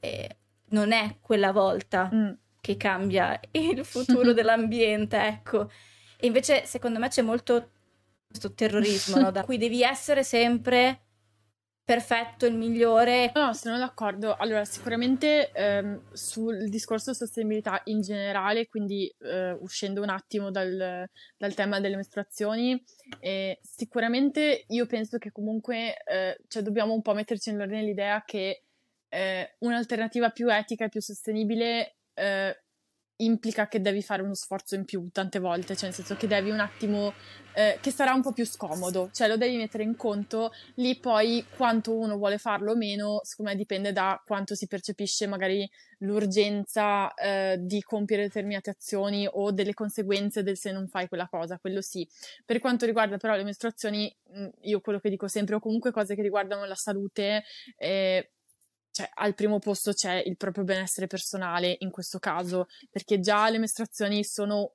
E 0.00 0.36
non 0.72 0.92
è 0.92 1.16
quella 1.22 1.50
volta. 1.50 2.10
Mm 2.14 2.30
che 2.60 2.76
cambia 2.76 3.38
il 3.52 3.84
futuro 3.86 4.32
dell'ambiente, 4.32 5.16
ecco. 5.18 5.70
E 6.18 6.26
invece 6.26 6.66
secondo 6.66 6.98
me 6.98 7.08
c'è 7.08 7.22
molto 7.22 7.70
questo 8.28 8.52
terrorismo, 8.54 9.20
no? 9.20 9.30
da 9.30 9.44
cui 9.44 9.58
devi 9.58 9.82
essere 9.82 10.22
sempre 10.22 11.00
perfetto, 11.90 12.46
il 12.46 12.54
migliore. 12.54 13.32
No, 13.34 13.52
sono 13.52 13.76
d'accordo. 13.76 14.36
Allora, 14.36 14.64
sicuramente 14.64 15.50
ehm, 15.50 16.12
sul 16.12 16.68
discorso 16.68 17.12
sostenibilità 17.12 17.80
in 17.86 18.00
generale, 18.00 18.68
quindi 18.68 19.12
eh, 19.18 19.50
uscendo 19.58 20.00
un 20.00 20.10
attimo 20.10 20.52
dal, 20.52 21.08
dal, 21.36 21.54
tema 21.54 21.80
delle 21.80 21.96
mestruazioni, 21.96 22.80
eh, 23.18 23.58
sicuramente 23.60 24.66
io 24.68 24.86
penso 24.86 25.18
che 25.18 25.32
comunque 25.32 25.96
eh, 26.04 26.38
cioè 26.46 26.62
dobbiamo 26.62 26.92
un 26.92 27.02
po' 27.02 27.12
metterci 27.14 27.50
in 27.50 27.60
ordine 27.60 27.82
l'idea 27.82 28.22
che 28.24 28.62
eh, 29.08 29.56
un'alternativa 29.58 30.30
più 30.30 30.48
etica 30.48 30.84
e 30.84 30.90
più 30.90 31.00
sostenibile 31.00 31.96
eh, 32.20 32.62
implica 33.20 33.68
che 33.68 33.80
devi 33.80 34.02
fare 34.02 34.22
uno 34.22 34.34
sforzo 34.34 34.74
in 34.74 34.84
più 34.84 35.08
tante 35.12 35.38
volte, 35.38 35.74
cioè 35.74 35.86
nel 35.86 35.94
senso 35.94 36.16
che 36.16 36.26
devi 36.26 36.50
un 36.50 36.60
attimo, 36.60 37.12
eh, 37.54 37.78
che 37.80 37.90
sarà 37.90 38.12
un 38.12 38.22
po' 38.22 38.32
più 38.32 38.44
scomodo, 38.44 39.10
cioè 39.12 39.28
lo 39.28 39.36
devi 39.36 39.56
mettere 39.56 39.82
in 39.82 39.96
conto, 39.96 40.52
lì 40.76 40.98
poi 40.98 41.44
quanto 41.56 41.96
uno 41.96 42.16
vuole 42.16 42.38
farlo 42.38 42.72
o 42.72 42.76
meno, 42.76 43.20
secondo 43.22 43.52
me 43.52 43.56
dipende 43.56 43.92
da 43.92 44.22
quanto 44.24 44.54
si 44.54 44.66
percepisce 44.66 45.26
magari 45.26 45.68
l'urgenza 45.98 47.12
eh, 47.14 47.58
di 47.60 47.82
compiere 47.82 48.22
determinate 48.22 48.70
azioni 48.70 49.28
o 49.30 49.52
delle 49.52 49.74
conseguenze 49.74 50.42
del 50.42 50.56
se 50.56 50.72
non 50.72 50.88
fai 50.88 51.08
quella 51.08 51.28
cosa, 51.28 51.58
quello 51.58 51.82
sì. 51.82 52.08
Per 52.44 52.58
quanto 52.58 52.86
riguarda 52.86 53.18
però 53.18 53.34
le 53.36 53.44
mestruazioni, 53.44 54.14
mm, 54.36 54.46
io 54.62 54.80
quello 54.80 54.98
che 54.98 55.10
dico 55.10 55.28
sempre, 55.28 55.56
o 55.56 55.60
comunque 55.60 55.90
cose 55.90 56.14
che 56.14 56.22
riguardano 56.22 56.64
la 56.64 56.74
salute, 56.74 57.44
eh, 57.76 58.30
cioè, 58.90 59.08
al 59.14 59.34
primo 59.34 59.58
posto 59.58 59.92
c'è 59.92 60.22
il 60.24 60.36
proprio 60.36 60.64
benessere 60.64 61.06
personale 61.06 61.76
in 61.80 61.90
questo 61.90 62.18
caso, 62.18 62.66
perché 62.90 63.20
già 63.20 63.48
le 63.48 63.58
mestruazioni 63.58 64.24
sono 64.24 64.72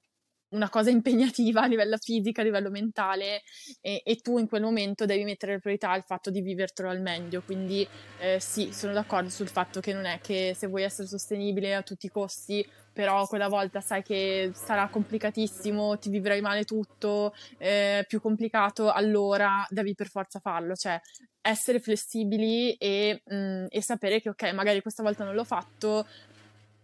una 0.49 0.69
cosa 0.69 0.89
impegnativa 0.91 1.61
a 1.61 1.67
livello 1.67 1.97
fisico, 1.97 2.41
a 2.41 2.43
livello 2.43 2.69
mentale 2.69 3.41
e, 3.81 4.01
e, 4.03 4.15
tu 4.17 4.37
in 4.37 4.47
quel 4.47 4.61
momento 4.61 5.05
devi 5.05 5.23
mettere 5.23 5.53
la 5.53 5.59
priorità 5.59 5.91
al 5.91 6.03
fatto 6.03 6.29
di 6.29 6.41
vivertelo 6.41 6.89
al 6.89 7.01
meglio. 7.01 7.41
Quindi 7.41 7.87
eh, 8.19 8.39
sì, 8.39 8.71
sono 8.71 8.93
d'accordo 8.93 9.29
sul 9.29 9.49
fatto 9.49 9.79
che 9.79 9.93
non 9.93 10.05
è 10.05 10.19
che 10.21 10.55
se 10.57 10.67
vuoi 10.67 10.83
essere 10.83 11.07
sostenibile 11.07 11.75
a 11.75 11.83
tutti 11.83 12.05
i 12.05 12.09
costi, 12.09 12.65
però 12.95 13.27
quella 13.27 13.49
volta 13.49 13.81
sai 13.81 14.01
che 14.03 14.51
sarà 14.53 14.87
complicatissimo, 14.87 15.97
ti 15.97 16.09
vivrai 16.09 16.39
male 16.39 16.63
tutto, 16.63 17.33
eh, 17.57 18.05
più 18.07 18.21
complicato, 18.21 18.89
allora 18.89 19.67
devi 19.69 19.93
per 19.95 20.07
forza 20.07 20.39
farlo. 20.39 20.75
Cioè 20.75 20.97
essere 21.41 21.81
flessibili 21.81 22.73
e, 22.75 23.21
mh, 23.25 23.35
mm, 23.35 23.65
e 23.67 23.81
sapere 23.81 24.21
che 24.21 24.29
ok, 24.29 24.53
magari 24.53 24.81
questa 24.81 25.03
volta 25.03 25.25
non 25.25 25.35
l'ho 25.35 25.43
fatto, 25.43 26.07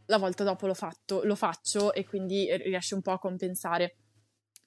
la 0.07 0.17
volta 0.17 0.43
dopo 0.43 0.67
l'ho 0.67 0.73
fatto, 0.73 1.21
lo 1.23 1.35
faccio 1.35 1.93
e 1.93 2.05
quindi 2.05 2.53
riesci 2.57 2.93
un 2.93 3.01
po' 3.01 3.11
a 3.11 3.19
compensare. 3.19 3.95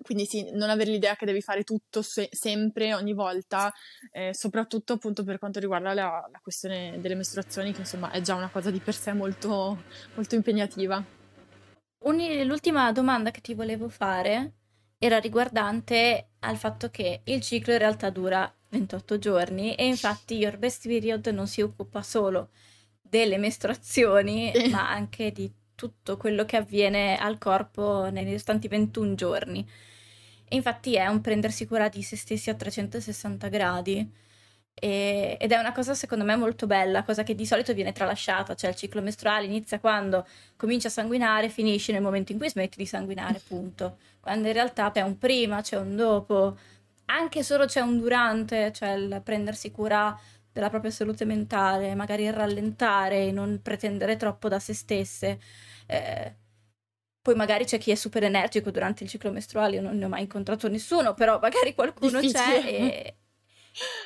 quindi 0.03 0.27
sì, 0.27 0.51
non 0.53 0.71
avere 0.71 0.91
l'idea 0.91 1.15
che 1.15 1.25
devi 1.27 1.41
fare 1.41 1.63
tutto 1.63 2.03
se- 2.03 2.29
sempre, 2.33 2.95
ogni 2.95 3.13
volta, 3.15 3.73
eh, 4.13 4.35
soprattutto 4.35 4.95
appunto 4.95 5.25
per 5.25 5.39
quanto 5.39 5.61
riguarda 5.61 5.95
la, 5.95 6.27
la, 6.31 6.41
questione 6.43 7.01
delle 7.01 7.15
mestruazioni, 7.15 7.73
che 7.73 7.81
insomma 7.81 8.11
è 8.11 8.21
già 8.21 8.35
una 8.35 8.51
cosa 8.51 8.71
di 8.71 8.81
per 8.81 8.95
sé 8.95 9.13
molto, 9.13 9.85
molto 10.15 10.35
impegnativa. 10.35 11.24
L'ultima 12.45 12.93
domanda 12.93 13.31
che 13.31 13.41
ti 13.41 13.55
volevo 13.55 13.89
fare 13.89 14.53
era 14.99 15.19
riguardante 15.19 16.29
al 16.41 16.57
fatto 16.57 16.91
che 16.91 17.21
il 17.25 17.41
ciclo 17.41 17.73
in 17.73 17.79
realtà 17.79 18.11
dura 18.11 18.53
28 18.71 19.19
giorni 19.19 19.75
e 19.75 19.87
infatti 19.87 20.35
Your 20.35 20.59
Best 20.59 20.87
Period 20.87 21.27
non 21.29 21.47
si 21.47 21.61
occupa 21.61 22.03
solo 22.03 22.51
delle 23.01 23.39
mestruazioni, 23.39 24.53
ma 24.71 24.91
anche 24.91 25.31
di 25.31 25.51
tutto 25.75 26.17
quello 26.17 26.45
che 26.45 26.57
avviene 26.57 27.17
al 27.17 27.39
corpo 27.39 28.09
nei 28.11 28.25
restanti 28.25 28.69
21 28.69 29.15
giorni. 29.15 29.67
E 30.47 30.57
infatti 30.57 30.95
è 30.95 31.07
un 31.07 31.21
prendersi 31.21 31.67
cura 31.67 31.89
di 31.89 32.03
se 32.03 32.17
stessi 32.17 32.51
a 32.51 32.55
360 32.55 33.49
gradi. 33.49 34.13
E, 34.75 35.37
ed 35.41 35.53
è 35.53 35.57
una 35.57 35.73
cosa 35.73 35.95
secondo 35.95 36.25
me 36.25 36.37
molto 36.37 36.67
bella, 36.67 37.05
cosa 37.05 37.23
che 37.23 37.35
di 37.35 37.47
solito 37.47 37.73
viene 37.73 37.93
tralasciata, 37.93 38.55
cioè 38.55 38.71
il 38.71 38.77
ciclo 38.77 39.01
mestruale 39.01 39.47
inizia 39.47 39.79
quando 39.79 40.27
comincia 40.57 40.89
a 40.89 40.91
sanguinare, 40.91 41.49
finisce 41.49 41.93
nel 41.93 42.03
momento 42.03 42.33
in 42.33 42.39
cui 42.39 42.51
smetti 42.51 42.77
di 42.77 42.87
sanguinare, 42.87 43.41
punto. 43.47 43.99
Quando 44.21 44.49
in 44.49 44.53
realtà 44.53 44.91
c'è 44.91 45.03
un 45.03 45.17
prima, 45.17 45.63
c'è 45.63 45.77
un 45.77 45.95
dopo, 45.97 46.59
anche 47.07 47.43
solo 47.43 47.67
c'è 47.67 47.81
un 47.81 47.99
durante, 47.99 48.73
cioè 48.73 48.91
il 48.93 49.21
prendersi 49.23 49.71
cura 49.71 50.19
della 50.53 50.71
propria 50.71 50.91
salute 50.91 51.25
mentale, 51.25 51.95
magari 51.95 52.31
rallentare, 52.31 53.31
non 53.33 53.61
pretendere 53.63 54.17
troppo 54.17 54.49
da 54.49 54.59
se 54.59 54.73
stesse. 54.75 55.41
Eh, 55.87 56.35
poi 57.21 57.35
magari 57.35 57.65
c'è 57.65 57.79
chi 57.79 57.91
è 57.91 57.95
super 57.95 58.23
energico 58.23 58.71
durante 58.71 59.03
il 59.03 59.09
ciclo 59.09 59.33
mestruale, 59.33 59.77
io 59.77 59.83
non 59.83 59.97
ne 59.97 60.05
ho 60.05 60.09
mai 60.09 60.23
incontrato 60.23 60.69
nessuno, 60.69 61.15
però 61.15 61.39
magari 61.41 61.75
qualcuno 61.75 62.21
Difficile. 62.21 62.61
c'è 62.61 62.67
e... 62.67 63.17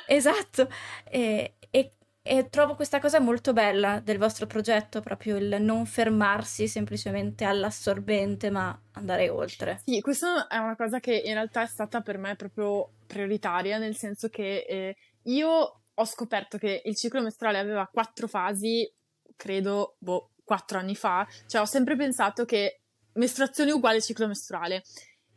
Esatto, 0.07 0.69
e, 1.05 1.55
e, 1.71 1.93
e, 2.23 2.49
trovo 2.49 2.75
questa 2.75 3.01
cosa 3.01 3.21
molto 3.21 3.53
bella 3.53 4.01
del 4.01 4.19
vostro 4.19 4.47
progetto, 4.47 5.01
proprio 5.01 5.37
il 5.37 5.57
non 5.61 5.87
fermarsi 5.87 6.67
semplicemente 6.69 7.45
all'assorbente, 7.45 8.51
ma 8.51 8.79
andare 8.93 9.29
oltre. 9.29 9.81
Sì, 9.85 10.01
questa 10.01 10.47
è 10.47 10.57
una 10.57 10.77
cosa 10.77 11.01
che 11.01 11.15
in 11.15 11.35
realtà 11.35 11.63
è 11.63 11.67
stata 11.67 12.01
per 12.01 12.19
me 12.19 12.37
proprio 12.37 12.93
prioritaria, 13.07 13.79
nel 13.79 13.97
senso 13.97 14.29
che 14.29 14.65
eh, 14.69 14.97
io 15.25 15.83
ho 15.95 16.05
scoperto 16.05 16.59
che 16.59 16.83
il 16.85 16.97
ciclo 16.97 17.21
mestruale 17.21 17.59
aveva 17.59 17.87
quattro 17.87 18.29
fasi, 18.29 18.91
credo, 19.37 19.97
boh, 19.99 20.31
quattro 20.45 20.79
anni 20.79 20.95
fa, 20.95 21.27
cioè 21.47 21.61
ho 21.61 21.67
sempre 21.67 21.97
pensato 21.97 22.45
che 22.45 22.81
mestruazione 23.15 23.73
uguale 23.73 24.01
ciclo 24.01 24.27
mestruale. 24.27 24.83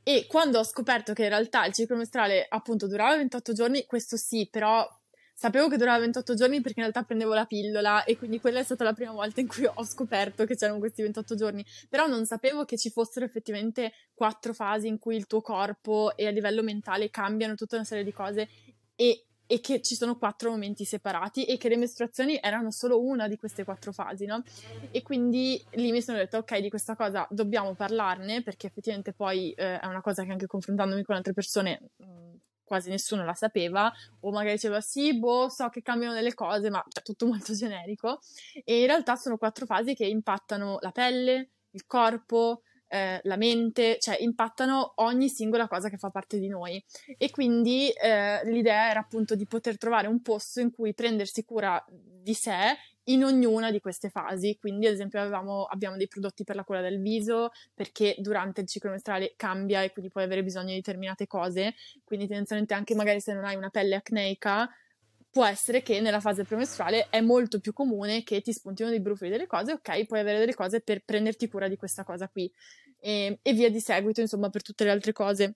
E 0.03 0.25
quando 0.27 0.59
ho 0.59 0.63
scoperto 0.63 1.13
che 1.13 1.23
in 1.23 1.29
realtà 1.29 1.65
il 1.65 1.73
ciclo 1.73 1.95
mestruale 1.95 2.45
appunto 2.49 2.87
durava 2.87 3.15
28 3.17 3.53
giorni, 3.53 3.85
questo 3.85 4.17
sì, 4.17 4.47
però 4.49 4.87
sapevo 5.33 5.67
che 5.69 5.77
durava 5.77 5.99
28 5.99 6.35
giorni 6.35 6.61
perché 6.61 6.79
in 6.79 6.85
realtà 6.85 7.03
prendevo 7.03 7.33
la 7.33 7.45
pillola 7.45 8.03
e 8.03 8.15
quindi 8.17 8.39
quella 8.39 8.59
è 8.59 8.63
stata 8.63 8.83
la 8.83 8.93
prima 8.93 9.11
volta 9.11 9.41
in 9.41 9.47
cui 9.47 9.65
ho 9.71 9.83
scoperto 9.83 10.45
che 10.45 10.55
c'erano 10.55 10.79
questi 10.79 11.01
28 11.01 11.35
giorni, 11.35 11.65
però 11.89 12.07
non 12.07 12.25
sapevo 12.25 12.65
che 12.65 12.77
ci 12.77 12.89
fossero 12.89 13.25
effettivamente 13.25 13.91
quattro 14.13 14.53
fasi 14.53 14.87
in 14.87 14.99
cui 14.99 15.15
il 15.15 15.27
tuo 15.27 15.41
corpo 15.41 16.15
e 16.15 16.27
a 16.27 16.31
livello 16.31 16.63
mentale 16.63 17.09
cambiano 17.09 17.55
tutta 17.55 17.75
una 17.75 17.85
serie 17.85 18.03
di 18.03 18.13
cose 18.13 18.49
e 18.95 19.25
e 19.51 19.59
che 19.59 19.81
ci 19.81 19.95
sono 19.95 20.17
quattro 20.17 20.49
momenti 20.49 20.85
separati 20.85 21.43
e 21.43 21.57
che 21.57 21.67
le 21.67 21.75
mestruazioni 21.75 22.39
erano 22.41 22.71
solo 22.71 23.01
una 23.03 23.27
di 23.27 23.35
queste 23.35 23.65
quattro 23.65 23.91
fasi, 23.91 24.25
no? 24.25 24.43
E 24.89 25.01
quindi 25.01 25.61
lì 25.71 25.91
mi 25.91 26.01
sono 26.01 26.17
detto, 26.19 26.37
ok, 26.37 26.59
di 26.59 26.69
questa 26.69 26.95
cosa 26.95 27.27
dobbiamo 27.29 27.75
parlarne 27.75 28.43
perché 28.43 28.67
effettivamente 28.67 29.11
poi 29.11 29.51
eh, 29.51 29.77
è 29.77 29.85
una 29.87 29.99
cosa 29.99 30.23
che 30.23 30.31
anche 30.31 30.47
confrontandomi 30.47 31.03
con 31.03 31.17
altre 31.17 31.33
persone 31.33 31.81
mh, 31.97 32.35
quasi 32.63 32.89
nessuno 32.89 33.25
la 33.25 33.33
sapeva 33.33 33.91
o 34.21 34.31
magari 34.31 34.53
diceva 34.53 34.79
sì, 34.79 35.19
boh, 35.19 35.49
so 35.49 35.67
che 35.67 35.81
cambiano 35.81 36.13
delle 36.13 36.33
cose, 36.33 36.69
ma 36.69 36.81
è 36.81 37.01
tutto 37.01 37.25
molto 37.27 37.53
generico. 37.53 38.19
E 38.63 38.79
in 38.79 38.85
realtà 38.85 39.17
sono 39.17 39.35
quattro 39.37 39.65
fasi 39.65 39.93
che 39.95 40.05
impattano 40.05 40.77
la 40.79 40.91
pelle, 40.91 41.49
il 41.71 41.85
corpo, 41.85 42.61
eh, 42.91 43.21
la 43.23 43.37
mente, 43.37 43.97
cioè 43.99 44.17
impattano 44.19 44.93
ogni 44.95 45.29
singola 45.29 45.67
cosa 45.67 45.89
che 45.89 45.97
fa 45.97 46.09
parte 46.09 46.37
di 46.39 46.49
noi. 46.49 46.83
E 47.17 47.29
quindi 47.29 47.89
eh, 47.89 48.41
l'idea 48.45 48.89
era 48.89 48.99
appunto 48.99 49.35
di 49.35 49.45
poter 49.45 49.77
trovare 49.77 50.07
un 50.07 50.21
posto 50.21 50.59
in 50.59 50.71
cui 50.71 50.93
prendersi 50.93 51.45
cura 51.45 51.83
di 51.87 52.33
sé 52.33 52.75
in 53.05 53.23
ognuna 53.23 53.71
di 53.71 53.79
queste 53.79 54.09
fasi. 54.09 54.57
Quindi, 54.59 54.87
ad 54.87 54.93
esempio, 54.93 55.21
avevamo, 55.21 55.63
abbiamo 55.63 55.95
dei 55.95 56.07
prodotti 56.07 56.43
per 56.43 56.55
la 56.55 56.63
cura 56.63 56.81
del 56.81 57.01
viso, 57.01 57.51
perché 57.73 58.15
durante 58.19 58.61
il 58.61 58.67
ciclo 58.67 58.91
mestruale 58.91 59.33
cambia 59.37 59.81
e 59.81 59.91
quindi 59.91 60.11
puoi 60.11 60.25
avere 60.25 60.43
bisogno 60.43 60.67
di 60.67 60.75
determinate 60.75 61.27
cose. 61.27 61.75
Quindi, 62.03 62.27
tendenzialmente, 62.27 62.73
anche 62.73 62.93
magari 62.93 63.21
se 63.21 63.33
non 63.33 63.45
hai 63.45 63.55
una 63.55 63.69
pelle 63.69 63.95
acneica, 63.95 64.69
può 65.31 65.45
essere 65.45 65.81
che 65.81 66.01
nella 66.01 66.19
fase 66.19 66.43
premestruale 66.43 67.07
è 67.09 67.21
molto 67.21 67.59
più 67.59 67.71
comune 67.71 68.23
che 68.23 68.41
ti 68.41 68.51
spuntino 68.51 68.89
dei 68.89 68.99
brufoli 68.99 69.31
delle 69.31 69.47
cose, 69.47 69.71
ok, 69.71 70.05
puoi 70.05 70.19
avere 70.19 70.39
delle 70.39 70.53
cose 70.53 70.81
per 70.81 71.03
prenderti 71.03 71.47
cura 71.47 71.69
di 71.69 71.77
questa 71.77 72.03
cosa 72.03 72.27
qui 72.27 72.51
e, 72.99 73.39
e 73.41 73.53
via 73.53 73.69
di 73.69 73.79
seguito, 73.79 74.19
insomma, 74.19 74.49
per 74.49 74.61
tutte 74.61 74.83
le 74.83 74.91
altre 74.91 75.13
cose. 75.13 75.55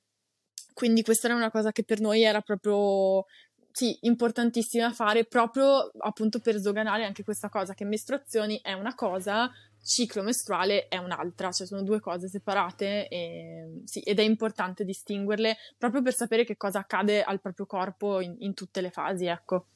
Quindi 0.74 1.04
questa 1.04 1.28
era 1.28 1.36
una 1.36 1.52
cosa 1.52 1.72
che 1.72 1.84
per 1.84 2.00
noi 2.00 2.24
era 2.24 2.42
proprio 2.42 3.26
sì, 3.72 3.98
importantissima 4.02 4.94
fare 4.94 5.26
proprio 5.26 5.92
appunto 6.00 6.40
per 6.40 6.56
sdoganare 6.56 7.04
anche 7.04 7.24
questa 7.24 7.50
cosa 7.50 7.74
che 7.74 7.84
mestruazioni 7.84 8.60
è 8.62 8.72
una 8.72 8.96
cosa, 8.96 9.52
ciclo 9.86 10.24
mestruale 10.24 10.88
è 10.88 10.98
un'altra, 10.98 11.52
cioè 11.52 11.68
sono 11.68 11.84
due 11.84 12.00
cose 12.00 12.28
separate 12.28 13.08
e, 13.08 13.82
sì, 13.86 14.00
ed 14.00 14.20
è 14.20 14.24
importante 14.24 14.84
distinguerle 14.84 15.56
proprio 15.78 16.02
per 16.02 16.16
sapere 16.16 16.44
che 16.44 16.58
cosa 16.58 16.80
accade 16.80 17.22
al 17.24 17.40
proprio 17.40 17.68
corpo 17.68 18.20
in, 18.20 18.36
in 18.40 18.54
tutte 18.56 18.82
le 18.82 18.90
fasi, 18.90 19.28
ecco. 19.28 19.68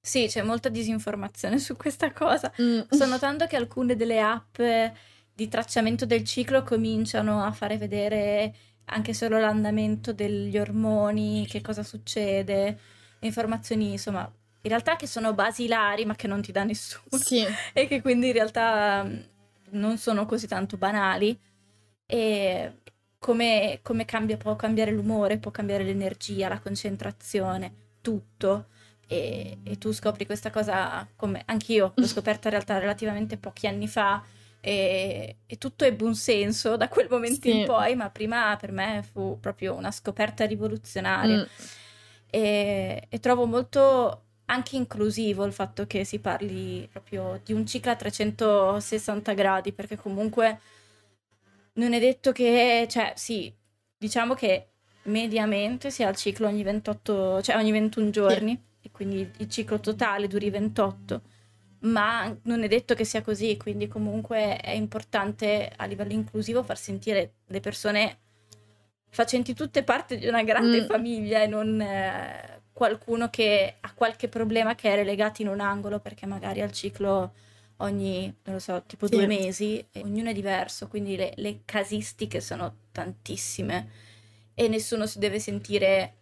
Sì, 0.00 0.26
c'è 0.26 0.42
molta 0.42 0.68
disinformazione 0.68 1.58
su 1.58 1.76
questa 1.76 2.12
cosa. 2.12 2.52
Mm. 2.60 2.80
Sto 2.88 3.06
notando 3.06 3.46
che 3.46 3.56
alcune 3.56 3.96
delle 3.96 4.20
app 4.20 4.60
di 5.34 5.48
tracciamento 5.48 6.06
del 6.06 6.24
ciclo 6.24 6.62
cominciano 6.62 7.42
a 7.42 7.52
fare 7.52 7.76
vedere 7.76 8.54
anche 8.86 9.14
solo 9.14 9.38
l'andamento 9.38 10.12
degli 10.12 10.58
ormoni, 10.58 11.46
che 11.46 11.60
cosa 11.60 11.82
succede, 11.82 12.78
informazioni 13.20 13.92
insomma 13.92 14.30
in 14.62 14.70
realtà 14.70 14.96
che 14.96 15.06
sono 15.06 15.34
basilari 15.34 16.04
ma 16.04 16.14
che 16.14 16.26
non 16.26 16.40
ti 16.42 16.52
dà 16.52 16.64
nessuno 16.64 17.18
sì. 17.18 17.44
e 17.72 17.86
che 17.86 18.00
quindi 18.00 18.28
in 18.28 18.32
realtà 18.32 19.04
mm, 19.04 19.20
non 19.70 19.98
sono 19.98 20.26
così 20.26 20.46
tanto 20.46 20.76
banali 20.76 21.38
e 22.06 22.72
come, 23.18 23.78
come 23.82 24.04
cambia, 24.04 24.36
può 24.36 24.56
cambiare 24.56 24.90
l'umore, 24.90 25.38
può 25.38 25.52
cambiare 25.52 25.84
l'energia, 25.84 26.48
la 26.48 26.58
concentrazione, 26.58 27.72
tutto 28.00 28.66
e, 29.06 29.58
e 29.62 29.78
tu 29.78 29.92
scopri 29.92 30.26
questa 30.26 30.50
cosa 30.50 31.06
come 31.14 31.42
anch'io 31.46 31.92
l'ho 31.94 32.06
scoperta 32.08 32.48
in 32.48 32.54
realtà 32.54 32.78
relativamente 32.78 33.36
pochi 33.36 33.66
anni 33.66 33.86
fa 33.86 34.22
e, 34.64 35.38
e 35.44 35.58
tutto 35.58 35.84
ebbe 35.84 36.04
un 36.04 36.14
senso 36.14 36.76
da 36.76 36.88
quel 36.88 37.08
momento 37.10 37.48
sì. 37.48 37.58
in 37.58 37.66
poi, 37.66 37.96
ma 37.96 38.10
prima 38.10 38.56
per 38.56 38.70
me 38.70 39.04
fu 39.10 39.38
proprio 39.40 39.74
una 39.74 39.90
scoperta 39.90 40.46
rivoluzionaria. 40.46 41.38
Mm. 41.38 41.44
E, 42.30 43.06
e, 43.08 43.18
trovo 43.18 43.44
molto 43.46 44.26
anche 44.52 44.76
inclusivo 44.76 45.44
il 45.44 45.52
fatto 45.52 45.86
che 45.86 46.04
si 46.04 46.18
parli 46.18 46.86
proprio 46.90 47.40
di 47.42 47.52
un 47.52 47.66
ciclo 47.66 47.90
a 47.90 47.96
360 47.96 49.32
gradi, 49.32 49.72
perché 49.72 49.96
comunque 49.96 50.60
non 51.74 51.94
è 51.94 51.98
detto 51.98 52.32
che, 52.32 52.86
cioè 52.88 53.14
sì, 53.16 53.52
diciamo 53.96 54.34
che 54.34 54.68
mediamente 55.04 55.90
si 55.90 56.04
ha 56.04 56.08
il 56.10 56.16
ciclo 56.16 56.46
ogni 56.46 56.62
28, 56.62 57.40
cioè 57.42 57.56
ogni 57.56 57.72
21 57.72 58.10
giorni, 58.10 58.52
sì. 58.52 58.88
e 58.88 58.90
quindi 58.90 59.30
il 59.38 59.48
ciclo 59.48 59.80
totale 59.80 60.28
duri 60.28 60.50
28, 60.50 61.22
ma 61.80 62.36
non 62.42 62.62
è 62.62 62.68
detto 62.68 62.94
che 62.94 63.04
sia 63.04 63.22
così, 63.22 63.56
quindi 63.56 63.88
comunque 63.88 64.56
è 64.58 64.72
importante 64.72 65.72
a 65.74 65.86
livello 65.86 66.12
inclusivo 66.12 66.62
far 66.62 66.78
sentire 66.78 67.36
le 67.46 67.60
persone 67.60 68.18
facenti 69.08 69.54
tutte 69.54 69.82
parte 69.82 70.16
di 70.16 70.26
una 70.26 70.42
grande 70.42 70.82
mm. 70.82 70.86
famiglia 70.86 71.42
e 71.42 71.46
non... 71.46 71.80
Eh, 71.80 72.51
qualcuno 72.72 73.28
che 73.30 73.76
ha 73.80 73.92
qualche 73.94 74.28
problema 74.28 74.74
che 74.74 74.92
è 74.92 74.94
relegato 74.96 75.42
in 75.42 75.48
un 75.48 75.60
angolo 75.60 76.00
perché 76.00 76.26
magari 76.26 76.60
al 76.60 76.72
ciclo 76.72 77.32
ogni, 77.78 78.24
non 78.44 78.54
lo 78.54 78.60
so, 78.60 78.82
tipo 78.86 79.06
sì. 79.06 79.16
due 79.16 79.26
mesi, 79.26 79.84
e 79.92 80.00
ognuno 80.02 80.30
è 80.30 80.32
diverso, 80.32 80.88
quindi 80.88 81.16
le, 81.16 81.32
le 81.36 81.62
casistiche 81.64 82.40
sono 82.40 82.76
tantissime 82.92 83.90
e 84.54 84.68
nessuno 84.68 85.06
si 85.06 85.18
deve 85.18 85.38
sentire 85.38 86.16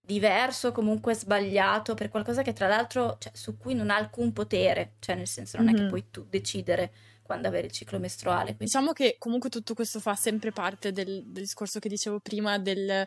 diverso, 0.00 0.72
comunque 0.72 1.14
sbagliato 1.14 1.94
per 1.94 2.08
qualcosa 2.08 2.42
che 2.42 2.52
tra 2.52 2.68
l'altro 2.68 3.16
cioè, 3.18 3.32
su 3.34 3.56
cui 3.56 3.74
non 3.74 3.90
ha 3.90 3.96
alcun 3.96 4.32
potere, 4.32 4.94
cioè 5.00 5.16
nel 5.16 5.26
senso 5.26 5.56
non 5.56 5.66
mm-hmm. 5.66 5.74
è 5.74 5.78
che 5.78 5.82
mhm. 5.84 5.90
puoi 5.90 6.04
tu 6.10 6.26
decidere 6.28 6.92
quando 7.22 7.48
avere 7.48 7.66
il 7.66 7.72
ciclo 7.72 7.98
mestruale. 7.98 8.54
Quindi. 8.54 8.66
Diciamo 8.66 8.92
che 8.92 9.16
comunque 9.18 9.50
tutto 9.50 9.74
questo 9.74 9.98
fa 9.98 10.14
sempre 10.14 10.52
parte 10.52 10.92
del, 10.92 11.24
del 11.26 11.42
discorso 11.42 11.80
che 11.80 11.88
dicevo 11.88 12.20
prima 12.20 12.58
del 12.58 13.04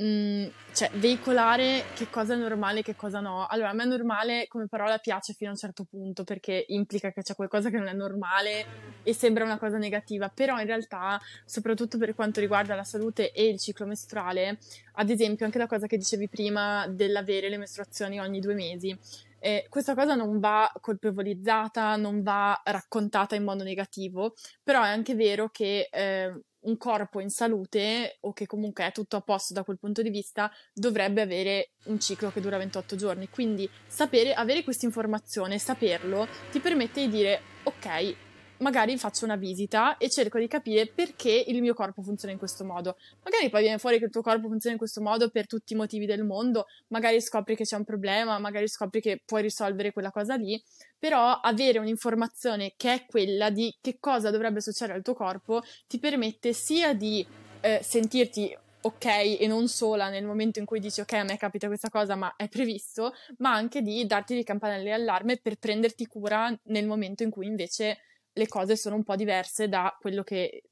mm, 0.00 0.46
cioè, 0.72 0.90
veicolare 0.94 1.84
che 1.94 2.08
cosa 2.10 2.34
è 2.34 2.36
normale 2.36 2.80
e 2.80 2.82
che 2.82 2.96
cosa 2.96 3.20
no. 3.20 3.46
Allora, 3.46 3.70
a 3.70 3.72
me 3.72 3.84
normale 3.84 4.46
come 4.48 4.66
parola 4.68 4.98
piace 4.98 5.32
fino 5.32 5.50
a 5.50 5.52
un 5.52 5.58
certo 5.58 5.84
punto 5.84 6.24
perché 6.24 6.64
implica 6.68 7.12
che 7.12 7.22
c'è 7.22 7.34
qualcosa 7.34 7.70
che 7.70 7.78
non 7.78 7.88
è 7.88 7.92
normale 7.92 8.66
e 9.02 9.14
sembra 9.14 9.44
una 9.44 9.58
cosa 9.58 9.78
negativa, 9.78 10.28
però 10.28 10.58
in 10.58 10.66
realtà, 10.66 11.20
soprattutto 11.44 11.98
per 11.98 12.14
quanto 12.14 12.40
riguarda 12.40 12.74
la 12.74 12.84
salute 12.84 13.32
e 13.32 13.48
il 13.48 13.58
ciclo 13.58 13.86
mestruale, 13.86 14.58
ad 14.94 15.10
esempio 15.10 15.46
anche 15.46 15.58
la 15.58 15.66
cosa 15.66 15.86
che 15.86 15.96
dicevi 15.96 16.28
prima 16.28 16.86
dell'avere 16.88 17.48
le 17.48 17.58
mestruazioni 17.58 18.20
ogni 18.20 18.40
due 18.40 18.54
mesi. 18.54 18.96
Eh, 19.40 19.66
questa 19.68 19.94
cosa 19.94 20.14
non 20.14 20.40
va 20.40 20.70
colpevolizzata, 20.80 21.94
non 21.96 22.22
va 22.22 22.60
raccontata 22.64 23.36
in 23.36 23.44
modo 23.44 23.62
negativo, 23.62 24.34
però 24.62 24.82
è 24.82 24.88
anche 24.88 25.14
vero 25.14 25.48
che 25.50 25.88
eh, 25.92 26.40
un 26.68 26.76
corpo 26.76 27.20
in 27.20 27.30
salute 27.30 28.18
o 28.20 28.32
che 28.32 28.46
comunque 28.46 28.86
è 28.86 28.92
tutto 28.92 29.16
a 29.16 29.20
posto 29.20 29.54
da 29.54 29.64
quel 29.64 29.78
punto 29.78 30.02
di 30.02 30.10
vista 30.10 30.50
dovrebbe 30.72 31.22
avere 31.22 31.70
un 31.86 31.98
ciclo 31.98 32.30
che 32.30 32.40
dura 32.40 32.58
28 32.58 32.94
giorni. 32.96 33.28
Quindi 33.28 33.68
sapere, 33.86 34.34
avere 34.34 34.62
questa 34.62 34.86
informazione, 34.86 35.58
saperlo, 35.58 36.28
ti 36.50 36.60
permette 36.60 37.00
di 37.00 37.08
dire 37.08 37.40
ok, 37.64 38.27
magari 38.58 38.96
faccio 38.96 39.24
una 39.24 39.36
visita 39.36 39.96
e 39.98 40.08
cerco 40.08 40.38
di 40.38 40.48
capire 40.48 40.86
perché 40.86 41.44
il 41.46 41.60
mio 41.60 41.74
corpo 41.74 42.02
funziona 42.02 42.32
in 42.32 42.38
questo 42.38 42.64
modo. 42.64 42.96
Magari 43.22 43.50
poi 43.50 43.62
viene 43.62 43.78
fuori 43.78 43.98
che 43.98 44.06
il 44.06 44.10
tuo 44.10 44.22
corpo 44.22 44.48
funziona 44.48 44.72
in 44.72 44.78
questo 44.78 45.00
modo 45.00 45.30
per 45.30 45.46
tutti 45.46 45.72
i 45.72 45.76
motivi 45.76 46.06
del 46.06 46.24
mondo, 46.24 46.66
magari 46.88 47.20
scopri 47.20 47.56
che 47.56 47.64
c'è 47.64 47.76
un 47.76 47.84
problema, 47.84 48.38
magari 48.38 48.68
scopri 48.68 49.00
che 49.00 49.22
puoi 49.24 49.42
risolvere 49.42 49.92
quella 49.92 50.10
cosa 50.10 50.36
lì, 50.36 50.60
però 50.98 51.40
avere 51.40 51.78
un'informazione 51.78 52.74
che 52.76 52.92
è 52.92 53.06
quella 53.06 53.50
di 53.50 53.76
che 53.80 53.98
cosa 54.00 54.30
dovrebbe 54.30 54.60
succedere 54.60 54.98
al 54.98 55.04
tuo 55.04 55.14
corpo 55.14 55.62
ti 55.86 55.98
permette 55.98 56.52
sia 56.52 56.94
di 56.94 57.24
eh, 57.60 57.80
sentirti 57.82 58.56
ok 58.80 59.04
e 59.40 59.46
non 59.46 59.68
sola 59.68 60.08
nel 60.08 60.24
momento 60.24 60.58
in 60.58 60.64
cui 60.64 60.78
dici 60.80 61.00
ok 61.00 61.12
a 61.14 61.24
me 61.24 61.36
capita 61.36 61.66
questa 61.66 61.90
cosa 61.90 62.14
ma 62.14 62.34
è 62.36 62.48
previsto, 62.48 63.12
ma 63.38 63.52
anche 63.52 63.82
di 63.82 64.06
darti 64.06 64.34
dei 64.34 64.44
campanelli 64.44 64.88
d'allarme 64.88 65.38
per 65.38 65.56
prenderti 65.56 66.06
cura 66.06 66.56
nel 66.64 66.86
momento 66.86 67.22
in 67.22 67.30
cui 67.30 67.46
invece 67.46 67.98
le 68.32 68.48
cose 68.48 68.76
sono 68.76 68.96
un 68.96 69.04
po' 69.04 69.16
diverse 69.16 69.68
da 69.68 69.96
quello 70.00 70.22
che 70.22 70.62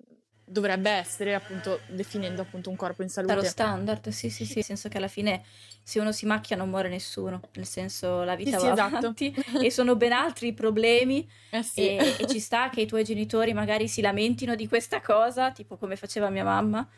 dovrebbe 0.48 0.90
essere 0.90 1.34
appunto 1.34 1.80
definendo 1.88 2.40
appunto 2.40 2.70
un 2.70 2.76
corpo 2.76 3.02
in 3.02 3.08
salute. 3.08 3.34
Dallo 3.34 3.46
standard, 3.46 4.08
sì 4.10 4.30
sì 4.30 4.44
sì, 4.44 4.54
nel 4.54 4.64
senso 4.64 4.88
che 4.88 4.96
alla 4.96 5.08
fine 5.08 5.42
se 5.82 5.98
uno 5.98 6.12
si 6.12 6.24
macchia 6.24 6.56
non 6.56 6.70
muore 6.70 6.88
nessuno, 6.88 7.40
nel 7.54 7.66
senso 7.66 8.22
la 8.22 8.36
vita 8.36 8.58
sì, 8.58 8.66
va 8.66 8.74
sì, 8.74 8.80
esatto. 8.80 8.96
avanti 8.96 9.34
e 9.60 9.70
sono 9.72 9.96
ben 9.96 10.12
altri 10.12 10.48
i 10.48 10.52
problemi 10.52 11.28
eh 11.50 11.62
sì. 11.64 11.80
e, 11.80 12.16
e, 12.18 12.26
ci 12.28 12.38
sta 12.38 12.70
che 12.70 12.82
i 12.82 12.86
tuoi 12.86 13.02
genitori 13.02 13.52
magari 13.52 13.88
si 13.88 14.00
lamentino 14.00 14.54
di 14.54 14.68
questa 14.68 15.00
cosa, 15.00 15.50
tipo 15.50 15.76
come 15.76 15.96
faceva 15.96 16.30
mia 16.30 16.44
mamma, 16.44 16.88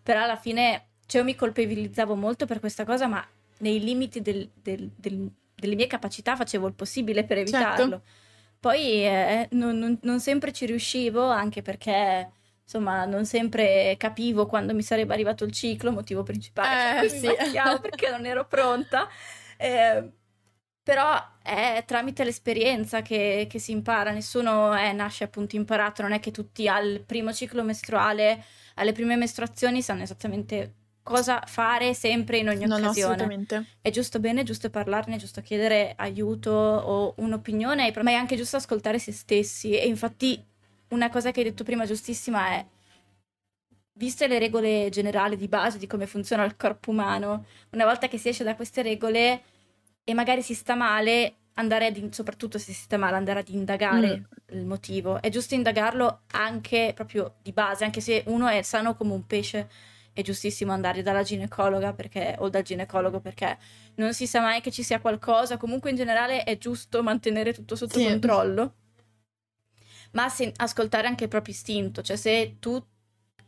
però 0.00 0.22
alla 0.22 0.36
fine 0.36 0.90
cioè 1.06 1.22
io 1.22 1.26
mi 1.26 1.34
colpevolizzavo 1.34 2.14
molto 2.14 2.46
per 2.46 2.60
questa 2.60 2.84
cosa 2.84 3.08
ma 3.08 3.26
nei 3.58 3.80
limiti 3.80 4.22
del, 4.22 4.48
del, 4.54 4.90
del, 4.96 5.28
delle 5.56 5.74
mie 5.74 5.88
capacità 5.88 6.36
facevo 6.36 6.68
il 6.68 6.74
possibile 6.74 7.24
per 7.24 7.38
certo. 7.38 7.56
evitarlo. 7.56 7.90
Certo 7.90 8.20
poi 8.62 9.04
eh, 9.04 9.48
non, 9.52 9.76
non, 9.76 9.98
non, 10.02 10.20
sempre 10.20 10.52
ci 10.52 10.66
riuscivo, 10.66 11.28
anche 11.28 11.62
perché 11.62 12.30
insomma 12.62 13.04
non 13.06 13.26
sempre 13.26 13.96
capivo 13.98 14.46
quando 14.46 14.72
mi 14.72 14.82
sarebbe 14.82 15.12
arrivato 15.14 15.42
il 15.42 15.50
ciclo, 15.50 15.90
motivo 15.90 16.22
principale 16.22 17.06
eh, 17.06 17.08
sì. 17.08 17.28
perché 17.80 18.08
non 18.08 18.24
ero 18.24 18.46
pronta. 18.46 19.08
Eh, 19.56 20.12
però 20.80 21.12
è 21.42 21.82
tramite 21.84 22.22
l'esperienza 22.22 23.02
che, 23.02 23.48
che 23.50 23.58
si 23.58 23.72
impara, 23.72 24.12
nessuno 24.12 24.72
è, 24.72 24.92
nasce 24.92 25.24
appunto 25.24 25.56
imparato, 25.56 26.02
non 26.02 26.12
è 26.12 26.20
che 26.20 26.30
tutti 26.30 26.68
al 26.68 27.02
primo 27.04 27.32
ciclo 27.32 27.64
mestruale, 27.64 28.44
alle 28.76 28.92
prime 28.92 29.16
mestruazioni 29.16 29.82
sanno 29.82 30.02
esattamente 30.02 30.81
cosa 31.02 31.42
fare 31.46 31.94
sempre 31.94 32.38
in 32.38 32.48
ogni 32.48 32.66
no, 32.66 32.76
occasione. 32.76 33.44
No. 33.48 33.64
È 33.80 33.90
giusto 33.90 34.20
bene, 34.20 34.42
è 34.42 34.44
giusto 34.44 34.70
parlarne, 34.70 35.16
è 35.16 35.18
giusto 35.18 35.40
chiedere 35.40 35.94
aiuto 35.96 36.50
o 36.50 37.14
un'opinione, 37.16 37.92
ma 38.02 38.10
è 38.10 38.14
anche 38.14 38.36
giusto 38.36 38.56
ascoltare 38.56 38.98
se 38.98 39.12
stessi. 39.12 39.76
E 39.76 39.86
infatti 39.86 40.42
una 40.88 41.10
cosa 41.10 41.30
che 41.30 41.40
hai 41.40 41.46
detto 41.46 41.64
prima 41.64 41.86
giustissima 41.86 42.48
è 42.50 42.66
viste 43.94 44.26
le 44.26 44.38
regole 44.38 44.88
generali 44.90 45.36
di 45.36 45.48
base 45.48 45.78
di 45.78 45.86
come 45.86 46.06
funziona 46.06 46.44
il 46.44 46.56
corpo 46.56 46.90
umano, 46.90 47.46
una 47.70 47.84
volta 47.84 48.08
che 48.08 48.18
si 48.18 48.28
esce 48.28 48.44
da 48.44 48.56
queste 48.56 48.82
regole 48.82 49.42
e 50.04 50.14
magari 50.14 50.42
si 50.42 50.54
sta 50.54 50.74
male, 50.74 51.34
andare 51.54 51.86
ad, 51.86 52.12
soprattutto 52.12 52.58
se 52.58 52.72
si 52.72 52.82
sta 52.82 52.96
male, 52.96 53.16
andare 53.16 53.40
ad 53.40 53.48
indagare 53.48 54.18
mm. 54.18 54.56
il 54.56 54.64
motivo. 54.64 55.20
È 55.20 55.28
giusto 55.28 55.54
indagarlo 55.54 56.22
anche 56.32 56.92
proprio 56.94 57.34
di 57.42 57.52
base, 57.52 57.84
anche 57.84 58.00
se 58.00 58.22
uno 58.26 58.48
è 58.48 58.62
sano 58.62 58.96
come 58.96 59.12
un 59.12 59.26
pesce 59.26 59.68
è 60.12 60.22
giustissimo 60.22 60.72
andare 60.72 61.02
dalla 61.02 61.22
ginecologa 61.22 61.94
perché, 61.94 62.36
o 62.38 62.48
dal 62.48 62.62
ginecologo 62.62 63.20
perché 63.20 63.58
non 63.96 64.12
si 64.12 64.26
sa 64.26 64.40
mai 64.40 64.60
che 64.60 64.70
ci 64.70 64.82
sia 64.82 65.00
qualcosa. 65.00 65.56
Comunque 65.56 65.90
in 65.90 65.96
generale 65.96 66.44
è 66.44 66.58
giusto 66.58 67.02
mantenere 67.02 67.52
tutto 67.52 67.76
sotto 67.76 67.98
sì. 67.98 68.04
controllo. 68.04 68.74
Ma 70.12 70.28
se, 70.28 70.52
ascoltare 70.56 71.06
anche 71.06 71.24
il 71.24 71.30
proprio 71.30 71.54
istinto, 71.54 72.02
cioè 72.02 72.16
se 72.16 72.56
tu 72.58 72.84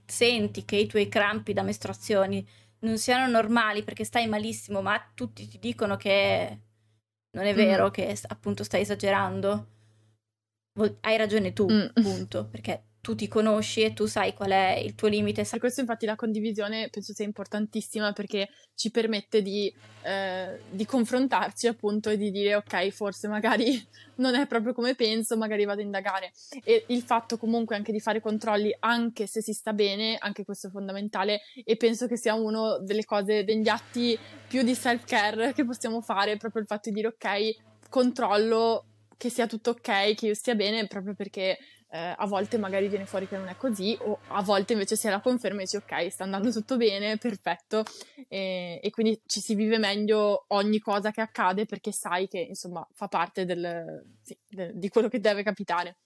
senti 0.06 0.64
che 0.64 0.76
i 0.76 0.86
tuoi 0.86 1.08
crampi 1.08 1.52
da 1.52 1.62
mestruazioni 1.62 2.46
non 2.80 2.98
siano 2.98 3.30
normali 3.30 3.82
perché 3.82 4.04
stai 4.04 4.26
malissimo, 4.26 4.80
ma 4.80 5.10
tutti 5.14 5.46
ti 5.46 5.58
dicono 5.58 5.96
che 5.96 6.60
non 7.32 7.44
è 7.44 7.52
mm. 7.52 7.56
vero, 7.56 7.86
mm. 7.88 7.90
che 7.90 8.18
appunto 8.28 8.64
stai 8.64 8.82
esagerando, 8.82 9.68
hai 11.00 11.16
ragione 11.16 11.52
tu, 11.52 11.70
mm. 11.70 12.02
punto, 12.02 12.46
perché 12.46 12.82
tu 13.04 13.14
ti 13.14 13.28
conosci 13.28 13.82
e 13.82 13.92
tu 13.92 14.06
sai 14.06 14.32
qual 14.32 14.52
è 14.52 14.80
il 14.82 14.94
tuo 14.94 15.08
limite. 15.08 15.44
Per 15.44 15.58
questo 15.58 15.82
infatti 15.82 16.06
la 16.06 16.16
condivisione 16.16 16.88
penso 16.88 17.12
sia 17.12 17.26
importantissima 17.26 18.14
perché 18.14 18.48
ci 18.74 18.90
permette 18.90 19.42
di, 19.42 19.70
eh, 20.04 20.58
di, 20.70 20.86
confrontarci 20.86 21.66
appunto 21.66 22.08
e 22.08 22.16
di 22.16 22.30
dire 22.30 22.54
ok 22.54 22.88
forse 22.88 23.28
magari 23.28 23.86
non 24.16 24.34
è 24.34 24.46
proprio 24.46 24.72
come 24.72 24.94
penso, 24.94 25.36
magari 25.36 25.66
vado 25.66 25.82
a 25.82 25.84
indagare. 25.84 26.32
E 26.64 26.84
il 26.88 27.02
fatto 27.02 27.36
comunque 27.36 27.76
anche 27.76 27.92
di 27.92 28.00
fare 28.00 28.22
controlli 28.22 28.74
anche 28.80 29.26
se 29.26 29.42
si 29.42 29.52
sta 29.52 29.74
bene, 29.74 30.16
anche 30.18 30.46
questo 30.46 30.68
è 30.68 30.70
fondamentale 30.70 31.42
e 31.62 31.76
penso 31.76 32.06
che 32.06 32.16
sia 32.16 32.32
uno 32.32 32.78
delle 32.78 33.04
cose, 33.04 33.44
degli 33.44 33.68
atti 33.68 34.18
più 34.48 34.62
di 34.62 34.74
self 34.74 35.04
care 35.04 35.52
che 35.52 35.66
possiamo 35.66 36.00
fare, 36.00 36.38
proprio 36.38 36.62
il 36.62 36.68
fatto 36.68 36.88
di 36.88 36.94
dire 36.94 37.08
ok 37.08 37.56
controllo 37.90 38.86
che 39.16 39.30
sia 39.30 39.46
tutto 39.46 39.70
ok, 39.70 40.14
che 40.14 40.26
io 40.26 40.34
stia 40.34 40.54
bene, 40.54 40.86
proprio 40.86 41.14
perché 41.14 41.58
eh, 41.94 42.12
a 42.16 42.26
volte 42.26 42.58
magari 42.58 42.88
viene 42.88 43.06
fuori 43.06 43.28
che 43.28 43.36
non 43.36 43.46
è 43.46 43.56
così, 43.56 43.96
o 44.00 44.18
a 44.28 44.42
volte 44.42 44.72
invece 44.72 44.96
si 44.96 45.06
ha 45.06 45.12
la 45.12 45.20
conferma 45.20 45.60
e 45.60 45.62
dici 45.62 45.76
ok, 45.76 46.10
sta 46.10 46.24
andando 46.24 46.50
tutto 46.50 46.76
bene, 46.76 47.18
perfetto, 47.18 47.84
e, 48.26 48.80
e, 48.82 48.90
quindi 48.90 49.20
ci 49.26 49.40
si 49.40 49.54
vive 49.54 49.78
meglio 49.78 50.46
ogni 50.48 50.80
cosa 50.80 51.12
che 51.12 51.20
accade 51.20 51.66
perché 51.66 51.92
sai 51.92 52.26
che 52.26 52.40
insomma 52.40 52.84
fa 52.92 53.06
parte 53.06 53.44
del, 53.44 54.04
sì, 54.22 54.36
de, 54.48 54.72
di 54.74 54.88
quello 54.88 55.08
che 55.08 55.20
deve 55.20 55.44
capitare. 55.44 55.98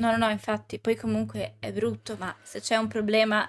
No, 0.00 0.10
no, 0.10 0.16
no, 0.16 0.28
infatti, 0.28 0.80
poi 0.80 0.96
comunque 0.96 1.56
è 1.60 1.72
brutto, 1.72 2.16
ma 2.18 2.34
se 2.42 2.60
c'è 2.60 2.76
un 2.76 2.88
problema 2.88 3.48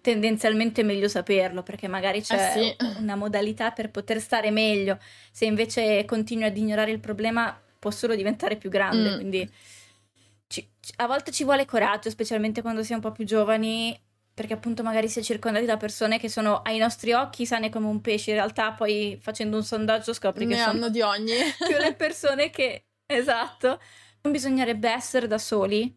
tendenzialmente 0.00 0.82
è 0.82 0.84
meglio 0.84 1.08
saperlo 1.08 1.62
perché 1.62 1.88
magari 1.88 2.20
c'è 2.20 2.52
eh 2.56 2.76
sì. 2.78 3.00
una 3.00 3.16
modalità 3.16 3.72
per 3.72 3.90
poter 3.90 4.20
stare 4.20 4.52
meglio. 4.52 4.98
Se 5.32 5.46
invece 5.46 6.04
continui 6.04 6.44
ad 6.44 6.56
ignorare 6.56 6.90
il 6.92 7.00
problema, 7.00 7.58
può 7.84 7.90
solo 7.90 8.14
diventare 8.14 8.56
più 8.56 8.70
grande. 8.70 9.10
Mm. 9.10 9.14
Quindi 9.16 9.50
ci, 10.46 10.66
a 10.96 11.06
volte 11.06 11.30
ci 11.32 11.44
vuole 11.44 11.66
coraggio, 11.66 12.08
specialmente 12.08 12.62
quando 12.62 12.82
si 12.82 12.92
è 12.92 12.94
un 12.94 13.02
po' 13.02 13.12
più 13.12 13.26
giovani, 13.26 13.98
perché 14.32 14.54
appunto 14.54 14.82
magari 14.82 15.10
si 15.10 15.18
è 15.18 15.22
circondati 15.22 15.66
da 15.66 15.76
persone 15.76 16.18
che 16.18 16.30
sono 16.30 16.62
ai 16.62 16.78
nostri 16.78 17.12
occhi 17.12 17.44
sane 17.44 17.68
come 17.68 17.86
un 17.86 18.00
pesce. 18.00 18.30
In 18.30 18.36
realtà, 18.36 18.72
poi 18.72 19.18
facendo 19.20 19.58
un 19.58 19.64
sondaggio 19.64 20.14
scopri 20.14 20.46
ne 20.46 20.54
che 20.54 20.60
hanno 20.62 20.88
di 20.88 21.02
ogni. 21.02 21.34
più 21.68 21.76
le 21.76 21.94
persone 21.94 22.48
che 22.48 22.86
esatto. 23.04 23.78
Non 24.22 24.32
bisognerebbe 24.32 24.88
essere 24.88 25.26
da 25.26 25.36
soli. 25.36 25.94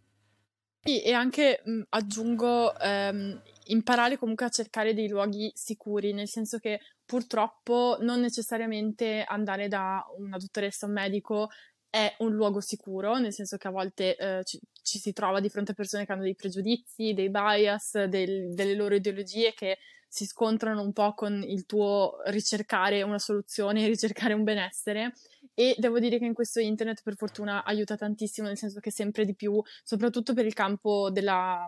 Sì, 0.83 1.01
e 1.01 1.13
anche 1.13 1.61
mh, 1.63 1.81
aggiungo 1.89 2.77
ehm, 2.77 3.41
imparare 3.67 4.17
comunque 4.17 4.45
a 4.45 4.49
cercare 4.49 4.93
dei 4.93 5.07
luoghi 5.07 5.49
sicuri, 5.55 6.11
nel 6.11 6.27
senso 6.27 6.57
che 6.57 6.81
purtroppo 7.05 7.97
non 8.01 8.19
necessariamente 8.19 9.23
andare 9.25 9.69
da 9.69 10.05
una 10.17 10.38
dottoressa 10.38 10.85
o 10.85 10.89
un 10.89 10.95
medico 10.95 11.49
è 11.98 12.16
un 12.20 12.34
luogo 12.34 12.62
sicuro, 12.62 13.18
nel 13.18 13.34
senso 13.34 13.58
che 13.58 13.68
a 13.68 13.72
volte 13.72 14.16
eh, 14.16 14.43
ci, 14.43 14.60
ci, 14.84 15.00
si 15.00 15.14
trova 15.14 15.39
di 15.39 15.50
fronte 15.50 15.72
a 15.72 15.74
persone 15.74 16.06
che 16.06 16.12
hanno 16.12 16.22
dei 16.22 16.36
pregiudizi, 16.36 17.14
dei 17.14 17.32
bias, 17.32 18.04
del, 18.04 18.54
delle 18.54 18.76
loro 18.76 18.93
ideologie 18.93 19.54
che 19.56 19.80
si 20.08 20.28
scontrano 20.28 20.84
un 20.84 20.93
po' 20.93 21.16
con 21.16 21.43
il 21.43 21.66
tuo 21.66 22.18
ricercare 22.26 23.02
una 23.02 23.18
soluzione, 23.18 23.88
ricercare 23.88 24.34
un 24.34 24.43
benessere. 24.43 25.14
E 25.56 25.74
devo 25.80 25.98
dire 26.00 26.20
che 26.20 26.26
in 26.26 26.36
questo 26.36 26.60
internet 26.60 27.02
per 27.02 27.16
fortuna 27.16 27.64
aiuta 27.64 27.95
tantissimo, 27.95 28.45
nel 28.48 28.58
senso 28.58 28.80
che 28.80 28.91
sempre 28.91 29.26
di 29.26 29.34
più, 29.34 29.60
soprattutto 29.84 30.36
per 30.36 30.45
il 30.45 30.54
campo 30.54 31.10
della 31.10 31.68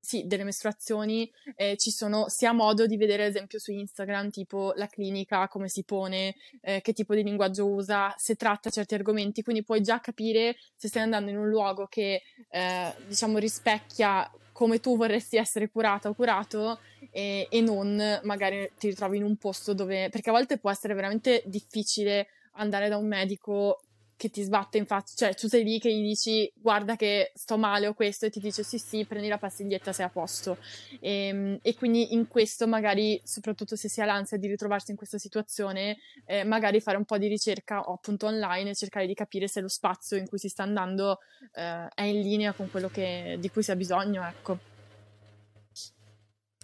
sì, 0.00 0.26
delle 0.26 0.44
mestruazioni 0.44 1.30
eh, 1.56 1.76
ci 1.76 1.90
sono 1.90 2.28
sia 2.28 2.52
modo 2.52 2.86
di 2.86 2.96
vedere 2.96 3.24
ad 3.24 3.30
esempio 3.30 3.58
su 3.58 3.72
Instagram 3.72 4.30
tipo 4.30 4.72
la 4.76 4.86
clinica, 4.86 5.48
come 5.48 5.68
si 5.68 5.84
pone, 5.84 6.34
eh, 6.60 6.80
che 6.80 6.92
tipo 6.92 7.14
di 7.14 7.22
linguaggio 7.22 7.66
usa, 7.66 8.14
se 8.16 8.34
tratta 8.36 8.70
certi 8.70 8.94
argomenti, 8.94 9.42
quindi 9.42 9.64
puoi 9.64 9.82
già 9.82 10.00
capire 10.00 10.56
se 10.76 10.88
stai 10.88 11.02
andando 11.02 11.30
in 11.30 11.38
un 11.38 11.48
luogo 11.48 11.86
che 11.86 12.22
eh, 12.50 12.94
diciamo 13.06 13.38
rispecchia 13.38 14.30
come 14.52 14.80
tu 14.80 14.96
vorresti 14.96 15.36
essere 15.36 15.68
curata 15.68 16.08
o 16.08 16.14
curato 16.14 16.80
e, 17.12 17.46
e 17.48 17.60
non 17.60 18.20
magari 18.24 18.68
ti 18.76 18.88
ritrovi 18.88 19.18
in 19.18 19.22
un 19.22 19.36
posto 19.36 19.72
dove, 19.72 20.08
perché 20.10 20.30
a 20.30 20.32
volte 20.32 20.58
può 20.58 20.70
essere 20.70 20.94
veramente 20.94 21.42
difficile 21.46 22.26
andare 22.54 22.88
da 22.88 22.96
un 22.96 23.06
medico 23.06 23.82
che 24.18 24.30
ti 24.30 24.42
sbatte 24.42 24.78
in 24.78 24.84
faccia, 24.84 25.14
cioè 25.14 25.34
tu 25.34 25.46
sei 25.46 25.62
lì 25.62 25.78
che 25.78 25.94
gli 25.94 26.02
dici 26.02 26.52
guarda 26.56 26.96
che 26.96 27.30
sto 27.34 27.56
male 27.56 27.86
o 27.86 27.94
questo 27.94 28.26
e 28.26 28.30
ti 28.30 28.40
dice 28.40 28.64
sì 28.64 28.76
sì 28.76 29.06
prendi 29.06 29.28
la 29.28 29.38
pastiglietta 29.38 29.92
sei 29.92 30.06
a 30.06 30.08
posto 30.08 30.58
e, 31.00 31.28
ehm, 31.28 31.58
e 31.62 31.74
quindi 31.76 32.12
in 32.14 32.26
questo 32.26 32.66
magari 32.66 33.20
soprattutto 33.24 33.76
se 33.76 33.88
si 33.88 34.00
ha 34.00 34.04
l'ansia 34.04 34.36
di 34.36 34.48
ritrovarsi 34.48 34.90
in 34.90 34.96
questa 34.96 35.18
situazione 35.18 35.98
eh, 36.26 36.42
magari 36.42 36.80
fare 36.80 36.96
un 36.96 37.04
po' 37.04 37.16
di 37.16 37.28
ricerca 37.28 37.80
o 37.82 37.94
appunto 37.94 38.26
online 38.26 38.70
e 38.70 38.74
cercare 38.74 39.06
di 39.06 39.14
capire 39.14 39.46
se 39.46 39.60
lo 39.60 39.68
spazio 39.68 40.16
in 40.16 40.26
cui 40.28 40.38
si 40.38 40.48
sta 40.48 40.64
andando 40.64 41.20
eh, 41.54 41.88
è 41.94 42.02
in 42.02 42.20
linea 42.20 42.52
con 42.52 42.68
quello 42.70 42.88
che, 42.88 43.36
di 43.38 43.48
cui 43.50 43.62
si 43.62 43.70
ha 43.70 43.76
bisogno 43.76 44.26
ecco. 44.26 44.67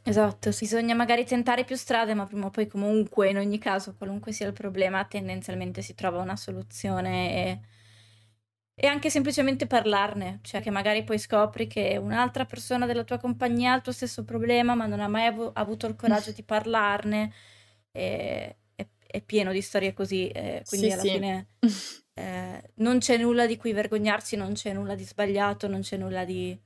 Esatto, 0.07 0.51
bisogna 0.51 0.95
magari 0.95 1.25
tentare 1.25 1.65
più 1.65 1.77
strade, 1.77 2.13
ma 2.13 2.27
prima 2.27 2.47
o 2.47 2.51
poi 2.51 2.67
comunque, 2.67 3.31
in 3.31 3.39
ogni 3.39 3.59
caso, 3.59 3.95
qualunque 3.97 4.33
sia 4.33 4.47
il 4.47 4.53
problema, 4.53 5.03
tendenzialmente 5.07 5.81
si 5.81 5.95
trova 5.95 6.21
una 6.21 6.37
soluzione 6.37 7.33
e, 7.33 7.61
e 8.75 8.87
anche 8.87 9.09
semplicemente 9.09 9.67
parlarne, 9.67 10.41
cioè 10.43 10.61
che 10.61 10.71
magari 10.71 11.05
poi 11.05 11.19
scopri 11.19 11.67
che 11.67 11.97
un'altra 11.97 12.45
persona 12.45 12.85
della 12.85 13.05
tua 13.05 13.17
compagnia 13.17 13.73
ha 13.73 13.77
il 13.77 13.83
tuo 13.83 13.93
stesso 13.93 14.25
problema, 14.25 14.75
ma 14.75 14.85
non 14.85 15.01
ha 15.01 15.09
mai 15.09 15.25
av- 15.27 15.53
avuto 15.55 15.87
il 15.87 15.97
coraggio 15.97 16.33
di 16.37 16.43
parlarne. 16.43 17.33
E, 17.91 18.57
è, 18.75 18.87
è, 19.07 19.23
pieno 19.23 19.53
di 19.53 19.63
storie 19.63 19.95
così, 19.95 20.29
eh, 20.29 20.63
quindi 20.69 20.89
sì, 20.89 20.93
alla 20.93 21.03
sì. 21.03 21.11
fine 21.13 21.49
eh, 22.13 22.71
non 22.75 22.99
c'è 22.99 23.17
nulla 23.17 23.47
di 23.47 23.57
cui 23.57 23.73
vergognarsi, 23.73 24.37
non 24.37 24.53
c'è 24.53 24.75
nulla 24.75 24.95
di 24.95 25.05
sbagliato, 25.05 25.67
non 25.67 25.81
c'è 25.81 25.97
nulla 25.97 26.25
di 26.27 26.61
di 26.61 26.64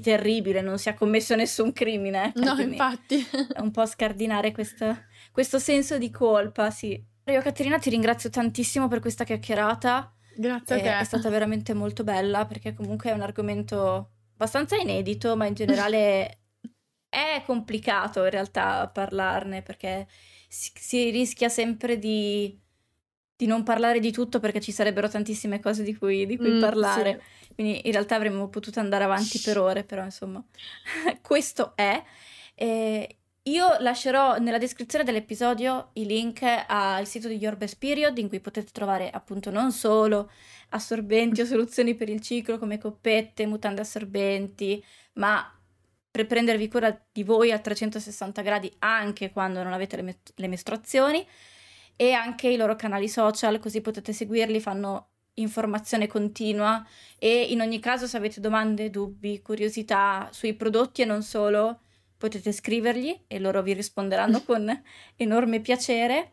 terribile, 0.00 0.60
non 0.60 0.78
si 0.78 0.88
è 0.88 0.94
commesso 0.94 1.34
nessun 1.34 1.72
crimine. 1.72 2.32
No, 2.36 2.58
infatti. 2.58 3.26
un 3.58 3.70
po' 3.70 3.86
scardinare 3.86 4.52
questo, 4.52 5.04
questo 5.30 5.58
senso 5.58 5.98
di 5.98 6.10
colpa, 6.10 6.70
sì. 6.70 7.02
Io 7.26 7.40
Caterina 7.40 7.78
ti 7.78 7.90
ringrazio 7.90 8.30
tantissimo 8.30 8.88
per 8.88 9.00
questa 9.00 9.24
chiacchierata. 9.24 10.12
Grazie 10.34 10.74
a 10.74 10.80
te. 10.80 10.98
È 10.98 11.04
stata 11.04 11.28
veramente 11.28 11.74
molto 11.74 12.04
bella 12.04 12.46
perché 12.46 12.74
comunque 12.74 13.10
è 13.10 13.14
un 13.14 13.20
argomento 13.20 14.10
abbastanza 14.32 14.76
inedito, 14.76 15.36
ma 15.36 15.46
in 15.46 15.54
generale 15.54 16.38
è 17.08 17.42
complicato 17.44 18.24
in 18.24 18.30
realtà 18.30 18.88
parlarne 18.88 19.62
perché 19.62 20.08
si, 20.48 20.72
si 20.74 21.10
rischia 21.10 21.48
sempre 21.48 21.98
di, 21.98 22.58
di, 23.42 23.46
non 23.46 23.62
parlare 23.62 24.00
di 24.00 24.12
tutto 24.12 24.40
perché 24.40 24.60
ci 24.60 24.72
sarebbero 24.72 25.08
tantissime 25.08 25.60
cose 25.60 25.82
di 25.82 25.96
cui, 25.96 26.26
di 26.26 26.36
cui 26.36 26.52
mm, 26.52 26.60
parlare. 26.60 27.20
Sì. 27.20 27.54
Quindi 27.54 27.80
in 27.84 27.92
realtà 27.92 28.14
avremmo 28.14 28.48
potuto 28.48 28.80
andare 28.80 29.04
avanti 29.04 29.40
per 29.40 29.58
ore, 29.58 29.84
però 29.84 30.04
insomma, 30.04 30.42
questo 31.20 31.72
è. 31.74 32.02
Eh, 32.54 33.16
io 33.46 33.76
lascerò 33.80 34.38
nella 34.38 34.58
descrizione 34.58 35.04
dell'episodio 35.04 35.90
i 35.94 36.06
link 36.06 36.42
al 36.66 37.06
sito 37.08 37.26
di 37.26 37.36
Your 37.36 37.56
Best 37.56 37.76
Period 37.76 38.16
in 38.18 38.28
cui 38.28 38.38
potete 38.38 38.70
trovare 38.70 39.10
appunto 39.10 39.50
non 39.50 39.72
solo 39.72 40.30
assorbenti 40.68 41.40
o 41.40 41.44
soluzioni 41.44 41.96
per 41.96 42.08
il 42.08 42.20
ciclo 42.20 42.58
come 42.58 42.78
coppette, 42.78 43.46
mutande 43.46 43.80
assorbenti, 43.80 44.82
ma 45.14 45.44
per 46.08 46.26
prendervi 46.26 46.68
cura 46.68 46.96
di 47.10 47.24
voi 47.24 47.50
a 47.50 47.58
360 47.58 48.42
gradi 48.42 48.72
anche 48.78 49.32
quando 49.32 49.62
non 49.62 49.72
avete 49.72 49.96
le, 49.96 50.02
me- 50.02 50.18
le 50.36 50.46
mestruazioni 50.46 51.26
e 51.96 52.12
anche 52.12 52.48
i 52.48 52.56
loro 52.56 52.76
canali 52.76 53.08
social 53.08 53.58
così 53.58 53.80
potete 53.80 54.12
seguirli, 54.12 54.60
fanno 54.60 55.08
informazione 55.34 56.06
continua 56.06 56.84
e 57.18 57.42
in 57.44 57.60
ogni 57.60 57.78
caso 57.78 58.06
se 58.06 58.16
avete 58.16 58.40
domande, 58.40 58.90
dubbi, 58.90 59.40
curiosità 59.40 60.28
sui 60.32 60.54
prodotti 60.54 61.02
e 61.02 61.04
non 61.04 61.22
solo, 61.22 61.80
potete 62.18 62.52
scrivergli 62.52 63.24
e 63.26 63.38
loro 63.38 63.62
vi 63.62 63.72
risponderanno 63.72 64.42
con 64.46 64.82
enorme 65.16 65.60
piacere. 65.60 66.32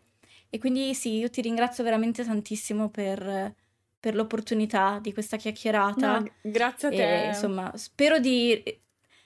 E 0.49 0.57
quindi 0.57 0.93
sì, 0.95 1.18
io 1.18 1.30
ti 1.30 1.41
ringrazio 1.41 1.84
veramente 1.84 2.24
tantissimo 2.24 2.89
per, 2.89 3.53
per 3.99 4.16
l'opportunità 4.16 4.99
di 4.99 5.14
questa 5.14 5.38
chiacchierata. 5.38 6.20
No, 6.20 6.32
grazie 6.41 6.88
a 6.88 6.91
te. 6.91 7.24
E, 7.24 7.28
insomma, 7.28 7.72
spero 7.76 8.20
di, 8.20 8.62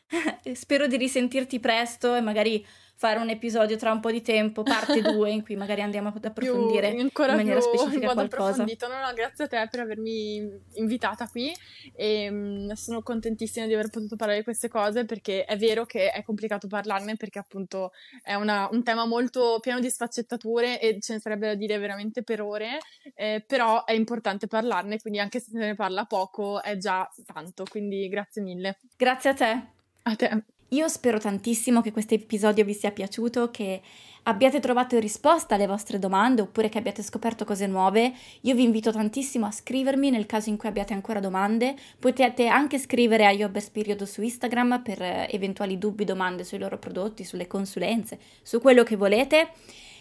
spero 0.54 0.88
di 0.88 0.98
risentirti 0.98 1.60
presto 1.60 2.14
e 2.16 2.22
magari 2.22 2.66
fare 3.04 3.20
un 3.20 3.30
episodio 3.30 3.76
tra 3.76 3.91
un 3.91 3.99
po' 3.99 4.12
di 4.12 4.22
tempo, 4.22 4.64
parte 4.64 5.01
2, 5.04 5.30
in 5.30 5.43
cui 5.43 5.58
magari 5.58 5.82
andiamo 5.82 6.08
ad 6.16 6.24
approfondire 6.24 6.91
più, 6.91 6.99
in 7.01 7.12
maniera 7.36 7.60
più, 7.60 7.78
specifica 7.78 8.14
qualcosa. 8.14 8.64
No, 8.64 8.88
no, 8.88 9.14
grazie 9.14 9.43
a 9.43 9.47
te 9.47 9.68
per 9.70 9.82
avermi 9.82 10.62
invitata 10.76 11.28
qui 11.28 11.54
e 11.93 12.30
mh, 12.30 12.36
mm, 12.36 12.72
sono 12.72 13.01
contentissima 13.01 13.66
di 13.66 13.74
aver 13.74 13.89
potuto 13.89 14.16
parlare 14.16 14.39
di 14.39 14.45
queste 14.45 14.70
cose 14.70 15.04
perché 15.04 15.43
è 15.43 15.58
vero 15.58 15.86
che 15.86 16.12
è 16.12 16.24
complicato 16.24 16.68
parlarne 16.68 17.18
perché 17.18 17.39
appunto 17.39 17.91
è 18.22 18.36
una, 18.36 18.70
un 18.72 18.84
tema 18.84 19.06
molto 19.06 19.58
pieno 19.60 19.82
di 19.82 19.89
sfaccettature 19.89 20.80
e 20.80 20.97
ce 21.01 21.14
ne 21.14 21.20
sarebbe 21.20 21.47
da 21.47 21.56
dire 21.56 21.78
veramente 21.80 22.24
per 22.24 22.41
ore, 22.41 22.78
eh, 23.16 23.43
però 23.45 23.84
è 23.84 23.91
importante 23.91 24.47
parlarne, 24.47 25.01
quindi 25.01 25.20
anche 25.20 25.41
se 25.41 25.51
se 25.51 25.58
ne 25.58 25.76
parla 25.76 26.06
poco 26.06 26.64
è 26.64 26.78
già 26.78 27.10
tanto, 27.26 27.66
quindi 27.70 28.08
grazie 28.08 28.41
mille. 28.41 28.80
Grazie 28.95 29.30
a 29.30 29.34
te. 29.34 29.64
A 30.04 30.16
te. 30.16 30.43
Io 30.74 30.88
spero 30.88 31.20
tantissimo 31.20 31.82
che 31.82 31.92
questo 31.92 32.16
episodio 32.16 32.66
vi 32.66 32.74
sia 32.74 32.90
piaciuto, 32.90 33.52
che 33.52 33.80
abbiate 34.24 34.60
trovato 34.60 34.98
risposta 34.98 35.54
alle 35.54 35.68
vostre 35.68 36.00
domande 36.00 36.42
oppure 36.42 36.68
che 36.68 36.80
abbiate 36.80 37.04
scoperto 37.04 37.46
cose 37.46 37.68
nuove. 37.68 38.12
Io 38.42 38.56
vi 38.56 38.64
invito 38.64 38.92
tantissimo 38.92 39.46
a 39.46 39.52
scrivermi 39.52 40.10
nel 40.10 40.26
caso 40.26 40.50
in 40.50 40.58
cui 40.58 40.70
abbiate 40.70 40.94
ancora 40.94 41.20
domande. 41.20 41.76
Potete 42.00 42.48
anche 42.48 42.80
scrivere 42.80 43.28
a 43.28 43.32
Your 43.32 43.52
Best 43.52 43.72
Period 43.72 44.02
su 44.04 44.24
Instagram 44.24 44.82
per 44.82 45.00
eh, 45.00 45.28
eventuali 45.30 45.78
dubbi, 45.78 46.06
domande 46.06 46.44
sui 46.44 46.58
loro 46.58 46.80
prodotti, 46.80 47.24
sulle 47.24 47.46
consulenze, 47.46 48.18
su 48.42 48.60
quello 48.60 48.82
che 48.82 48.96
volete. 48.96 49.50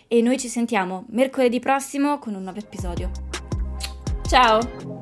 E 0.09 0.23
noi 0.23 0.39
ci 0.39 0.49
sentiamo 0.49 1.05
mercoledì 1.09 1.61
prossimo 1.61 2.19
con 2.19 2.35
un 2.35 2.45
nuovo 2.45 2.59
episodio. 2.59 3.11
Ciao! 4.27 5.02